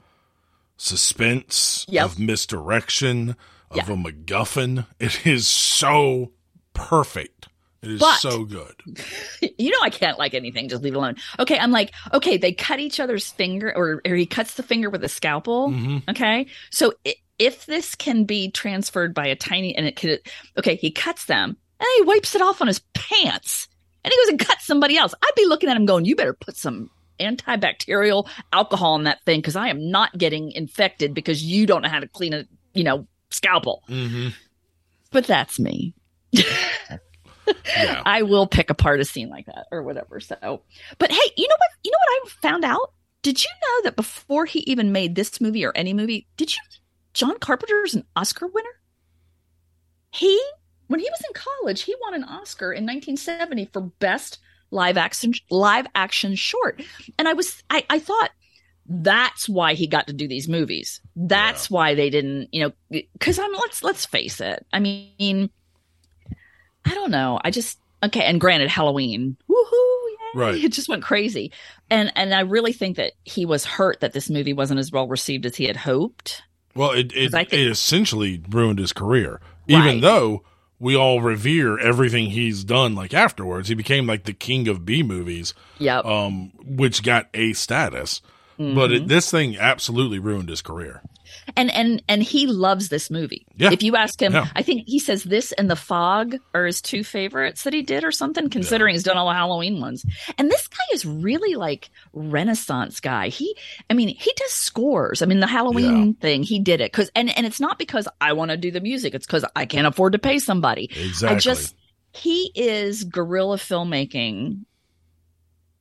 suspense, 0.76 1.84
Yep. 1.88 2.04
of 2.04 2.18
misdirection, 2.18 3.36
of 3.70 3.76
Yeah. 3.88 3.92
a 3.92 3.96
MacGuffin. 3.96 4.86
It 4.98 5.26
is 5.26 5.46
so 5.48 6.32
perfect. 6.72 7.48
It 7.82 7.90
is 7.92 8.00
But- 8.00 8.18
so 8.20 8.44
good. 8.44 8.74
you 9.58 9.70
know 9.70 9.78
I 9.82 9.90
can't 9.90 10.18
like 10.18 10.32
anything, 10.34 10.68
just 10.68 10.82
leave 10.82 10.94
it 10.94 10.96
alone. 10.96 11.16
Okay, 11.38 11.58
I'm 11.58 11.70
like, 11.70 11.92
okay, 12.14 12.36
they 12.38 12.52
cut 12.52 12.80
each 12.80 12.98
other's 12.98 13.30
finger 13.30 13.72
or, 13.76 14.00
or 14.06 14.14
he 14.14 14.24
cuts 14.26 14.54
the 14.54 14.62
finger 14.62 14.88
with 14.88 15.04
a 15.04 15.08
scalpel. 15.08 15.70
hmm 15.70 15.98
Okay. 16.08 16.46
So 16.70 16.94
if 17.38 17.66
this 17.66 17.94
can 17.94 18.24
be 18.24 18.50
transferred 18.50 19.12
by 19.12 19.26
a 19.26 19.36
tiny 19.36 19.76
and 19.76 19.86
it 19.86 19.96
could 19.96 20.20
okay, 20.56 20.76
he 20.76 20.90
cuts 20.90 21.26
them 21.26 21.56
and 21.80 21.88
he 21.96 22.02
wipes 22.04 22.34
it 22.34 22.40
off 22.42 22.60
on 22.62 22.68
his 22.68 22.80
pants. 22.94 23.68
And 24.02 24.12
he 24.12 24.18
goes 24.18 24.28
and 24.28 24.38
cuts 24.38 24.66
somebody 24.66 24.96
else. 24.98 25.14
I'd 25.22 25.30
be 25.34 25.46
looking 25.46 25.70
at 25.70 25.76
him 25.76 25.86
going, 25.86 26.04
You 26.04 26.14
better 26.14 26.34
put 26.34 26.56
some 26.56 26.90
antibacterial 27.20 28.28
alcohol 28.52 28.96
in 28.96 29.04
that 29.04 29.24
thing 29.24 29.40
because 29.40 29.56
I 29.56 29.68
am 29.68 29.90
not 29.90 30.16
getting 30.16 30.52
infected 30.52 31.14
because 31.14 31.42
you 31.42 31.66
don't 31.66 31.82
know 31.82 31.88
how 31.88 32.00
to 32.00 32.08
clean 32.08 32.34
a 32.34 32.44
you 32.74 32.84
know 32.84 33.06
scalpel. 33.30 33.82
hmm 33.86 34.28
But 35.10 35.26
that's 35.26 35.58
me. 35.58 35.94
Yeah. 36.32 36.44
I 38.06 38.22
will 38.22 38.46
pick 38.46 38.70
apart 38.70 39.00
a 39.00 39.04
scene 39.04 39.28
like 39.28 39.46
that 39.46 39.66
or 39.70 39.82
whatever. 39.82 40.18
So, 40.20 40.62
but 40.98 41.10
hey, 41.10 41.30
you 41.36 41.46
know 41.46 41.56
what? 41.58 41.70
You 41.84 41.90
know 41.90 41.98
what 41.98 42.28
I 42.28 42.30
found 42.40 42.64
out? 42.64 42.92
Did 43.22 43.42
you 43.42 43.50
know 43.62 43.82
that 43.84 43.96
before 43.96 44.44
he 44.44 44.60
even 44.60 44.92
made 44.92 45.14
this 45.14 45.40
movie 45.40 45.64
or 45.64 45.72
any 45.74 45.94
movie, 45.94 46.26
did 46.36 46.52
you? 46.52 46.60
John 47.14 47.38
Carpenter 47.38 47.84
is 47.84 47.94
an 47.94 48.04
Oscar 48.16 48.46
winner. 48.46 48.68
He, 50.10 50.40
when 50.88 51.00
he 51.00 51.08
was 51.08 51.22
in 51.26 51.34
college, 51.34 51.82
he 51.82 51.94
won 52.02 52.14
an 52.14 52.24
Oscar 52.24 52.72
in 52.72 52.84
1970 52.84 53.70
for 53.72 53.80
best 53.80 54.38
live 54.74 54.96
action 54.96 55.32
live 55.50 55.86
action 55.94 56.34
short. 56.34 56.82
And 57.18 57.26
I 57.28 57.32
was, 57.32 57.62
I, 57.70 57.84
I 57.88 57.98
thought 57.98 58.30
that's 58.86 59.48
why 59.48 59.74
he 59.74 59.86
got 59.86 60.06
to 60.08 60.12
do 60.12 60.28
these 60.28 60.48
movies. 60.48 61.00
That's 61.16 61.70
why 61.70 61.94
they 61.94 62.10
didn't, 62.10 62.48
you 62.52 62.64
know, 62.64 63.00
because 63.14 63.38
I'm 63.38 63.52
let's 63.52 63.82
let's 63.82 64.04
face 64.04 64.40
it. 64.40 64.66
I 64.72 64.80
mean, 64.80 65.48
I 66.84 66.94
don't 66.94 67.10
know. 67.10 67.40
I 67.42 67.50
just 67.50 67.78
okay. 68.02 68.24
And 68.24 68.40
granted, 68.40 68.68
Halloween, 68.68 69.36
woohoo, 69.48 70.08
yay, 70.10 70.16
Right. 70.34 70.64
It 70.64 70.72
just 70.72 70.88
went 70.88 71.02
crazy, 71.02 71.52
and 71.88 72.12
and 72.16 72.34
I 72.34 72.40
really 72.40 72.72
think 72.72 72.96
that 72.96 73.12
he 73.24 73.46
was 73.46 73.64
hurt 73.64 74.00
that 74.00 74.12
this 74.12 74.28
movie 74.28 74.52
wasn't 74.52 74.80
as 74.80 74.92
well 74.92 75.08
received 75.08 75.46
as 75.46 75.56
he 75.56 75.64
had 75.64 75.76
hoped. 75.76 76.42
Well, 76.74 76.90
it 76.90 77.12
it, 77.14 77.30
think- 77.30 77.52
it 77.52 77.68
essentially 77.68 78.42
ruined 78.50 78.80
his 78.80 78.92
career, 78.92 79.40
even 79.68 80.00
though 80.00 80.42
we 80.84 80.94
all 80.94 81.20
revere 81.22 81.78
everything 81.78 82.26
he's 82.30 82.62
done. 82.62 82.94
Like 82.94 83.14
afterwards, 83.14 83.68
he 83.68 83.74
became 83.74 84.06
like 84.06 84.24
the 84.24 84.34
king 84.34 84.68
of 84.68 84.84
B 84.84 85.02
movies, 85.02 85.54
Yep. 85.78 86.04
um, 86.04 86.52
which 86.62 87.02
got 87.02 87.28
A 87.32 87.54
status. 87.54 88.20
But 88.56 88.62
Mm-hmm. 88.64 88.92
it, 88.94 89.08
this 89.08 89.30
thing 89.30 89.56
absolutely 89.58 90.18
ruined 90.20 90.48
his 90.50 90.62
career. 90.62 91.02
And 91.56 91.70
and 91.70 92.02
and 92.08 92.22
he 92.22 92.46
loves 92.46 92.88
this 92.88 93.10
movie. 93.10 93.46
Yeah. 93.56 93.70
If 93.72 93.82
you 93.82 93.96
ask 93.96 94.20
him, 94.20 94.32
Yeah. 94.32 94.46
I 94.54 94.62
think 94.62 94.84
he 94.86 94.98
says 94.98 95.24
this 95.24 95.52
and 95.52 95.70
The 95.70 95.76
Fog 95.76 96.36
are 96.54 96.66
his 96.66 96.80
two 96.82 97.04
favorites 97.04 97.64
that 97.64 97.72
he 97.72 97.82
did 97.82 98.04
or 98.04 98.12
something. 98.12 98.50
Considering 98.50 98.94
he's 98.94 99.02
done 99.02 99.16
all 99.16 99.28
the 99.28 99.34
Halloween 99.34 99.80
ones, 99.80 100.04
and 100.38 100.50
this 100.50 100.68
guy 100.68 100.84
is 100.92 101.04
really 101.04 101.54
like 101.54 101.90
Renaissance 102.12 103.00
guy. 103.00 103.28
He, 103.28 103.56
I 103.90 103.94
mean, 103.94 104.08
he 104.08 104.32
does 104.36 104.50
scores. 104.52 105.22
I 105.22 105.26
mean, 105.26 105.40
the 105.40 105.46
Halloween 105.46 106.14
thing 106.14 106.42
he 106.42 106.58
did 106.60 106.80
it 106.80 106.92
because 106.92 107.10
and 107.14 107.36
and 107.36 107.46
it's 107.46 107.60
not 107.60 107.78
because 107.78 108.08
I 108.20 108.32
want 108.32 108.50
to 108.50 108.56
do 108.56 108.70
the 108.70 108.80
music. 108.80 109.14
It's 109.14 109.26
because 109.26 109.44
I 109.54 109.66
can't 109.66 109.86
afford 109.86 110.12
to 110.12 110.18
pay 110.18 110.38
somebody. 110.38 110.84
Exactly. 110.84 111.36
I 111.36 111.38
just 111.38 111.74
he 112.12 112.52
is 112.54 113.04
guerrilla 113.04 113.56
filmmaking 113.56 114.64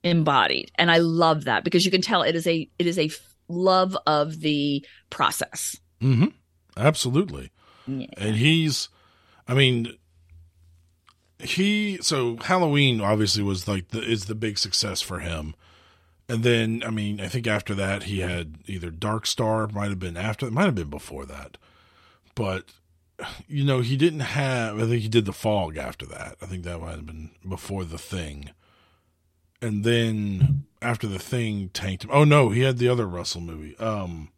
embodied 0.02 0.70
and 0.76 0.90
I 0.90 0.98
love 0.98 1.44
that 1.44 1.64
because 1.64 1.84
you 1.84 1.90
can 1.90 2.02
tell 2.02 2.22
it 2.22 2.34
is 2.34 2.46
a 2.46 2.68
it 2.78 2.86
is 2.86 2.98
a 2.98 3.10
love 3.48 3.96
of 4.06 4.40
the 4.40 4.84
process. 5.10 5.76
hmm 6.00 6.26
Absolutely. 6.76 7.52
Yeah. 7.86 8.06
And 8.16 8.36
he's, 8.36 8.88
I 9.46 9.54
mean, 9.54 9.96
he, 11.38 11.98
so 12.00 12.36
Halloween 12.38 13.00
obviously 13.00 13.42
was 13.42 13.68
like 13.68 13.88
the, 13.88 14.02
is 14.02 14.24
the 14.24 14.34
big 14.34 14.58
success 14.58 15.00
for 15.00 15.20
him. 15.20 15.54
And 16.28 16.42
then, 16.42 16.82
I 16.84 16.90
mean, 16.90 17.20
I 17.20 17.28
think 17.28 17.46
after 17.46 17.74
that 17.74 18.04
he 18.04 18.20
had 18.20 18.56
either 18.66 18.90
Dark 18.90 19.26
Star, 19.26 19.68
might 19.68 19.90
have 19.90 19.98
been 19.98 20.16
after, 20.16 20.50
might 20.50 20.64
have 20.64 20.74
been 20.74 20.90
before 20.90 21.26
that. 21.26 21.58
But, 22.34 22.64
you 23.46 23.62
know, 23.62 23.80
he 23.80 23.96
didn't 23.96 24.20
have, 24.20 24.78
I 24.78 24.86
think 24.86 25.02
he 25.02 25.08
did 25.08 25.26
The 25.26 25.32
Fog 25.32 25.76
after 25.76 26.06
that. 26.06 26.36
I 26.40 26.46
think 26.46 26.64
that 26.64 26.80
might 26.80 26.96
have 26.96 27.06
been 27.06 27.30
before 27.46 27.84
The 27.84 27.98
Thing. 27.98 28.50
And 29.64 29.84
then 29.84 30.64
after 30.82 31.06
The 31.06 31.18
Thing 31.18 31.70
tanked 31.70 32.04
him. 32.04 32.10
Oh, 32.12 32.24
no, 32.24 32.50
he 32.50 32.60
had 32.60 32.78
the 32.78 32.88
other 32.88 33.06
Russell 33.06 33.40
movie. 33.40 33.76
Um, 33.78 34.28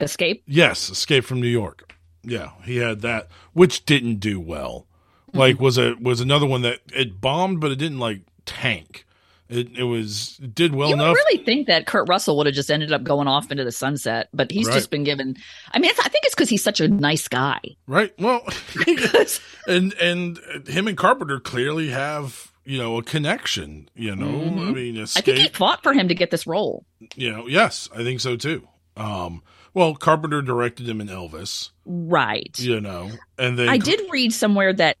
Escape. 0.00 0.42
Yes, 0.46 0.88
Escape 0.90 1.24
from 1.24 1.40
New 1.40 1.46
York. 1.48 1.94
Yeah, 2.22 2.50
he 2.64 2.76
had 2.78 3.02
that, 3.02 3.28
which 3.52 3.84
didn't 3.84 4.16
do 4.16 4.40
well. 4.40 4.86
Like 5.32 5.60
was 5.60 5.76
a 5.76 5.94
was 6.00 6.20
another 6.22 6.46
one 6.46 6.62
that 6.62 6.80
it 6.94 7.20
bombed, 7.20 7.60
but 7.60 7.70
it 7.70 7.76
didn't 7.76 7.98
like 7.98 8.22
tank. 8.46 9.04
It 9.50 9.76
it 9.76 9.82
was 9.84 10.38
it 10.42 10.54
did 10.54 10.74
well 10.74 10.88
you 10.88 10.94
enough. 10.94 11.14
really 11.14 11.44
think 11.44 11.66
that 11.66 11.86
Kurt 11.86 12.08
Russell 12.08 12.36
would 12.38 12.46
have 12.46 12.54
just 12.54 12.70
ended 12.70 12.90
up 12.90 13.04
going 13.04 13.28
off 13.28 13.50
into 13.50 13.62
the 13.62 13.70
sunset, 13.72 14.28
but 14.32 14.50
he's 14.50 14.66
Right. 14.66 14.74
just 14.74 14.90
been 14.90 15.04
given. 15.04 15.36
I 15.72 15.78
mean, 15.78 15.90
it's, 15.90 16.00
I 16.00 16.08
think 16.08 16.24
it's 16.24 16.34
because 16.34 16.48
he's 16.48 16.64
such 16.64 16.80
a 16.80 16.88
nice 16.88 17.28
guy. 17.28 17.60
Right. 17.86 18.12
Well, 18.18 18.46
and 19.68 19.92
and 19.94 20.38
him 20.66 20.88
and 20.88 20.96
Carpenter 20.96 21.38
clearly 21.38 21.88
have 21.90 22.50
you 22.66 22.76
know 22.78 22.98
a 22.98 23.02
connection. 23.02 23.88
You 23.94 24.14
know, 24.16 24.26
Mhm. 24.26 24.68
I 24.68 24.72
mean, 24.72 24.98
I 24.98 25.02
Escape. 25.02 25.24
think 25.24 25.38
he 25.38 25.48
fought 25.48 25.82
for 25.82 25.92
him 25.94 26.08
to 26.08 26.14
get 26.14 26.30
this 26.30 26.46
role. 26.46 26.84
you 27.14 27.30
know, 27.32 27.46
yes, 27.46 27.88
I 27.94 28.02
think 28.02 28.20
so 28.20 28.36
too. 28.36 28.66
Um, 28.96 29.42
well, 29.74 29.94
Carpenter 29.94 30.42
directed 30.42 30.88
him 30.88 31.00
in 31.00 31.08
Elvis. 31.08 31.70
Right. 31.84 32.58
You 32.58 32.80
know, 32.80 33.10
and 33.38 33.58
then 33.58 33.68
I 33.68 33.78
did 33.78 34.00
read 34.10 34.32
somewhere 34.32 34.72
that 34.72 34.96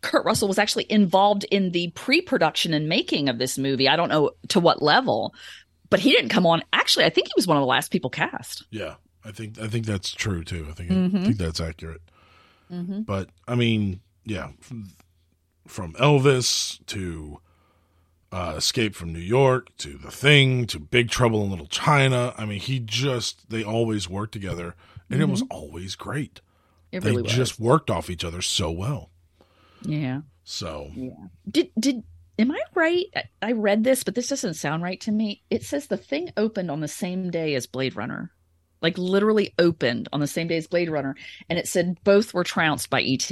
Kurt 0.00 0.24
Russell 0.24 0.48
was 0.48 0.58
actually 0.58 0.86
involved 0.90 1.44
in 1.50 1.72
the 1.72 1.90
pre-production 1.94 2.72
and 2.72 2.88
making 2.88 3.28
of 3.28 3.38
this 3.38 3.58
movie. 3.58 3.88
I 3.88 3.96
don't 3.96 4.08
know 4.08 4.30
to 4.48 4.60
what 4.60 4.80
level, 4.80 5.34
but 5.90 6.00
he 6.00 6.10
didn't 6.12 6.30
come 6.30 6.46
on. 6.46 6.62
Actually, 6.72 7.04
I 7.04 7.10
think 7.10 7.26
he 7.26 7.32
was 7.36 7.46
one 7.46 7.56
of 7.56 7.62
the 7.62 7.66
last 7.66 7.90
people 7.90 8.08
cast. 8.08 8.64
Yeah, 8.70 8.94
I 9.24 9.32
think 9.32 9.58
I 9.60 9.66
think 9.68 9.86
that's 9.86 10.12
true 10.12 10.44
too. 10.44 10.66
I 10.70 10.72
think 10.72 10.90
I 10.90 10.94
Mhm. 10.94 11.24
think 11.24 11.36
that's 11.36 11.60
accurate. 11.60 12.00
Mm-hmm. 12.72 13.02
But 13.02 13.28
I 13.48 13.56
mean, 13.56 14.00
yeah, 14.24 14.50
from, 15.68 15.92
Elvis 15.94 16.84
to 16.86 17.40
uh, 18.32 18.54
Escape 18.56 18.94
from 18.94 19.12
New 19.12 19.18
York 19.18 19.76
to 19.78 19.96
The 19.96 20.10
Thing 20.10 20.66
to 20.66 20.78
Big 20.78 21.10
Trouble 21.10 21.44
in 21.44 21.50
Little 21.50 21.66
China. 21.66 22.34
I 22.36 22.44
mean, 22.44 22.60
he 22.60 22.78
just 22.78 23.48
they 23.50 23.64
always 23.64 24.08
worked 24.08 24.32
together, 24.32 24.74
and 25.10 25.20
it 25.20 25.28
was 25.28 25.42
always 25.50 25.94
great. 25.94 26.40
It 26.92 27.00
they 27.00 27.10
really 27.10 27.24
just 27.24 27.60
worked 27.60 27.90
off 27.90 28.10
each 28.10 28.24
other 28.24 28.42
so 28.42 28.70
well. 28.70 29.10
yeah. 29.82 30.22
So 30.44 30.90
yeah. 30.94 31.10
Did 31.50 31.70
did 31.78 32.04
am 32.38 32.50
I 32.50 32.60
right? 32.74 33.06
I 33.42 33.52
read 33.52 33.84
this, 33.84 34.02
but 34.02 34.14
this 34.14 34.28
doesn't 34.28 34.54
sound 34.54 34.82
right 34.82 35.00
to 35.02 35.12
me. 35.12 35.42
It 35.50 35.62
says 35.62 35.86
the 35.86 35.96
thing 35.96 36.32
opened 36.36 36.70
on 36.70 36.80
the 36.80 36.88
same 36.88 37.30
day 37.30 37.54
as 37.54 37.66
Blade 37.66 37.96
Runner. 37.96 38.30
Like 38.80 38.96
literally 38.96 39.52
opened 39.58 40.08
on 40.12 40.20
the 40.20 40.26
same 40.26 40.48
day 40.48 40.56
as 40.56 40.66
Blade 40.66 40.88
Runner, 40.88 41.16
and 41.50 41.58
it 41.58 41.68
said 41.68 41.98
both 42.04 42.32
were 42.32 42.44
trounced 42.44 42.90
by 42.90 43.02
ET. 43.02 43.30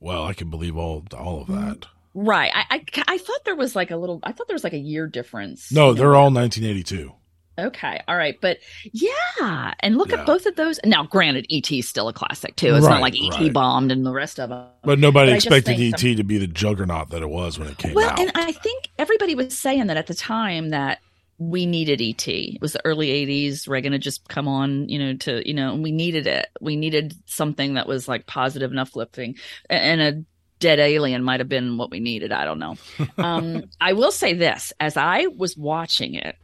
Well, 0.00 0.24
I 0.24 0.32
can 0.34 0.50
believe 0.50 0.76
all 0.76 1.04
all 1.16 1.42
of 1.42 1.48
mm. 1.48 1.54
that. 1.60 1.86
Right. 2.14 2.50
I, 2.54 2.64
I 2.70 3.02
I 3.06 3.18
thought 3.18 3.44
there 3.44 3.56
was 3.56 3.76
like 3.76 3.90
a 3.90 3.96
little. 3.96 4.20
I 4.22 4.32
thought 4.32 4.48
there 4.48 4.54
was 4.54 4.64
like 4.64 4.72
a 4.72 4.78
year 4.78 5.06
difference. 5.06 5.70
No, 5.70 5.92
they're 5.94 6.16
all 6.16 6.30
1982. 6.30 7.12
Okay, 7.58 8.00
all 8.06 8.16
right, 8.16 8.38
but 8.40 8.58
yeah, 8.92 9.74
and 9.80 9.98
look 9.98 10.10
Yeah. 10.10 10.20
at 10.20 10.26
both 10.26 10.46
of 10.46 10.54
those. 10.54 10.78
Now, 10.84 11.02
granted, 11.02 11.44
ET 11.50 11.72
is 11.72 11.88
still 11.88 12.06
a 12.06 12.12
classic 12.12 12.54
too. 12.54 12.76
It's 12.76 12.86
Right, 12.86 12.92
not 12.92 13.00
like 13.00 13.14
ET 13.20 13.32
right. 13.36 13.52
bombed 13.52 13.90
and 13.90 14.06
the 14.06 14.12
rest 14.12 14.38
of 14.38 14.50
them. 14.50 14.68
But 14.84 15.00
nobody 15.00 15.32
But 15.32 15.36
expected 15.38 15.80
ET 15.80 15.98
some- 15.98 16.16
to 16.18 16.22
be 16.22 16.38
the 16.38 16.46
juggernaut 16.46 17.10
that 17.10 17.20
it 17.20 17.28
was 17.28 17.58
when 17.58 17.66
it 17.66 17.76
came 17.76 17.94
Well, 17.94 18.10
out. 18.10 18.18
Well, 18.18 18.28
and 18.28 18.36
I 18.36 18.52
think 18.52 18.90
everybody 18.96 19.34
was 19.34 19.58
saying 19.58 19.88
that 19.88 19.96
at 19.96 20.06
the 20.06 20.14
time 20.14 20.68
that 20.68 21.00
we 21.38 21.66
needed 21.66 22.00
ET. 22.02 22.26
It 22.26 22.60
was 22.60 22.72
the 22.72 22.84
early 22.84 23.08
'80s. 23.08 23.68
Reagan 23.68 23.92
had 23.92 24.02
just 24.02 24.28
come 24.28 24.48
on, 24.48 24.88
you 24.88 24.98
know, 24.98 25.14
to 25.18 25.46
you 25.48 25.54
know, 25.54 25.72
and 25.72 25.82
we 25.82 25.92
needed 25.92 26.26
it. 26.26 26.48
We 26.60 26.76
needed 26.76 27.14
something 27.26 27.74
that 27.74 27.86
was 27.86 28.08
like 28.08 28.26
positive 28.26 28.70
and 28.70 28.80
uplifting, 28.80 29.36
A- 29.70 29.74
and 29.74 30.00
a 30.00 30.24
dead 30.58 30.80
alien 30.80 31.22
might 31.22 31.38
have 31.38 31.48
been 31.48 31.76
what 31.78 31.90
we 31.92 32.00
needed. 32.00 32.32
I 32.32 32.44
don't 32.44 32.58
know. 32.58 32.76
Um, 33.18 33.64
I 33.80 33.92
will 33.92 34.10
say 34.12 34.34
this: 34.34 34.72
as 34.80 34.96
I 34.96 35.26
was 35.26 35.56
watching 35.56 36.14
it, 36.14 36.36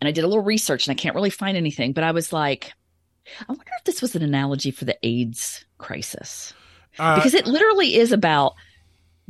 and 0.00 0.08
I 0.08 0.10
did 0.10 0.24
a 0.24 0.26
little 0.28 0.42
research, 0.42 0.86
and 0.86 0.92
I 0.96 1.00
can't 1.00 1.14
really 1.14 1.30
find 1.30 1.56
anything, 1.56 1.92
but 1.92 2.04
I 2.04 2.10
was 2.10 2.32
like, 2.32 2.72
I 3.40 3.44
wonder 3.52 3.64
if 3.78 3.84
this 3.84 4.02
was 4.02 4.16
an 4.16 4.22
analogy 4.22 4.70
for 4.72 4.84
the 4.84 4.98
AIDS 5.04 5.64
crisis 5.78 6.52
Uh, 6.98 7.14
because 7.16 7.34
it 7.34 7.46
literally 7.46 7.94
is 7.96 8.10
about 8.12 8.54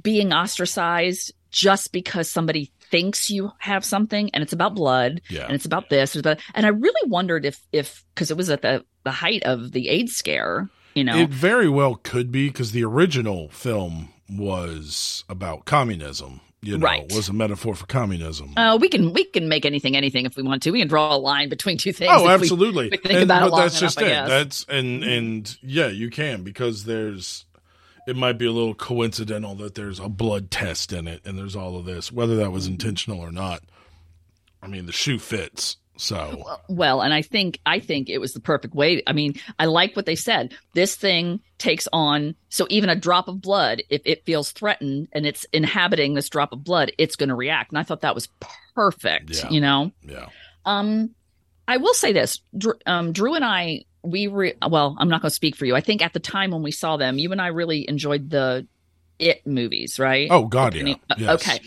being 0.03 0.33
ostracized 0.33 1.33
just 1.51 1.93
because 1.93 2.31
somebody 2.31 2.73
thinks 2.91 3.31
you 3.31 3.51
have 3.59 3.85
something 3.85 4.31
and 4.35 4.43
it's 4.43 4.53
about 4.53 4.75
blood 4.75 5.21
yeah. 5.31 5.45
and 5.45 5.55
it's 5.55 5.65
about 5.65 5.89
this 5.91 6.15
it's 6.17 6.21
about, 6.21 6.39
and 6.55 6.67
i 6.67 6.69
really 6.69 7.09
wondered 7.11 7.45
if 7.47 7.61
if 7.73 8.05
because 8.15 8.31
it 8.31 8.37
was 8.37 8.51
at 8.51 8.63
the 8.63 8.85
the 9.05 9.11
height 9.13 9.43
of 9.45 9.73
the 9.73 9.89
aids 9.89 10.15
scare 10.17 10.69
you 10.95 11.05
know 11.05 11.17
It 11.17 11.31
very 11.31 11.69
well 11.69 11.95
could 11.95 12.33
be 12.33 12.49
because 12.49 12.73
the 12.73 12.85
original 12.85 13.49
film 13.51 14.09
was 14.29 15.25
about 15.29 15.65
communism. 15.65 16.41
You 16.63 16.77
know, 16.77 16.85
Right. 16.85 17.11
was 17.11 17.31
a 17.31 17.33
metaphor 17.33 17.75
for 17.75 17.87
communism. 17.87 18.53
uh, 18.57 18.77
we 18.79 18.89
can 18.91 19.15
we 19.15 19.25
can 19.25 19.49
make 19.49 19.65
anything 19.65 19.97
anything 19.97 20.27
if 20.27 20.37
we 20.37 20.43
want 20.43 20.63
to 20.65 20.71
we 20.73 20.81
can 20.81 20.89
draw 20.89 21.15
a 21.15 21.17
line 21.17 21.49
between 21.49 21.79
two 21.79 21.93
things 21.93 22.11
oh, 22.13 22.25
if 22.25 22.27
we- 22.27 22.35
absolutely. 22.35 22.91
we 22.91 22.97
think 22.99 23.15
And- 23.15 23.23
about 23.23 23.43
it 23.43 23.45
but 23.47 23.53
long 23.53 23.61
that's 23.63 23.81
just 23.81 23.99
enough, 23.99 24.11
I 24.13 24.25
it. 24.25 24.29
That's 24.29 24.67
and 24.69 25.03
and 25.03 25.57
yeah, 25.63 25.87
you 25.89 26.11
can 26.11 26.43
because 26.43 26.85
there's. 26.85 27.47
It 28.07 28.17
might 28.17 28.39
be 28.39 28.47
a 28.47 28.53
little 28.53 28.75
coincidental 28.75 29.55
that 29.57 29.75
there's 29.75 30.01
a 30.01 30.09
blood 30.09 30.51
test 30.51 30.93
in 30.93 31.07
it, 31.07 31.21
and 31.25 31.39
there's 31.39 31.57
all 31.57 31.77
of 31.77 31.85
this, 31.85 32.11
whether 32.11 32.37
that 32.37 32.51
was 32.51 32.67
intentional 32.67 33.21
or 33.21 33.33
not. 33.33 33.63
I 34.63 34.67
mean, 34.67 34.87
the 34.87 34.93
shoe 34.93 35.19
fits, 35.19 35.77
so 36.01 36.43
well 36.69 37.03
and 37.03 37.13
i 37.13 37.21
think 37.21 37.61
i 37.67 37.79
think 37.79 38.09
it 38.09 38.17
was 38.19 38.33
the 38.33 38.41
perfect 38.41 38.75
way 38.75 39.03
i 39.07 39.13
mean 39.13 39.35
i 39.59 39.67
like 39.67 39.95
what 39.95 40.07
they 40.07 40.15
said 40.15 40.55
this 40.73 40.97
thing 40.97 41.41
takes 41.59 41.87
on 41.93 42.35
so 42.49 42.67
even 42.71 42.89
a 42.89 42.97
drop 42.97 43.29
of 43.29 43.39
blood 43.43 43.83
if 43.91 44.01
it 44.07 44.25
feels 44.25 44.51
threatened 44.51 45.09
and 45.13 45.27
it's 45.27 45.45
inhabiting 45.53 46.15
this 46.15 46.31
drop 46.31 46.53
of 46.55 46.65
blood 46.65 46.91
it's 46.97 47.17
going 47.17 47.29
to 47.29 47.35
react 47.35 47.71
and 47.71 47.79
i 47.79 47.83
thought 47.83 48.01
that 48.01 48.15
was 48.15 48.29
perfect 48.75 49.31
Yeah. 49.31 49.51
you 49.51 49.61
know 49.61 49.93
yeah. 50.03 50.29
um 50.65 51.11
i 51.69 51.77
will 51.77 51.93
say 51.95 52.15
this 52.15 52.41
drew, 52.57 52.75
um, 52.87 53.13
drew 53.13 53.35
and 53.35 53.45
i 53.45 53.85
we 54.03 54.27
re- 54.27 54.55
well 54.69 54.97
i'm 54.99 55.09
not 55.09 55.21
going 55.23 55.31
to 55.31 55.35
speak 55.35 55.55
for 55.57 55.67
you 55.67 55.77
i 55.77 55.81
think 55.81 56.03
at 56.03 56.13
the 56.13 56.21
time 56.21 56.51
when 56.51 56.63
we 56.63 56.71
saw 56.71 56.97
them 56.97 57.19
you 57.19 57.31
and 57.33 57.41
i 57.41 57.49
really 57.49 57.89
enjoyed 57.89 58.31
the 58.31 58.67
it 59.19 59.47
movies 59.47 59.99
right 59.99 60.29
Oh 60.31 60.47
God, 60.47 60.75
yeah. 60.75 60.95
uh, 61.11 61.15
Yes. 61.19 61.31
Okay. 61.49 61.61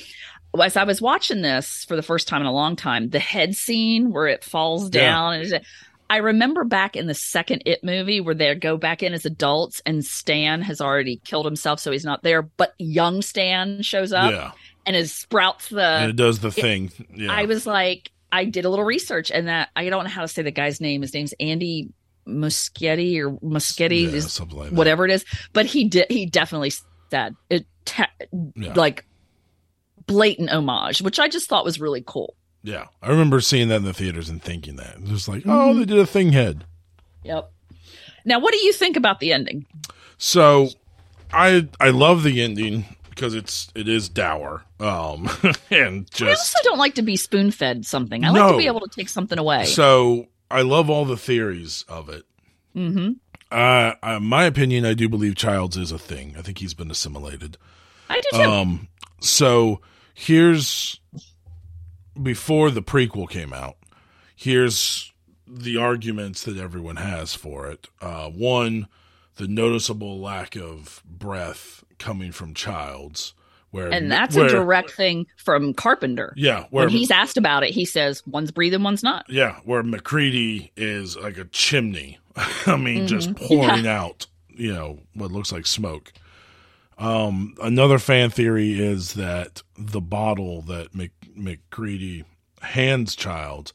As 0.60 0.78
I 0.78 0.84
was 0.84 1.02
watching 1.02 1.42
this 1.42 1.84
for 1.88 1.96
the 1.96 2.04
first 2.04 2.28
time 2.28 2.42
in 2.42 2.48
a 2.48 2.52
long 2.52 2.76
time, 2.76 3.10
the 3.10 3.20
head 3.20 3.56
scene 3.56 4.12
where 4.12 4.28
it 4.28 4.44
falls 4.44 4.84
Yeah. 4.86 5.02
down, 5.02 5.34
and 5.36 5.62
I 6.10 6.18
remember 6.18 6.64
back 6.64 6.96
in 6.96 7.08
the 7.08 7.14
second 7.16 7.64
It 7.66 7.84
movie 7.84 8.22
where 8.22 8.36
they 8.36 8.54
go 8.56 8.78
back 8.78 9.02
in 9.04 9.14
as 9.14 9.26
adults 9.26 9.82
and 9.86 10.04
Stan 10.06 10.62
has 10.62 10.80
already 10.82 11.18
killed 11.26 11.46
himself, 11.46 11.80
so 11.80 11.92
he's 11.92 12.06
not 12.06 12.22
there, 12.24 12.42
but 12.44 12.74
young 12.80 13.22
Stan 13.24 13.82
shows 13.84 14.14
up 14.14 14.32
Yeah, 14.32 14.52
and 14.86 14.96
is 14.96 15.12
sprouts 15.14 15.70
the. 15.70 15.82
and 15.84 16.10
it 16.12 16.16
does 16.16 16.40
the 16.40 16.52
thing. 16.52 16.92
Yeah, 17.16 17.32
I 17.32 17.46
was 17.46 17.66
like, 17.68 18.12
I 18.32 18.46
did 18.46 18.66
a 18.66 18.70
little 18.70 18.86
research, 18.86 19.32
and 19.32 19.48
that 19.48 19.70
I 19.76 19.90
don't 19.90 20.04
know 20.04 20.10
how 20.10 20.22
to 20.22 20.28
say 20.28 20.42
the 20.44 20.52
guy's 20.52 20.80
name. 20.82 21.02
His 21.04 21.14
name's 21.14 21.34
Andy 21.40 21.90
Muschietti 22.28 23.20
or 23.20 23.32
Muschietti, 23.40 24.04
yeah, 24.04 24.10
is 24.18 24.40
like 24.40 24.72
whatever 24.72 25.06
it 25.06 25.12
is, 25.12 25.26
but 25.54 25.66
he 25.66 25.86
did. 25.88 26.06
He 26.10 26.26
definitely 26.26 26.72
said 27.10 27.36
it. 27.50 27.66
Te- 27.86 28.04
Yeah. 28.56 28.74
like 28.76 29.06
blatant 30.06 30.50
homage, 30.50 31.02
which 31.02 31.20
I 31.20 31.28
just 31.28 31.50
thought 31.50 31.66
was 31.66 31.80
really 31.80 32.04
cool. 32.06 32.36
Yeah, 32.64 32.86
I 33.02 33.10
remember 33.10 33.42
seeing 33.42 33.68
that 33.70 33.78
in 33.78 33.84
the 33.84 33.94
theaters 33.94 34.30
and 34.30 34.42
thinking 34.42 34.78
that 34.78 35.04
just 35.04 35.28
like, 35.28 35.44
oh, 35.46 35.74
they 35.74 35.84
did 35.86 36.00
a 36.00 36.06
thing 36.06 36.32
head. 36.32 36.64
Yep. 37.24 37.52
Now, 38.26 38.40
what 38.40 38.54
do 38.54 38.60
you 38.66 38.72
think 38.72 38.96
about 38.96 39.20
the 39.20 39.34
ending? 39.34 39.66
So, 40.18 40.70
I 41.34 41.68
I 41.82 41.90
love 41.90 42.24
the 42.24 42.42
ending 42.42 42.86
because 43.10 43.34
it's 43.34 43.68
it 43.76 43.90
is 43.90 44.08
dour, 44.08 44.64
um, 44.80 45.30
and 45.70 46.10
just 46.10 46.22
I 46.24 46.30
also 46.30 46.60
don't 46.64 46.78
like 46.78 46.96
to 46.96 47.02
be 47.02 47.18
spoon 47.18 47.52
fed 47.52 47.86
something. 47.86 48.24
I 48.24 48.30
like 48.30 48.52
to 48.54 48.58
be 48.58 48.68
able 48.68 48.80
to 48.80 48.90
take 48.90 49.10
something 49.10 49.38
away. 49.38 49.66
so 49.66 50.28
I 50.52 50.62
love 50.62 50.90
all 50.90 51.06
the 51.06 51.18
theories 51.18 51.84
of 51.88 52.10
it. 52.10 52.26
hmm 52.74 53.12
Uh, 53.52 53.94
uh, 54.02 54.20
my 54.20 54.46
opinion, 54.46 54.86
I 54.86 54.94
do 54.94 55.08
believe 55.10 55.36
Childs 55.36 55.78
is 55.78 55.92
a 55.92 56.00
thing. 56.00 56.36
I 56.38 56.42
think 56.42 56.60
he's 56.60 56.74
been 56.74 56.92
assimilated. 56.92 57.58
I 58.10 58.22
do 58.22 58.38
too. 58.38 58.42
Um, 58.44 58.88
so 59.20 59.82
here's 60.14 61.00
before 62.22 62.70
the 62.72 62.82
prequel 62.84 63.30
came 63.30 63.54
out. 63.54 63.78
Here's 64.36 65.12
the 65.48 65.78
arguments 65.78 66.44
that 66.44 66.58
everyone 66.58 66.98
has 66.98 67.34
for 67.34 67.68
it. 67.68 67.88
Uh, 68.02 68.30
one, 68.30 68.88
the 69.36 69.48
noticeable 69.48 70.20
lack 70.20 70.56
of 70.56 71.02
breath 71.06 71.84
coming 72.00 72.32
from 72.32 72.54
Childs, 72.54 73.34
where 73.74 73.92
and 73.92 74.10
that's 74.12 74.36
where, 74.36 74.46
a 74.46 74.50
direct 74.50 74.92
thing 74.92 75.28
from 75.36 75.74
Carpenter. 75.74 76.34
yeah, 76.38 76.66
where 76.70 76.86
When 76.86 76.94
he's 76.94 77.12
asked 77.12 77.36
about 77.38 77.64
it, 77.64 77.72
he 77.72 77.84
says 77.86 78.26
one's 78.26 78.52
breathing, 78.52 78.84
one's 78.84 79.04
not. 79.04 79.26
yeah, 79.30 79.60
where 79.66 79.84
MacReady 79.84 80.72
is 80.78 81.18
like 81.18 81.38
a 81.38 81.46
chimney. 81.46 82.20
I 82.66 82.78
mean, 82.78 83.08
just 83.08 83.32
Mhm. 83.32 83.48
pouring 83.48 83.88
out, 83.88 84.28
you 84.50 84.72
know, 84.74 85.00
what 85.14 85.32
looks 85.32 85.52
like 85.52 85.66
smoke. 85.68 86.14
Um, 86.98 87.56
another 87.62 88.00
fan 88.00 88.30
theory 88.30 88.80
is 88.80 89.14
that 89.16 89.62
the 89.78 90.02
bottle 90.02 90.62
that 90.64 90.94
Mc, 90.96 91.12
MacReady 91.36 92.24
hands 92.62 93.16
Child 93.16 93.74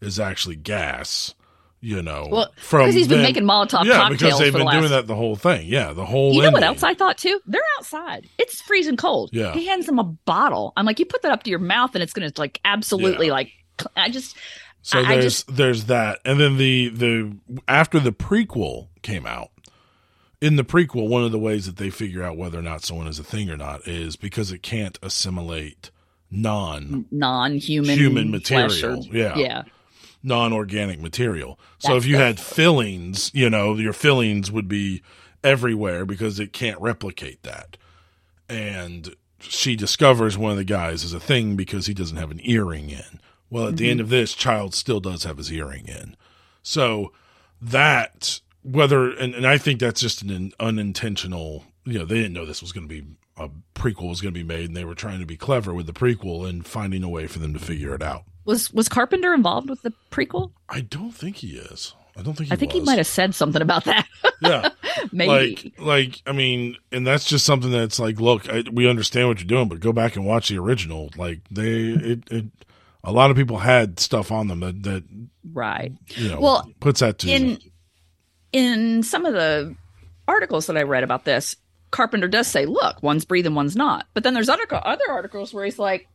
is 0.00 0.18
actually 0.20 0.56
gas. 0.56 1.34
You 1.82 2.02
know, 2.02 2.28
Well, 2.30 2.52
from 2.58 2.80
because 2.82 2.94
he's 2.94 3.08
been 3.08 3.22
making 3.22 3.44
Molotov 3.44 3.86
yeah, 3.86 3.94
cocktails 3.94 4.18
because 4.20 4.38
they've 4.38 4.52
for 4.52 4.58
been 4.58 4.66
the 4.66 4.72
last. 4.72 4.78
doing 4.80 4.90
that 4.90 5.06
the 5.06 5.14
whole 5.16 5.34
thing. 5.34 5.66
Yeah, 5.66 5.94
the 5.94 6.04
whole. 6.04 6.34
You 6.34 6.42
know 6.42 6.50
what 6.50 6.62
else 6.62 6.82
I 6.82 6.92
thought 6.92 7.16
too? 7.16 7.40
They're 7.46 7.62
outside. 7.78 8.28
It's 8.38 8.60
freezing 8.60 8.98
cold. 8.98 9.30
Yeah. 9.32 9.54
He 9.54 9.66
hands 9.66 9.86
them 9.86 9.98
a 9.98 10.04
bottle. 10.04 10.74
I'm 10.76 10.84
like, 10.84 10.98
you 10.98 11.06
put 11.06 11.22
that 11.22 11.32
up 11.32 11.42
to 11.44 11.50
your 11.50 11.58
mouth, 11.58 11.94
and 11.94 12.02
it's 12.02 12.12
going 12.12 12.30
to 12.30 12.38
like 12.40 12.60
absolutely 12.66 13.28
Yeah. 13.28 13.32
like. 13.32 13.50
I 13.96 14.10
just 14.10 14.36
So 14.82 14.98
I- 14.98 15.02
I 15.02 15.06
there's 15.14 15.24
just- 15.24 15.56
there's 15.56 15.84
that, 15.86 16.18
and 16.26 16.38
then 16.38 16.58
the 16.58 16.88
the 16.90 17.36
after 17.66 17.98
the 17.98 18.12
prequel 18.12 18.88
came 19.00 19.24
out, 19.24 19.48
in 20.42 20.56
the 20.56 20.64
prequel, 20.64 21.08
one 21.08 21.24
of 21.24 21.32
the 21.32 21.38
ways 21.38 21.64
that 21.64 21.78
they 21.78 21.88
figure 21.88 22.22
out 22.22 22.36
whether 22.36 22.58
or 22.58 22.62
not 22.62 22.84
someone 22.84 23.06
is 23.06 23.18
a 23.18 23.24
thing 23.24 23.48
or 23.48 23.56
not 23.56 23.88
is 23.88 24.16
because 24.16 24.52
it 24.52 24.62
can't 24.62 24.98
assimilate 25.02 25.90
non 26.30 27.06
non-human 27.10 27.96
Human 27.96 28.30
material. 28.30 29.00
or- 29.00 29.16
Yeah. 29.16 29.36
yeah. 29.38 29.62
Non 30.22 30.52
organic 30.52 31.00
material. 31.00 31.58
So 31.78 31.96
if 31.96 32.04
you 32.06 32.16
had 32.16 32.38
fillings, 32.38 33.30
you 33.34 33.48
know, 33.50 33.74
your 33.76 33.92
fillings 33.92 34.50
would 34.52 34.68
be 34.68 35.02
everywhere 35.42 36.04
because 36.04 36.38
it 36.38 36.52
can't 36.52 36.80
replicate 36.80 37.42
that. 37.42 37.76
And 38.48 39.14
she 39.38 39.76
discovers 39.76 40.36
one 40.36 40.50
of 40.50 40.56
the 40.58 40.64
guys 40.64 41.04
is 41.04 41.12
a 41.14 41.20
thing 41.20 41.56
because 41.56 41.86
he 41.86 41.94
doesn't 41.94 42.16
have 42.18 42.30
an 42.30 42.40
earring 42.42 42.90
in. 42.90 43.20
Well, 43.48 43.68
at 43.68 43.76
the 43.76 43.84
Mm-hmm. 43.84 43.90
end 43.92 44.00
of 44.00 44.08
this, 44.10 44.34
Child 44.34 44.74
still 44.74 45.00
does 45.00 45.24
have 45.24 45.38
his 45.38 45.50
earring 45.52 45.86
in. 45.88 46.16
So 46.62 47.12
that 47.60 48.40
whether 48.62 49.10
and, 49.10 49.34
and 49.34 49.46
I 49.46 49.56
think 49.58 49.80
that's 49.80 50.00
just 50.00 50.22
an 50.22 50.52
unintentional. 50.60 51.64
You 51.84 52.00
know, 52.00 52.04
they 52.04 52.16
didn't 52.16 52.34
know 52.34 52.44
this 52.44 52.60
was 52.60 52.72
going 52.72 52.86
to 52.88 53.02
be 53.02 53.06
a 53.36 53.48
prequel 53.74 54.10
was 54.10 54.20
going 54.20 54.34
to 54.34 54.38
be 54.38 54.44
made, 54.44 54.66
and 54.66 54.76
they 54.76 54.84
were 54.84 54.94
trying 54.94 55.20
to 55.20 55.26
be 55.26 55.36
clever 55.36 55.72
with 55.72 55.86
the 55.86 55.94
prequel 55.94 56.46
and 56.46 56.66
finding 56.66 57.02
a 57.02 57.08
way 57.08 57.26
for 57.26 57.38
them 57.38 57.54
to 57.54 57.58
figure 57.58 57.94
it 57.94 58.02
out. 58.02 58.24
Was 58.50 58.72
was 58.72 58.88
Carpenter 58.88 59.32
involved 59.32 59.70
with 59.70 59.82
the 59.82 59.92
prequel? 60.10 60.50
I 60.68 60.80
don't 60.80 61.12
think 61.12 61.36
he 61.36 61.56
is. 61.56 61.94
I 62.16 62.22
don't 62.22 62.34
think 62.34 62.48
he 62.48 62.52
I 62.52 62.56
think 62.56 62.72
he 62.72 62.80
might 62.80 62.98
have 62.98 63.06
said 63.06 63.32
something 63.34 63.62
about 63.62 63.84
that. 63.84 64.06
Yeah, 64.42 64.70
Maybe. 65.12 65.74
like, 65.76 65.78
like 65.78 66.22
I 66.26 66.32
mean, 66.32 66.78
and 66.90 67.06
that's 67.06 67.26
just 67.26 67.44
something 67.44 67.70
that's 67.70 68.00
like, 68.00 68.18
look, 68.18 68.48
I, 68.48 68.64
we 68.72 68.88
understand 68.88 69.28
what 69.28 69.38
you're 69.38 69.46
doing, 69.46 69.68
but 69.68 69.80
go 69.80 69.92
back 69.92 70.16
and 70.16 70.24
watch 70.24 70.48
the 70.48 70.58
original. 70.58 71.10
Like 71.14 71.40
they, 71.50 71.90
it, 71.90 72.30
it, 72.30 72.46
a 73.04 73.12
lot 73.12 73.30
of 73.30 73.36
people 73.36 73.58
had 73.58 74.00
stuff 74.00 74.32
on 74.32 74.48
them 74.48 74.60
that 74.60 74.82
that 74.84 75.04
right. 75.52 75.92
you 76.08 76.30
know 76.30 76.40
Well, 76.40 76.72
puts 76.80 77.00
that 77.00 77.18
to 77.18 77.30
In 77.30 77.58
in 78.52 79.02
some 79.02 79.26
of 79.26 79.34
the 79.34 79.76
articles 80.26 80.66
that 80.68 80.78
I 80.78 80.84
read 80.84 81.04
about 81.04 81.26
this, 81.26 81.54
Carpenter 81.90 82.28
does 82.28 82.46
say, 82.46 82.64
"Look, 82.64 83.02
one's 83.02 83.26
breathing, 83.26 83.54
one's 83.54 83.76
not." 83.76 84.06
But 84.14 84.24
then 84.24 84.32
there's 84.32 84.48
other 84.48 84.64
other 84.70 85.10
articles 85.10 85.52
where 85.52 85.66
he's 85.66 85.78
like, 85.78 86.08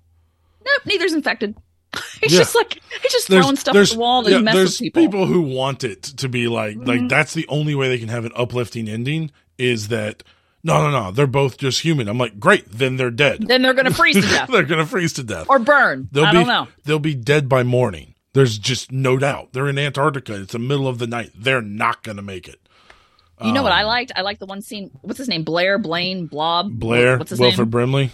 "Nope, 0.66 0.86
neither's 0.86 1.14
infected." 1.14 1.56
he's 2.22 2.34
Yeah. 2.34 2.40
just 2.40 2.56
like 2.56 2.80
he's 3.02 3.12
just 3.12 3.28
throwing 3.28 3.56
stuff 3.56 3.76
at 3.76 3.88
the 3.90 3.98
wall 3.98 4.24
to 4.24 4.32
yeah, 4.32 4.40
mess 4.40 4.54
there's 4.56 4.82
with 4.82 4.94
people. 4.94 5.26
who 5.26 5.42
want 5.42 5.84
it 5.84 6.04
to 6.04 6.30
be 6.30 6.48
like 6.48 6.78
Mhm. 6.78 6.88
like 6.88 7.10
that's 7.10 7.34
the 7.34 7.46
only 7.48 7.76
way 7.76 7.88
they 7.90 8.00
can 8.00 8.10
have 8.10 8.26
an 8.26 8.32
uplifting 8.36 8.88
ending 8.88 9.32
is 9.58 9.88
that 9.90 10.24
no 10.64 10.82
no 10.82 10.92
no 10.92 11.12
they're 11.12 11.28
both 11.28 11.58
just 11.58 11.82
human. 11.82 12.08
I'm 12.08 12.18
like 12.18 12.40
great 12.40 12.66
then 12.72 12.98
they're 12.98 13.12
dead. 13.12 13.48
Then 13.48 13.62
they're 13.62 13.74
going 13.74 13.86
to 13.86 13.94
freeze 13.94 14.16
to 14.16 14.22
death 14.22 14.50
they're 14.52 14.64
gonna 14.64 14.86
freeze 14.86 15.14
to 15.14 15.24
death. 15.24 15.48
or 15.50 15.60
burn. 15.60 16.10
They'll 16.12 16.26
I 16.26 16.32
be 16.32 16.38
don't 16.40 16.48
know. 16.48 16.68
they'll 16.86 17.00
be 17.00 17.16
dead 17.16 17.48
by 17.50 17.64
morning. 17.64 18.14
There's 18.34 18.58
just 18.58 18.92
no 18.92 19.18
doubt. 19.18 19.54
They're 19.54 19.70
in 19.70 19.78
Antarctica. 19.80 20.42
It's 20.42 20.52
the 20.52 20.60
middle 20.60 20.88
of 20.90 20.98
the 21.00 21.08
night. 21.08 21.32
They're 21.38 21.62
not 21.62 22.04
gonna 22.04 22.22
make 22.22 22.48
it. 22.50 22.60
You 23.44 23.52
know 23.52 23.64
what 23.64 23.74
I 23.74 23.82
Um, 23.82 23.88
liked? 23.88 24.12
I 24.16 24.22
liked 24.22 24.40
the 24.40 24.46
one 24.46 24.62
scene. 24.62 24.92
What's 25.02 25.18
his 25.18 25.28
name? 25.28 25.44
Blair, 25.44 25.78
Blaine, 25.78 26.26
Blob. 26.28 26.70
Blair, 26.80 27.18
What's 27.18 27.32
his 27.32 27.40
Wilford 27.40 27.66
name? 27.66 27.70
Brimley. 27.70 28.12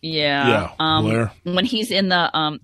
Yeah. 0.00 0.48
Yeah, 0.48 0.70
Um, 0.78 1.04
Blair. 1.04 1.32
When 1.44 1.64
he's 1.66 1.90
in 1.90 2.08
the 2.08 2.34
um, 2.36 2.60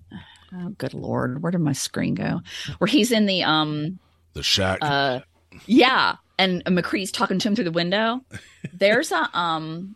oh 0.53 0.69
good 0.77 0.93
lord, 0.93 1.41
where 1.41 1.51
did 1.51 1.59
my 1.61 1.73
screen 1.73 2.13
go? 2.15 2.41
Where 2.77 2.87
he's 2.87 3.11
in 3.11 3.25
the 3.25 3.43
um, 3.43 3.99
The 4.33 4.43
shack. 4.43 4.79
uh, 4.81 5.21
yeah, 5.65 6.15
and 6.39 6.63
McCree's 6.65 7.11
talking 7.11 7.39
to 7.39 7.47
him 7.47 7.55
through 7.55 7.65
the 7.65 7.71
window. 7.71 8.21
There's 8.73 9.11
a 9.11 9.29
um, 9.37 9.95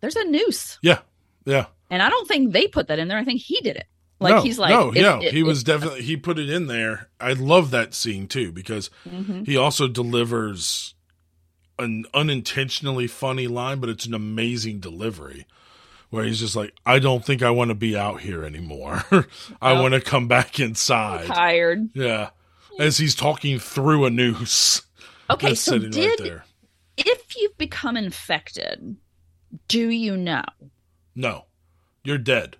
there's 0.00 0.16
a 0.16 0.24
noose. 0.24 0.78
Yeah, 0.82 0.98
yeah. 1.44 1.66
And 1.90 2.02
I 2.02 2.08
don't 2.08 2.26
think 2.28 2.52
they 2.52 2.66
put 2.66 2.88
that 2.88 2.98
in 2.98 3.08
there. 3.08 3.18
I 3.18 3.24
think 3.24 3.40
he 3.40 3.60
did 3.60 3.76
it. 3.76 3.86
Like 4.18 4.36
no, 4.36 4.42
he's 4.42 4.58
like, 4.58 4.70
no, 4.70 4.90
it- 4.90 4.96
yeah, 4.96 5.20
it- 5.20 5.32
he 5.34 5.40
it- 5.40 5.42
was 5.44 5.62
definitely 5.62 6.02
he 6.02 6.16
put 6.16 6.38
it 6.38 6.48
in 6.48 6.66
there. 6.66 7.08
I 7.20 7.32
love 7.34 7.70
that 7.72 7.94
scene 7.94 8.26
too 8.28 8.50
because 8.50 8.90
Mhm. 9.08 9.46
he 9.46 9.56
also 9.56 9.88
delivers 9.88 10.94
an 11.78 12.06
unintentionally 12.14 13.06
funny 13.06 13.46
line, 13.46 13.78
but 13.78 13.90
it's 13.90 14.06
an 14.06 14.14
amazing 14.14 14.80
delivery. 14.80 15.46
Where 16.10 16.24
he's 16.24 16.38
just 16.40 16.54
like, 16.56 16.72
I 16.86 16.98
don't 16.98 17.24
think 17.24 17.42
I 17.42 17.50
want 17.50 17.70
to 17.70 17.74
be 17.74 17.96
out 17.96 18.20
here 18.20 18.44
anymore. 18.44 19.04
I 19.60 19.72
Oh. 19.72 19.82
want 19.82 19.94
to 19.94 20.00
come 20.00 20.28
back 20.28 20.60
inside. 20.60 21.26
tired. 21.26 21.88
Yeah. 21.94 22.30
As 22.78 22.98
he's 22.98 23.14
talking 23.14 23.58
through 23.58 24.04
a 24.04 24.10
noose 24.10 24.82
Okay, 25.30 25.54
so 25.54 25.78
did 25.78 25.96
right 25.96 26.18
there. 26.18 26.44
if 26.96 27.36
you've 27.36 27.58
become 27.58 27.96
infected, 27.96 28.96
do 29.66 29.88
you 29.88 30.16
know? 30.16 30.44
No, 31.14 31.46
you're 32.04 32.18
dead. 32.18 32.56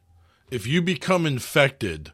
If 0.51 0.67
you 0.67 0.83
become 0.83 1.27
infected, 1.27 2.13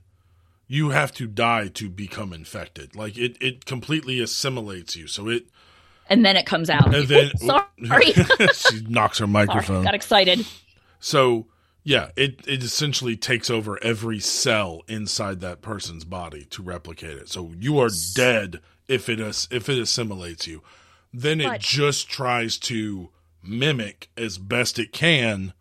you 0.68 0.91
have 0.91 1.12
to 1.12 1.26
die 1.26 1.68
to 1.68 1.89
become 1.89 2.33
infected. 2.35 2.95
Like 2.95 3.16
it, 3.16 3.37
it 3.41 3.64
completely 3.64 4.20
assimilates 4.20 4.97
you. 4.97 5.07
So 5.07 5.28
it, 5.28 5.47
And 6.11 6.24
then 6.26 6.37
it 6.37 6.45
comes 6.45 6.68
out. 6.68 6.95
and 6.95 7.09
then 7.09 7.30
sorry, 7.39 8.12
she 8.53 8.80
knocks 8.89 9.18
her 9.18 9.24
sorry, 9.24 9.30
microphone. 9.33 9.85
got 9.85 9.95
excited. 9.95 10.47
So 11.05 11.48
yeah, 11.84 12.11
it 12.16 12.40
it 12.46 12.62
essentially 12.62 13.16
takes 13.16 13.50
over 13.50 13.82
every 13.82 14.20
cell 14.20 14.82
inside 14.86 15.40
that 15.40 15.61
person's 15.61 16.05
body 16.05 16.44
to 16.50 16.62
replicate 16.62 17.16
it. 17.16 17.28
So 17.28 17.53
you 17.59 17.78
are 17.80 17.90
dead 18.14 18.61
if 18.86 19.09
it 19.09 19.18
is 19.18 19.48
if 19.50 19.68
it 19.68 19.78
assimilates 19.78 20.46
you. 20.46 20.62
Then 21.12 21.40
it 21.40 21.46
But- 21.48 21.61
just 21.61 22.09
tries 22.09 22.57
to 22.59 23.11
mimic 23.42 24.11
as 24.16 24.38
best 24.38 24.78
it 24.78 24.92
can 24.92 25.53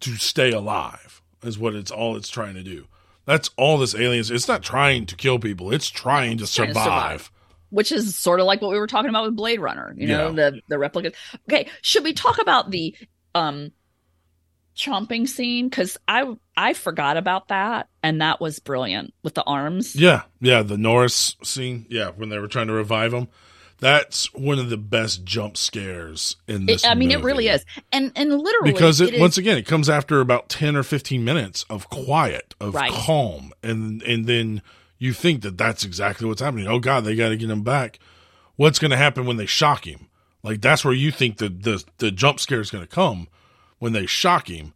to 0.00 0.16
stay 0.16 0.50
alive. 0.52 1.20
Is 1.42 1.58
what 1.58 1.74
it's 1.74 1.90
all 1.90 2.16
it's 2.16 2.30
trying 2.30 2.54
to 2.54 2.62
do. 2.62 2.86
That's 3.26 3.50
all 3.58 3.76
this 3.76 3.94
aliens. 3.94 4.30
It's 4.30 4.48
not 4.48 4.62
trying 4.62 5.04
to 5.06 5.16
kill 5.16 5.38
people. 5.38 5.70
It's 5.72 5.90
trying 5.90 6.38
to 6.38 6.50
trying 6.50 6.68
to 6.68 6.74
survive. 6.74 7.30
Which 7.70 7.92
is 7.92 8.16
sort 8.16 8.40
of 8.40 8.46
like 8.46 8.62
what 8.62 8.70
we 8.70 8.78
were 8.78 8.86
talking 8.86 9.10
about 9.10 9.24
with 9.26 9.36
Blade 9.36 9.60
Runner, 9.60 9.94
you 9.98 10.06
know, 10.06 10.28
Yeah. 10.28 10.50
the 10.50 10.60
the 10.68 10.78
replicas. 10.78 11.12
Okay, 11.48 11.68
should 11.82 12.04
we 12.04 12.14
talk 12.14 12.40
about 12.40 12.70
the 12.70 12.96
um 13.34 13.72
chomping 14.76 15.28
scene? 15.28 15.68
Because 15.68 15.96
I 16.06 16.36
I 16.56 16.74
forgot 16.74 17.16
about 17.16 17.48
that, 17.48 17.88
and 18.02 18.20
that 18.20 18.40
was 18.40 18.58
brilliant 18.58 19.14
with 19.22 19.34
the 19.34 19.42
arms. 19.44 19.96
Yeah, 19.96 20.22
yeah, 20.40 20.62
the 20.62 20.78
Norris 20.78 21.36
scene. 21.42 21.86
Yeah, 21.88 22.10
when 22.10 22.28
they 22.28 22.38
were 22.38 22.48
trying 22.48 22.68
to 22.68 22.72
revive 22.72 23.12
him. 23.12 23.28
That's 23.78 24.32
one 24.32 24.58
of 24.58 24.70
the 24.70 24.78
best 24.78 25.22
jump 25.24 25.58
scares 25.58 26.36
in 26.48 26.64
this. 26.64 26.82
It- 26.82 26.88
I 26.88 26.94
mean, 26.94 27.10
it 27.10 27.22
really 27.22 27.48
is, 27.48 27.62
and 27.92 28.10
and 28.16 28.30
literally 28.40 28.72
because 28.72 29.02
it, 29.02 29.12
is- 29.14 29.20
once 29.20 29.36
again 29.36 29.58
it 29.58 29.66
comes 29.66 29.90
after 29.90 30.20
about 30.22 30.48
10 30.48 30.76
or 30.76 30.82
15 30.82 31.22
minutes 31.22 31.64
of 31.68 31.90
quiet 31.90 32.54
of 32.58 32.74
Right. 32.74 32.90
calm 32.90 33.52
and 33.62 34.00
and 34.04 34.24
then 34.26 34.62
you 34.98 35.12
think 35.12 35.42
that 35.42 35.58
that's 35.58 35.84
exactly 35.84 36.26
what's 36.26 36.40
happening 36.40 36.66
oh 36.66 36.78
god 36.78 37.04
they 37.04 37.14
got 37.14 37.28
to 37.28 37.36
get 37.36 37.50
him 37.50 37.62
back 37.62 37.98
what's 38.56 38.78
going 38.78 38.92
to 38.92 38.96
happen 38.96 39.26
when 39.26 39.36
they 39.36 39.44
shock 39.44 39.86
him 39.86 40.08
like 40.42 40.62
that's 40.62 40.82
where 40.82 40.94
you 40.94 41.10
think 41.10 41.36
the 41.36 41.50
the, 41.50 41.84
the 41.98 42.10
jump 42.10 42.40
scare 42.40 42.60
is 42.62 42.70
going 42.70 42.82
to 42.82 42.88
come 42.88 43.28
when 43.78 43.92
they 43.92 44.06
shock 44.06 44.48
him 44.48 44.72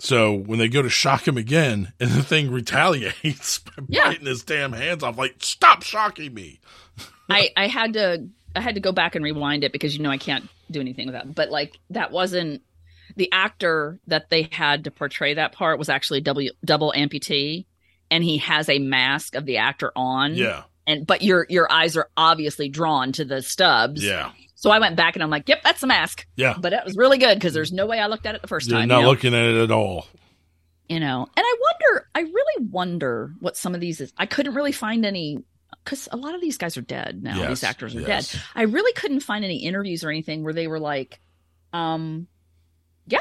so 0.00 0.32
when 0.32 0.58
they 0.58 0.68
go 0.68 0.80
to 0.82 0.88
shock 0.88 1.26
him 1.26 1.36
again 1.36 1.92
and 2.00 2.10
the 2.10 2.22
thing 2.22 2.50
retaliates 2.50 3.58
by 3.58 3.72
Yeah. 3.88 4.08
biting 4.08 4.26
his 4.26 4.42
damn 4.42 4.72
hands 4.72 5.02
off 5.02 5.18
like 5.18 5.36
stop 5.40 5.82
shocking 5.82 6.34
me 6.34 6.60
I 7.30 7.50
I 7.56 7.66
had 7.68 7.92
to 7.94 8.26
I 8.56 8.60
had 8.60 8.74
to 8.76 8.80
go 8.80 8.92
back 8.92 9.14
and 9.14 9.24
rewind 9.24 9.62
it 9.64 9.72
because 9.72 9.96
you 9.96 10.02
know 10.02 10.10
I 10.10 10.18
can't 10.18 10.48
do 10.70 10.80
anything 10.80 11.06
with 11.06 11.12
that. 11.14 11.34
But 11.34 11.50
like 11.50 11.78
that 11.90 12.10
wasn't 12.10 12.62
the 13.16 13.30
actor 13.32 13.98
that 14.06 14.30
they 14.30 14.48
had 14.50 14.84
to 14.84 14.90
portray 14.90 15.34
that 15.34 15.52
part 15.52 15.78
was 15.78 15.88
actually 15.90 16.20
double 16.22 16.48
double 16.64 16.92
amputee, 16.96 17.66
and 18.10 18.24
he 18.24 18.38
has 18.38 18.68
a 18.70 18.78
mask 18.78 19.34
of 19.34 19.44
the 19.44 19.58
actor 19.58 19.92
on. 19.94 20.34
yeah 20.34 20.62
And 20.86 21.06
but 21.06 21.20
your 21.22 21.46
your 21.50 21.70
eyes 21.70 21.96
are 21.98 22.08
obviously 22.16 22.68
drawn 22.70 23.12
to 23.12 23.24
the 23.26 23.42
stubs. 23.42 24.02
yeah 24.04 24.30
So 24.60 24.70
I 24.70 24.80
went 24.80 24.96
back 24.96 25.14
and 25.14 25.22
I'm 25.22 25.30
like, 25.30 25.48
yep, 25.48 25.62
that's 25.62 25.80
the 25.80 25.86
mask. 25.86 26.26
yeah 26.34 26.54
But 26.58 26.72
it 26.72 26.84
was 26.84 26.96
really 26.96 27.18
good 27.18 27.34
because 27.36 27.54
there's 27.54 27.72
no 27.72 27.86
way 27.86 28.00
I 28.00 28.08
looked 28.08 28.26
at 28.26 28.34
it 28.34 28.42
the 28.42 28.48
1st 28.48 28.68
you're 28.68 28.78
time. 28.80 28.88
not 28.88 28.96
you 28.98 29.02
know? 29.04 29.08
looking 29.10 29.32
at 29.34 29.44
it 29.44 29.56
at 29.62 29.70
all 29.70 30.06
you 30.88 30.98
know 31.00 31.26
and 31.36 31.44
i 31.46 31.54
wonder 31.60 32.08
i 32.14 32.20
really 32.20 32.64
wonder 32.70 33.34
what 33.40 33.58
some 33.58 33.74
of 33.74 33.80
these 33.82 34.00
is 34.00 34.10
i 34.16 34.24
couldn't 34.24 34.54
really 34.54 34.72
find 34.72 35.04
any 35.04 35.36
because 35.84 36.08
a 36.12 36.16
lot 36.16 36.34
of 36.34 36.40
these 36.40 36.56
guys 36.56 36.78
are 36.78 36.80
dead 36.80 37.22
now 37.22 37.36
Yes, 37.36 37.48
these 37.50 37.64
actors 37.64 37.94
are 37.94 38.00
yes. 38.00 38.32
dead 38.32 38.42
i 38.54 38.62
really 38.62 38.94
couldn't 38.94 39.20
find 39.20 39.44
any 39.44 39.58
interviews 39.58 40.02
or 40.02 40.08
anything 40.08 40.44
where 40.44 40.54
they 40.54 40.66
were 40.66 40.80
like 40.80 41.20
um 41.74 42.26
yeah 43.06 43.18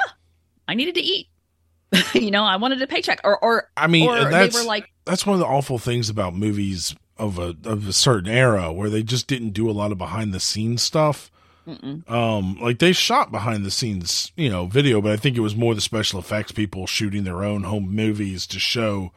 i 0.65 0.75
needed 0.75 0.95
to 0.95 1.01
eat 1.01 1.27
you 2.13 2.31
know 2.31 2.45
i 2.45 2.55
wanted 2.55 2.81
a 2.81 2.87
paycheck 2.87 3.19
or 3.25 3.37
or 3.43 3.69
i 3.75 3.87
mean 3.87 4.07
or 4.09 4.29
they 4.31 4.47
were 4.47 4.63
like 4.63 4.89
that's 5.03 5.25
one 5.25 5.33
of 5.33 5.41
the 5.41 5.45
awful 5.45 5.77
things 5.77 6.09
about 6.09 6.33
movies 6.33 6.95
of 7.19 7.37
a 7.39 7.55
of 7.65 7.87
a 7.87 7.93
certain 7.93 8.29
era 8.29 8.71
where 8.71 8.89
they 8.89 9.03
just 9.03 9.27
didn't 9.27 9.51
do 9.51 9.69
a 9.69 9.71
lot 9.73 9.91
of 9.91 9.97
behind 9.97 10.33
the 10.33 10.39
scenes 10.39 10.81
stuff. 10.83 11.29
mm-mm. 11.67 12.09
Um, 12.09 12.57
like 12.61 12.79
they 12.79 12.93
shot 12.93 13.31
behind 13.31 13.65
the 13.65 13.71
scenes, 13.71 14.31
you 14.35 14.49
know, 14.49 14.67
video, 14.67 15.01
but 15.01 15.11
I 15.11 15.17
think 15.17 15.35
it 15.37 15.41
was 15.41 15.55
more 15.55 15.75
the 15.75 15.81
special 15.81 16.19
effects 16.19 16.51
people 16.51 16.87
shooting 16.87 17.23
their 17.23 17.43
own 17.43 17.63
home 17.63 17.93
movies 17.93 18.47
to 18.47 18.59
show 18.59 19.11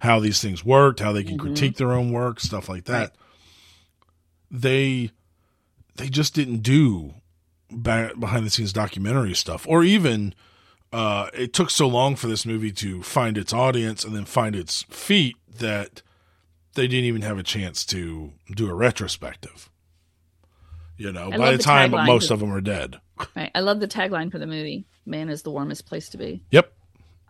how 0.00 0.18
these 0.18 0.40
things 0.42 0.64
worked, 0.64 0.98
how 1.00 1.12
they 1.12 1.22
can 1.22 1.36
Mhm. 1.36 1.40
critique 1.40 1.76
their 1.76 1.92
own 1.92 2.10
work, 2.10 2.40
stuff 2.40 2.68
like 2.68 2.84
that. 2.86 2.98
Right. 3.00 3.10
They 4.50 5.10
they 5.96 6.08
just 6.08 6.34
didn't 6.34 6.62
do 6.62 7.14
behind 7.82 8.46
the 8.46 8.50
scenes 8.50 8.72
documentary 8.72 9.34
stuff, 9.34 9.66
or 9.68 9.84
even 9.84 10.34
uh, 10.92 11.28
it 11.32 11.52
took 11.54 11.70
so 11.70 11.86
long 11.88 12.16
for 12.16 12.26
this 12.26 12.44
movie 12.44 12.72
to 12.72 13.02
find 13.02 13.38
its 13.38 13.52
audience 13.52 14.04
and 14.04 14.14
then 14.14 14.24
find 14.26 14.54
its 14.54 14.82
feet 14.90 15.36
that 15.58 16.02
they 16.74 16.86
didn't 16.88 17.04
even 17.06 17.22
have 17.22 17.38
a 17.38 17.42
chance 17.42 17.84
to 17.86 18.32
do 18.54 18.68
a 18.70 18.74
retrospective. 18.74 19.68
You 20.96 21.12
know, 21.12 21.30
I 21.32 21.36
by 21.38 21.50
the 21.52 21.56
the 21.58 21.62
time 21.62 21.90
most 21.90 22.24
'cause- 22.24 22.30
of 22.32 22.40
them 22.40 22.52
are 22.52 22.60
dead. 22.60 23.00
right. 23.36 23.50
i 23.54 23.60
love 23.60 23.78
the 23.80 23.86
tagline 23.88 24.30
for 24.32 24.38
the 24.38 24.46
movie 24.46 24.84
man 25.06 25.28
is 25.28 25.42
the 25.42 25.50
warmest 25.50 25.86
place 25.86 26.08
to 26.08 26.18
be 26.18 26.42
Yep. 26.50 26.72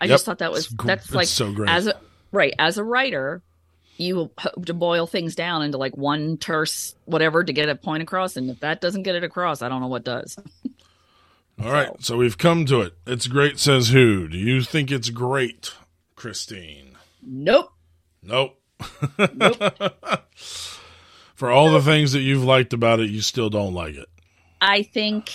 i 0.01 0.05
Yep. 0.07 0.11
just 0.15 0.25
thought 0.25 0.39
that 0.39 0.51
was 0.53 0.67
It's 0.73 0.85
that's 0.85 1.05
it's 1.07 1.15
like 1.15 1.27
so 1.29 1.53
great. 1.53 1.69
as 1.69 1.87
a 1.87 1.95
right 2.33 2.55
as 2.59 2.79
a 2.79 2.85
writer 2.85 3.43
you 3.99 4.31
hope 4.39 4.65
to 4.67 4.73
boil 4.75 5.07
things 5.07 5.35
down 5.35 5.63
into 5.63 5.77
like 5.79 5.95
one 5.97 6.39
terse 6.39 6.95
whatever 7.05 7.45
to 7.45 7.53
get 7.53 7.69
a 7.69 7.75
point 7.75 8.03
across 8.03 8.37
and 8.37 8.49
if 8.51 8.61
that 8.61 8.81
doesn't 8.81 9.03
get 9.03 9.17
it 9.17 9.25
across 9.25 9.61
i 9.61 9.69
don't 9.69 9.81
know 9.83 9.87
what 9.89 10.05
does 10.05 10.37
All 11.63 11.71
right, 11.71 11.91
so 12.03 12.17
we've 12.17 12.39
come 12.39 12.65
to 12.67 12.81
it. 12.81 12.95
It's 13.07 13.27
great, 13.27 13.59
says 13.59 13.91
who? 13.91 14.27
Do 14.27 14.39
you 14.39 14.63
think 14.63 14.91
it's 14.91 15.11
great, 15.11 15.73
Christine? 16.17 16.97
nope 17.23 17.71
Nope. 18.23 18.59
Nope. 19.35 19.59
For 21.35 21.51
all 21.51 21.73
the 21.73 21.83
things 21.83 22.13
that 22.13 22.21
you've 22.21 22.45
liked 22.45 22.73
about 22.73 23.01
it, 23.01 23.11
you 23.11 23.21
still 23.21 23.51
don't 23.51 23.75
like 23.75 23.95
it. 23.97 24.09
i 24.61 24.83
think 24.83 25.33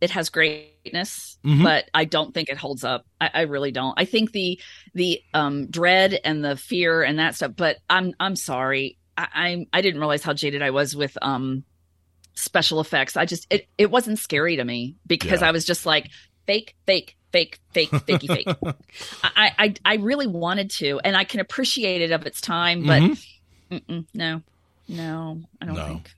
it 0.00 0.10
has 0.10 0.28
greatness 0.30 1.36
Mhm. 1.44 1.62
but 1.64 1.84
i 1.92 2.04
don't 2.04 2.32
think 2.32 2.48
it 2.48 2.56
holds 2.56 2.84
up 2.84 3.04
I, 3.20 3.30
I 3.34 3.40
really 3.42 3.70
don't 3.72 3.94
i 3.98 4.04
think 4.04 4.32
the 4.32 4.58
the 4.94 5.20
um 5.34 5.66
dread 5.70 6.18
and 6.24 6.44
the 6.44 6.56
fear 6.56 7.02
and 7.02 7.18
that 7.18 7.34
stuff 7.34 7.52
but 7.56 7.76
i'm 7.90 8.14
i'm 8.20 8.36
sorry 8.36 8.96
i 9.18 9.26
i'm 9.34 9.66
i 9.72 9.80
didn't 9.82 10.00
realize 10.00 10.22
how 10.22 10.32
jaded 10.32 10.62
i 10.62 10.70
was 10.70 10.94
with 10.96 11.18
um 11.20 11.64
special 12.34 12.80
effects 12.80 13.16
i 13.16 13.24
just 13.26 13.46
it, 13.50 13.66
it 13.76 13.90
wasn't 13.90 14.18
scary 14.18 14.56
to 14.56 14.64
me 14.64 14.96
because 15.06 15.40
Yeah. 15.42 15.48
i 15.48 15.50
was 15.50 15.64
just 15.66 15.84
like 15.84 16.08
fake 16.46 16.76
fake 16.86 17.16
fake 17.32 17.58
fake 17.72 17.90
fakey 17.90 18.26
fake 18.26 18.48
I, 19.22 19.52
I 19.58 19.74
i 19.84 19.94
really 19.96 20.26
wanted 20.26 20.70
to 20.72 20.98
and 21.04 21.16
i 21.16 21.24
can 21.24 21.40
appreciate 21.40 22.02
it 22.02 22.10
of 22.12 22.26
its 22.26 22.40
time 22.40 22.82
but 22.86 23.02
Mhm. 23.02 23.26
mm-mm, 23.70 24.06
no 24.14 24.42
no 24.88 25.40
i 25.62 25.66
don't 25.66 25.76
No. 25.76 25.86
think 25.86 26.10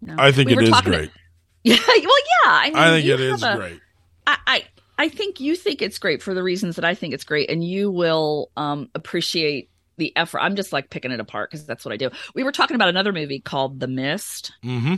no 0.00 0.16
I 0.18 0.32
think 0.32 0.48
We 0.48 0.56
it 0.56 0.62
is 0.62 0.80
great. 0.82 1.10
yeah 1.64 1.76
well 1.86 1.96
yeah 1.96 2.46
i 2.46 2.66
mean 2.70 2.76
I 2.76 2.90
think 3.00 3.06
it 3.08 3.20
is 3.20 3.42
a- 3.42 3.56
great. 3.56 3.80
I, 4.26 4.38
I 4.46 4.64
I 4.96 5.08
think 5.08 5.40
you 5.40 5.56
think 5.56 5.82
it's 5.82 5.98
great 5.98 6.22
for 6.22 6.34
the 6.34 6.42
reasons 6.42 6.76
that 6.76 6.84
I 6.84 6.94
think 6.94 7.14
it's 7.14 7.24
great, 7.24 7.50
and 7.50 7.64
you 7.64 7.90
will 7.90 8.50
um, 8.56 8.88
appreciate 8.94 9.68
the 9.96 10.16
effort. 10.16 10.38
I'm 10.38 10.54
just 10.54 10.72
like 10.72 10.88
picking 10.88 11.10
it 11.10 11.18
apart 11.18 11.50
because 11.50 11.66
that's 11.66 11.84
what 11.84 11.92
I 11.92 11.96
do. 11.96 12.10
We 12.34 12.44
were 12.44 12.52
talking 12.52 12.76
about 12.76 12.88
another 12.90 13.12
movie 13.12 13.40
called 13.40 13.80
The 13.80 13.88
Mist, 13.88 14.52
hmm 14.62 14.94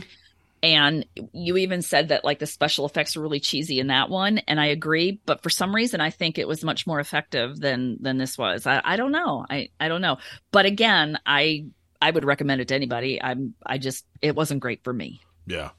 and 0.63 1.05
you 1.33 1.57
even 1.57 1.81
said 1.81 2.09
that 2.09 2.25
like 2.25 2.39
the 2.39 2.47
special 2.47 2.85
effects 2.85 3.15
are 3.15 3.21
really 3.21 3.39
cheesy 3.39 3.79
in 3.79 3.87
that 3.87 4.09
one, 4.09 4.39
and 4.39 4.59
I 4.59 4.67
agree. 4.67 5.19
But 5.25 5.43
for 5.43 5.49
some 5.49 5.75
reason, 5.75 6.01
I 6.01 6.09
think 6.09 6.37
it 6.37 6.47
was 6.47 6.63
much 6.63 6.87
more 6.87 6.99
effective 6.99 7.59
than 7.59 7.97
than 8.01 8.17
this 8.17 8.37
was. 8.37 8.65
I, 8.65 8.81
I 8.83 8.95
don't 8.95 9.11
know. 9.11 9.45
I 9.49 9.69
I 9.79 9.87
don't 9.87 10.01
know. 10.01 10.17
But 10.51 10.65
again, 10.65 11.19
I 11.25 11.65
I 12.01 12.11
would 12.11 12.25
recommend 12.25 12.61
it 12.61 12.69
to 12.69 12.75
anybody. 12.75 13.21
I'm 13.21 13.53
I 13.65 13.77
just 13.77 14.05
it 14.21 14.35
wasn't 14.35 14.61
great 14.61 14.83
for 14.83 14.93
me. 14.93 15.21
Yeah. 15.45 15.69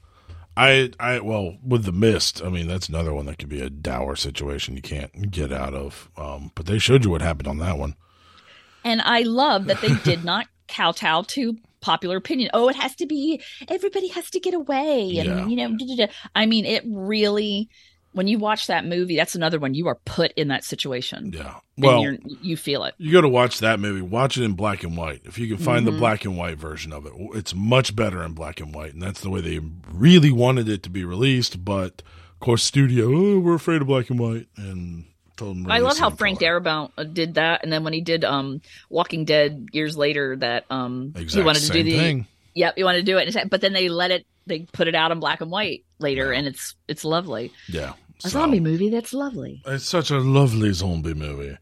I, 0.57 0.91
I, 0.99 1.19
well, 1.21 1.55
with 1.65 1.85
the 1.85 1.93
mist, 1.93 2.43
I 2.43 2.49
mean, 2.49 2.67
that's 2.67 2.89
another 2.89 3.13
one 3.13 3.27
that 3.27 3.37
could 3.37 3.47
be 3.47 3.61
a 3.61 3.69
dour 3.69 4.17
situation 4.17 4.75
you 4.75 4.81
can't 4.81 5.31
get 5.31 5.53
out 5.53 5.73
of. 5.73 6.09
Um, 6.17 6.51
but 6.53 6.65
they 6.65 6.79
showed 6.79 7.05
you 7.05 7.11
what 7.11 7.21
happened 7.21 7.47
on 7.47 7.59
that 7.59 7.77
one. 7.77 7.95
And 8.83 9.01
I 9.01 9.21
love 9.21 9.67
that 9.67 9.79
they 9.79 9.95
did 10.03 10.25
not 10.25 10.47
kowtow 10.67 11.21
to 11.23 11.57
popular 11.81 12.17
opinion. 12.17 12.49
Oh, 12.53 12.69
it 12.69 12.75
has 12.75 12.95
to 12.95 13.05
be 13.05 13.41
everybody 13.67 14.07
has 14.09 14.29
to 14.31 14.39
get 14.39 14.53
away, 14.53 15.17
and 15.17 15.27
Yeah. 15.29 15.47
you 15.47 15.55
know, 15.55 15.77
da, 15.77 15.85
da, 15.85 16.05
da. 16.07 16.11
I 16.35 16.45
mean, 16.45 16.65
it 16.65 16.83
really 16.87 17.69
when 18.11 18.27
you 18.27 18.39
watch 18.39 18.65
that 18.65 18.85
movie, 18.85 19.15
that's 19.15 19.35
another 19.35 19.59
one 19.59 19.75
you 19.75 19.87
are 19.87 19.99
put 20.03 20.31
in 20.31 20.47
that 20.47 20.63
situation. 20.63 21.31
Yeah. 21.31 21.57
Well, 21.77 22.01
you're, 22.01 22.17
you 22.41 22.57
feel 22.57 22.83
it. 22.85 22.95
you 22.97 23.11
go 23.11 23.21
to 23.21 23.29
watch 23.29 23.59
that 23.59 23.79
movie, 23.79 24.01
watch 24.01 24.35
it 24.35 24.43
in 24.43 24.53
black 24.53 24.83
and 24.83 24.97
white. 24.97 25.21
If 25.25 25.37
you 25.37 25.47
can 25.47 25.63
find 25.63 25.85
the 25.85 25.91
Mhm. 25.91 25.99
black 25.99 26.25
and 26.25 26.35
white 26.35 26.57
version 26.57 26.91
of 26.91 27.05
it, 27.05 27.13
it's 27.35 27.53
much 27.53 27.95
better 27.95 28.23
in 28.23 28.33
black 28.33 28.59
and 28.59 28.73
white. 28.73 28.93
And 28.93 29.01
that's 29.03 29.21
the 29.21 29.29
way 29.29 29.41
they 29.41 29.59
really 29.93 30.31
wanted 30.31 30.67
it 30.67 30.81
to 30.83 30.89
be 30.89 31.03
released. 31.05 31.63
But 31.63 32.01
of 32.33 32.39
course, 32.39 32.63
studio, 32.63 33.15
oh, 33.15 33.39
we're 33.39 33.53
afraid 33.53 33.81
of 33.81 33.87
black 33.87 34.09
and 34.09 34.17
white. 34.19 34.47
And. 34.57 35.05
I 35.69 35.79
love 35.79 35.97
how 35.97 36.09
Frank 36.09 36.39
color. 36.39 36.59
Darabont 36.61 36.91
uh, 36.97 37.03
did 37.03 37.35
that, 37.35 37.63
and 37.63 37.71
then 37.71 37.83
when 37.83 37.93
he 37.93 38.01
did 38.01 38.23
um 38.23 38.61
Walking 38.89 39.25
Dead 39.25 39.67
years 39.71 39.97
later, 39.97 40.35
that 40.37 40.65
um 40.69 41.13
he 41.15 41.41
wanted 41.41 41.61
to 41.63 41.71
do 41.71 41.83
the 41.83 41.97
thing. 41.97 42.27
yep 42.53 42.73
he 42.75 42.83
wanted 42.83 43.05
to 43.05 43.11
do 43.11 43.17
it, 43.17 43.49
but 43.49 43.61
then 43.61 43.73
they 43.73 43.89
let 43.89 44.11
it 44.11 44.25
they 44.47 44.59
put 44.71 44.87
it 44.87 44.95
out 44.95 45.11
in 45.11 45.19
black 45.19 45.41
and 45.41 45.51
white 45.51 45.83
later, 45.99 46.31
Yeah. 46.31 46.39
and 46.39 46.47
it's 46.47 46.75
it's 46.87 47.03
lovely. 47.05 47.51
Yeah. 47.67 47.93
A 48.23 48.29
So- 48.29 48.39
zombie 48.39 48.59
movie 48.59 48.89
that's 48.89 49.13
lovely. 49.13 49.61
It's 49.65 49.85
such 49.85 50.11
a 50.11 50.19
lovely 50.19 50.73
zombie 50.73 51.13
movie. 51.13 51.57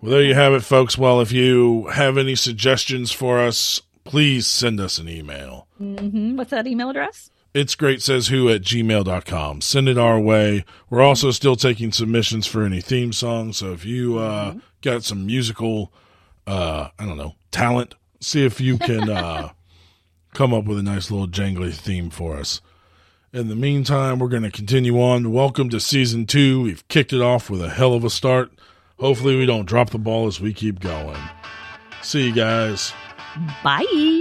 Well, 0.00 0.12
there 0.12 0.22
you 0.22 0.34
have 0.34 0.54
it, 0.54 0.60
folks. 0.64 0.96
Well, 0.96 1.20
if 1.20 1.30
you 1.30 1.86
have 1.88 2.16
any 2.16 2.34
suggestions 2.34 3.12
for 3.12 3.38
us, 3.38 3.82
please 4.04 4.46
send 4.46 4.80
us 4.80 4.98
an 4.98 5.08
email. 5.08 5.66
hmm 5.76 6.36
What's 6.36 6.50
that 6.52 6.66
email 6.66 6.88
address? 6.90 7.30
It's 7.52 7.74
great 7.74 8.00
says 8.00 8.28
who 8.28 8.48
at 8.48 8.62
gmail.com. 8.62 9.60
Send 9.60 9.88
it 9.88 9.98
our 9.98 10.20
way. 10.20 10.64
We're 10.88 11.02
also 11.02 11.32
still 11.32 11.56
taking 11.56 11.90
submissions 11.90 12.46
for 12.46 12.62
any 12.62 12.80
theme 12.80 13.12
songs. 13.12 13.56
So 13.56 13.72
if 13.72 13.84
you 13.84 14.18
uh, 14.18 14.54
got 14.82 15.02
some 15.02 15.26
musical, 15.26 15.92
uh, 16.46 16.88
I 16.96 17.06
don't 17.06 17.16
know, 17.16 17.34
talent, 17.50 17.96
see 18.20 18.44
if 18.44 18.60
you 18.60 18.78
can 18.78 19.10
uh, 19.10 19.50
come 20.32 20.54
up 20.54 20.64
with 20.64 20.78
a 20.78 20.82
nice 20.82 21.10
little 21.10 21.26
jangly 21.26 21.74
theme 21.74 22.08
for 22.08 22.36
us. 22.36 22.60
In 23.32 23.48
the 23.48 23.56
meantime, 23.56 24.20
we're 24.20 24.28
going 24.28 24.44
to 24.44 24.50
continue 24.50 25.00
on. 25.00 25.32
Welcome 25.32 25.70
to 25.70 25.80
season 25.80 26.26
two. 26.26 26.62
We've 26.62 26.86
kicked 26.86 27.12
it 27.12 27.20
off 27.20 27.50
with 27.50 27.62
a 27.62 27.70
hell 27.70 27.94
of 27.94 28.04
a 28.04 28.10
start. 28.10 28.52
Hopefully, 29.00 29.36
we 29.36 29.46
don't 29.46 29.66
drop 29.66 29.90
the 29.90 29.98
ball 29.98 30.28
as 30.28 30.40
we 30.40 30.52
keep 30.52 30.78
going. 30.78 31.18
See 32.02 32.26
you 32.26 32.32
guys. 32.32 32.92
Bye. 33.64 34.19